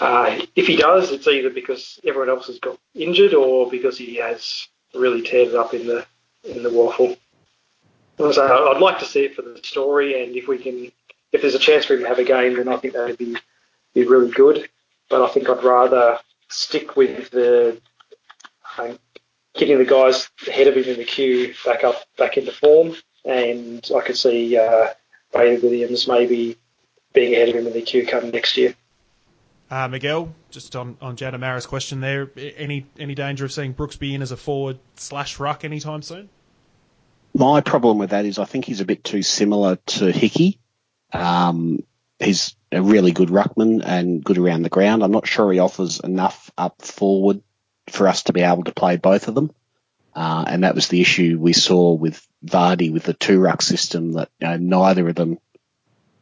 uh, 0.00 0.40
if 0.56 0.66
he 0.66 0.76
does, 0.76 1.12
it's 1.12 1.28
either 1.28 1.50
because 1.50 2.00
everyone 2.04 2.30
else 2.30 2.48
has 2.48 2.58
got 2.58 2.78
injured 2.94 3.34
or 3.34 3.70
because 3.70 3.96
he 3.96 4.16
has 4.16 4.68
really 4.94 5.22
teared 5.22 5.48
it 5.48 5.54
up 5.54 5.74
in 5.74 5.86
the 5.86 6.06
in 6.44 6.62
the 6.62 6.70
WAFL. 6.70 7.16
So 8.18 8.70
I'd 8.72 8.80
like 8.80 8.98
to 9.00 9.04
see 9.04 9.24
it 9.24 9.34
for 9.34 9.42
the 9.42 9.58
story, 9.62 10.22
and 10.22 10.36
if 10.36 10.46
we 10.46 10.58
can, 10.58 10.92
if 11.32 11.40
there's 11.40 11.54
a 11.54 11.58
chance 11.58 11.84
for 11.84 11.94
him 11.94 12.02
to 12.02 12.08
have 12.08 12.18
a 12.18 12.24
game, 12.24 12.56
then 12.56 12.68
I 12.68 12.76
think 12.76 12.94
that 12.94 13.06
would 13.06 13.18
be 13.18 13.36
be 13.92 14.04
really 14.06 14.30
good. 14.30 14.68
But 15.10 15.22
I 15.22 15.28
think 15.28 15.48
I'd 15.48 15.64
rather 15.64 16.18
stick 16.48 16.96
with 16.96 17.30
the 17.30 17.80
um, 18.78 18.98
getting 19.54 19.78
the 19.78 19.84
guys 19.84 20.28
ahead 20.46 20.66
of 20.66 20.76
him 20.76 20.84
in 20.84 20.98
the 20.98 21.04
queue 21.04 21.54
back 21.64 21.84
up, 21.84 22.04
back 22.16 22.36
into 22.36 22.52
form, 22.52 22.94
and 23.24 23.88
I 23.94 24.00
could 24.00 24.16
see 24.16 24.56
uh, 24.56 24.88
Bailey 25.32 25.58
Williams 25.58 26.06
maybe 26.06 26.56
being 27.12 27.34
ahead 27.34 27.48
of 27.48 27.56
him 27.56 27.66
in 27.66 27.72
the 27.72 27.82
queue 27.82 28.06
come 28.06 28.30
next 28.30 28.56
year. 28.56 28.74
Uh, 29.74 29.88
Miguel, 29.88 30.32
just 30.52 30.76
on 30.76 30.96
on 31.00 31.16
Janamara's 31.16 31.66
question 31.66 31.98
there, 31.98 32.30
any 32.36 32.86
any 32.96 33.16
danger 33.16 33.44
of 33.44 33.50
seeing 33.50 33.74
Brooksby 33.74 34.14
in 34.14 34.22
as 34.22 34.30
a 34.30 34.36
forward 34.36 34.78
slash 34.94 35.40
ruck 35.40 35.64
anytime 35.64 36.00
soon? 36.00 36.28
My 37.34 37.60
problem 37.60 37.98
with 37.98 38.10
that 38.10 38.24
is 38.24 38.38
I 38.38 38.44
think 38.44 38.66
he's 38.66 38.80
a 38.80 38.84
bit 38.84 39.02
too 39.02 39.24
similar 39.24 39.74
to 39.74 40.12
Hickey. 40.12 40.60
Um, 41.12 41.82
he's 42.20 42.54
a 42.70 42.80
really 42.80 43.10
good 43.10 43.30
ruckman 43.30 43.82
and 43.84 44.22
good 44.22 44.38
around 44.38 44.62
the 44.62 44.68
ground. 44.68 45.02
I'm 45.02 45.10
not 45.10 45.26
sure 45.26 45.50
he 45.50 45.58
offers 45.58 45.98
enough 45.98 46.52
up 46.56 46.80
forward 46.80 47.42
for 47.90 48.06
us 48.06 48.22
to 48.24 48.32
be 48.32 48.42
able 48.42 48.62
to 48.64 48.72
play 48.72 48.96
both 48.96 49.26
of 49.26 49.34
them. 49.34 49.50
Uh, 50.14 50.44
and 50.46 50.62
that 50.62 50.76
was 50.76 50.86
the 50.86 51.00
issue 51.00 51.36
we 51.40 51.52
saw 51.52 51.94
with 51.94 52.24
Vardy 52.46 52.92
with 52.92 53.02
the 53.02 53.14
two 53.14 53.40
ruck 53.40 53.60
system 53.60 54.12
that 54.12 54.28
you 54.38 54.46
know, 54.46 54.56
neither 54.56 55.08
of 55.08 55.16
them. 55.16 55.38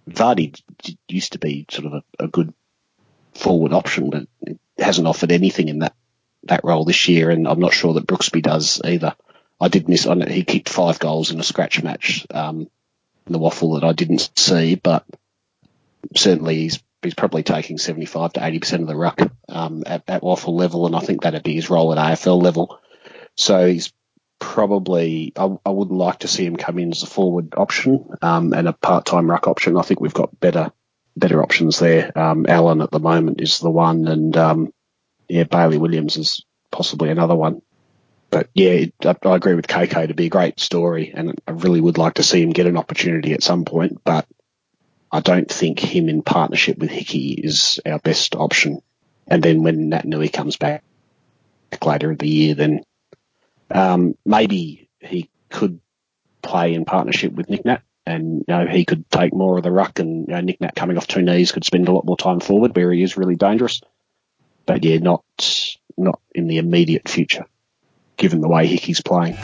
Vardy 0.09 0.59
used 1.07 1.33
to 1.33 1.39
be 1.39 1.67
sort 1.71 1.85
of 1.85 1.93
a, 1.93 2.25
a 2.25 2.29
good 2.29 2.55
forward 3.35 3.73
option, 3.73 4.11
but 4.11 4.27
hasn't 4.79 5.07
offered 5.07 5.33
anything 5.33 5.69
in 5.69 5.81
that 5.81 5.95
that 6.45 6.65
role 6.65 6.85
this 6.85 7.09
year, 7.09 7.31
and 7.31 7.47
I'm 7.47 7.61
not 7.61 7.73
sure 7.73 7.95
that 7.95 8.07
Brooksby 8.07 8.43
does 8.43 8.81
either. 8.85 9.15
I 9.61 9.69
did 9.69 9.89
miss 9.89 10.07
it. 10.07 10.29
He 10.29 10.43
kicked 10.43 10.69
five 10.69 10.99
goals 10.99 11.31
in 11.31 11.39
a 11.39 11.45
scratch 11.45 11.83
match 11.83 12.27
um, 12.31 12.69
in 13.27 13.33
the 13.33 13.39
WAFL 13.39 13.81
that 13.81 13.87
I 13.87 13.93
didn't 13.93 14.29
see, 14.37 14.75
but 14.75 15.05
certainly 16.17 16.57
he's 16.57 16.83
he's 17.03 17.15
probably 17.15 17.43
taking 17.43 17.79
75 17.79 18.35
to 18.35 18.45
80 18.45 18.59
percent 18.59 18.83
of 18.83 18.89
the 18.89 18.97
ruck 18.97 19.21
um, 19.49 19.85
at, 19.87 20.03
at 20.09 20.23
WAFL 20.23 20.53
level, 20.53 20.87
and 20.87 20.97
I 20.97 21.01
think 21.01 21.23
that'd 21.23 21.45
be 21.45 21.55
his 21.55 21.71
role 21.71 21.97
at 21.97 22.19
AFL 22.19 22.43
level. 22.43 22.81
So 23.37 23.67
he's 23.67 23.93
probably 24.41 25.33
I, 25.37 25.57
I 25.65 25.71
would 25.71 25.91
like 25.91 26.21
to 26.21 26.29
see 26.29 26.45
him 26.45 26.57
come 26.57 26.81
in 26.81 26.91
as 26.91 27.05
a 27.05 27.07
forward 27.07 27.55
option 27.57 28.09
um, 28.21 28.53
and 28.53 28.67
a 28.67 28.73
part-time 28.73 29.31
ruck 29.31 29.47
option. 29.47 29.77
I 29.77 29.83
think 29.83 30.01
we've 30.01 30.13
got 30.13 30.41
better 30.41 30.73
better 31.17 31.43
options 31.43 31.79
there. 31.79 32.17
Um, 32.19 32.47
Allen 32.49 32.81
at 32.81 32.91
the 32.91 33.01
moment 33.01 33.41
is 33.41 33.59
the 33.59 33.71
one, 33.71 34.09
and 34.09 34.37
um, 34.37 34.73
yeah, 35.29 35.45
Bailey 35.45 35.79
Williams 35.79 36.17
is 36.17 36.45
possibly 36.71 37.11
another 37.11 37.35
one. 37.35 37.63
But 38.31 38.49
yeah, 38.55 38.87
I, 39.05 39.17
I 39.25 39.37
agree 39.37 39.55
with 39.55 39.67
KK 39.67 40.09
to 40.09 40.15
be 40.15 40.27
a 40.27 40.31
great 40.31 40.59
story, 40.59 41.13
and 41.15 41.41
I 41.47 41.53
really 41.53 41.81
would 41.81 41.99
like 41.99 42.15
to 42.15 42.23
see 42.23 42.43
him 42.43 42.51
get 42.51 42.67
an 42.67 42.79
opportunity 42.79 43.33
at 43.33 43.43
some 43.43 43.65
point. 43.65 44.03
But 44.05 44.27
I 45.11 45.21
don't 45.21 45.51
think 45.51 45.79
him 45.79 46.09
in 46.09 46.23
partnership 46.23 46.79
with 46.79 46.91
Hickey 46.91 47.33
is 47.33 47.79
our 47.85 47.99
best 47.99 48.35
option. 48.35 48.81
And 49.29 49.43
then 49.43 49.63
when 49.63 49.91
Naitanui 49.91 50.33
comes 50.33 50.57
back 50.57 50.83
later 51.85 52.11
in 52.11 52.17
the 52.17 52.29
year, 52.29 52.55
then 52.55 52.83
um, 53.71 54.17
maybe 54.25 54.89
he 55.01 55.29
could 55.51 55.81
play 56.41 56.75
in 56.75 56.85
partnership 56.85 57.33
with 57.33 57.51
Nick 57.51 57.65
Nat 57.65 57.83
and 58.07 58.45
you 58.47 58.55
know 58.55 58.67
he 58.67 58.85
could 58.85 59.09
take 59.11 59.33
more 59.33 59.57
of 59.57 59.63
the 59.63 59.71
ruck, 59.71 59.99
and 59.99 60.27
you 60.29 60.35
know, 60.35 60.41
Nick 60.41 60.61
Nat 60.61 60.75
coming 60.75 60.97
off 60.97 61.07
two 61.07 61.23
knees 61.23 61.53
could 61.53 61.65
spend 61.65 61.89
a 61.89 61.93
lot 61.93 62.05
more 62.05 62.17
time 62.17 62.41
forward 62.41 62.75
where 62.75 62.93
he 62.93 63.03
is 63.03 63.17
really 63.17 63.37
dangerous. 63.37 63.81
But 64.67 64.85
yeah, 64.85 64.99
not 64.99 65.25
not 65.97 66.21
in 66.35 66.47
the 66.47 66.59
immediate 66.59 67.09
future, 67.09 67.47
given 68.17 68.41
the 68.41 68.49
way 68.49 68.67
Hickey's 68.67 69.01
playing. 69.01 69.37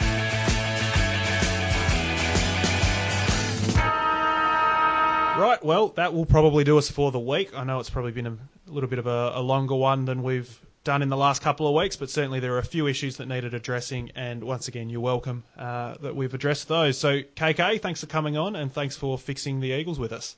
Right, 5.39 5.65
well, 5.65 5.89
that 5.91 6.15
will 6.15 6.27
probably 6.27 6.65
do 6.65 6.79
us 6.79 6.91
for 6.91 7.13
the 7.13 7.21
week. 7.21 7.57
I 7.57 7.63
know 7.63 7.79
it's 7.79 7.91
probably 7.91 8.11
been 8.11 8.27
a 8.27 8.37
little 8.67 8.91
bit 8.91 8.99
of 8.99 9.07
a, 9.07 9.33
a 9.35 9.41
longer 9.41 9.77
one 9.77 10.05
than 10.05 10.25
we've 10.25 10.61
done 10.85 11.03
in 11.03 11.09
the 11.09 11.17
last 11.17 11.43
couple 11.43 11.69
of 11.69 11.75
weeks, 11.75 11.97
but 11.97 12.11
certainly 12.11 12.41
there 12.41 12.55
are 12.55 12.59
a 12.59 12.65
few 12.65 12.87
issues 12.87 13.17
that 13.19 13.27
needed 13.27 13.55
addressing, 13.55 14.13
and 14.15 14.43
once 14.43 14.69
again, 14.69 14.89
you're 14.89 15.01
welcome 15.01 15.45
uh, 15.57 15.95
that 16.01 16.17
we've 16.17 16.33
addressed 16.33 16.69
those. 16.69 16.99
So, 16.99 17.23
KK, 17.23 17.81
thanks 17.81 18.01
for 18.01 18.07
coming 18.07 18.37
on, 18.37 18.57
and 18.57 18.73
thanks 18.73 18.97
for 18.97 19.19
fixing 19.19 19.61
the 19.61 19.73
Eagles 19.73 19.99
with 19.99 20.13
us. 20.13 20.37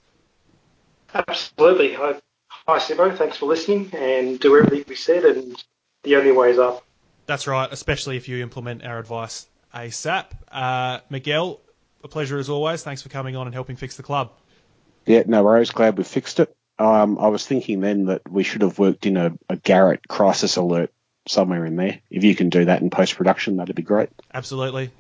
Absolutely. 1.15 1.95
Hi, 1.95 2.15
hi 2.67 2.79
Simo. 2.79 3.17
Thanks 3.17 3.37
for 3.37 3.47
listening, 3.47 3.91
and 3.95 4.39
do 4.41 4.57
everything 4.57 4.85
we 4.89 4.97
said, 4.97 5.25
and 5.25 5.63
the 6.03 6.17
only 6.17 6.33
way 6.33 6.51
is 6.51 6.59
up. 6.59 6.85
That's 7.27 7.47
right, 7.47 7.69
especially 7.71 8.17
if 8.17 8.29
you 8.29 8.43
implement 8.43 8.85
our 8.85 8.99
advice 8.99 9.47
ASAP. 9.75 10.27
Uh, 10.51 11.01
Miguel, 11.11 11.61
a 12.03 12.09
pleasure 12.09 12.39
as 12.39 12.49
always. 12.49 12.83
Thanks 12.83 13.03
for 13.03 13.09
coming 13.09 13.37
on 13.37 13.47
and 13.47 13.55
helping 13.55 13.77
fix 13.77 13.97
the 13.97 14.03
club. 14.03 14.33
Yeah, 15.07 15.23
no 15.27 15.43
worries. 15.45 15.71
Glad 15.71 15.97
we 15.97 16.05
fixed 16.05 16.41
it. 16.41 16.55
Um, 16.81 17.19
I 17.19 17.29
was 17.29 17.47
thinking 17.47 17.81
then 17.81 18.07
that 18.07 18.23
we 18.31 18.43
should 18.43 18.63
have 18.63 18.79
worked 18.79 19.05
in 19.05 19.19
a, 19.19 19.33
a 19.51 19.57
Garrett 19.57 20.09
crisis 20.09 20.57
alert 20.57 20.91
somewhere 21.29 21.67
in 21.67 21.77
there. 21.77 22.01
If 22.09 22.25
you 22.25 22.35
can 22.35 22.49
do 22.49 22.65
that 22.65 22.81
in 22.81 22.89
post 22.89 23.17
production, 23.17 23.59
that'd 23.59 23.77
be 23.77 23.83
great. 23.83 24.09
Absolutely. 24.33 24.91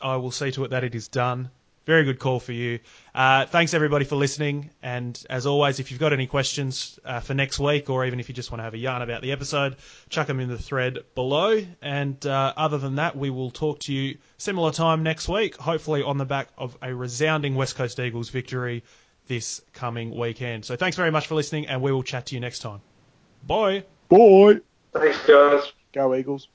I 0.00 0.16
will 0.16 0.30
see 0.30 0.52
to 0.52 0.62
it 0.64 0.70
that 0.70 0.84
it 0.84 0.94
is 0.94 1.08
done. 1.08 1.50
Very 1.86 2.04
good 2.04 2.20
call 2.20 2.38
for 2.38 2.52
you. 2.52 2.78
Uh, 3.14 3.44
thanks 3.46 3.74
everybody 3.74 4.04
for 4.04 4.14
listening. 4.14 4.70
And 4.80 5.20
as 5.28 5.44
always, 5.44 5.80
if 5.80 5.90
you've 5.90 6.00
got 6.00 6.12
any 6.12 6.28
questions 6.28 6.98
uh, 7.04 7.18
for 7.18 7.34
next 7.34 7.58
week, 7.58 7.90
or 7.90 8.06
even 8.06 8.20
if 8.20 8.28
you 8.28 8.34
just 8.34 8.52
want 8.52 8.60
to 8.60 8.64
have 8.64 8.72
a 8.72 8.78
yarn 8.78 9.02
about 9.02 9.20
the 9.20 9.32
episode, 9.32 9.76
chuck 10.08 10.28
them 10.28 10.38
in 10.38 10.48
the 10.48 10.56
thread 10.56 11.00
below. 11.16 11.60
And 11.82 12.24
uh, 12.24 12.54
other 12.56 12.78
than 12.78 12.94
that, 12.94 13.16
we 13.16 13.28
will 13.28 13.50
talk 13.50 13.80
to 13.80 13.92
you 13.92 14.18
similar 14.38 14.70
time 14.70 15.02
next 15.02 15.28
week, 15.28 15.56
hopefully 15.56 16.02
on 16.04 16.16
the 16.16 16.24
back 16.24 16.48
of 16.56 16.78
a 16.80 16.94
resounding 16.94 17.56
West 17.56 17.74
Coast 17.76 17.98
Eagles 17.98 18.30
victory 18.30 18.84
this 19.26 19.60
coming 19.72 20.16
weekend. 20.16 20.64
So 20.64 20.76
thanks 20.76 20.96
very 20.96 21.10
much 21.10 21.26
for 21.26 21.34
listening, 21.34 21.66
and 21.66 21.80
we 21.80 21.92
will 21.92 22.02
chat 22.02 22.26
to 22.26 22.34
you 22.34 22.40
next 22.40 22.60
time. 22.60 22.80
Bye. 23.46 23.84
Bye. 24.08 24.60
Thanks, 24.92 25.26
guys. 25.26 25.72
Go 25.92 26.14
Eagles. 26.14 26.48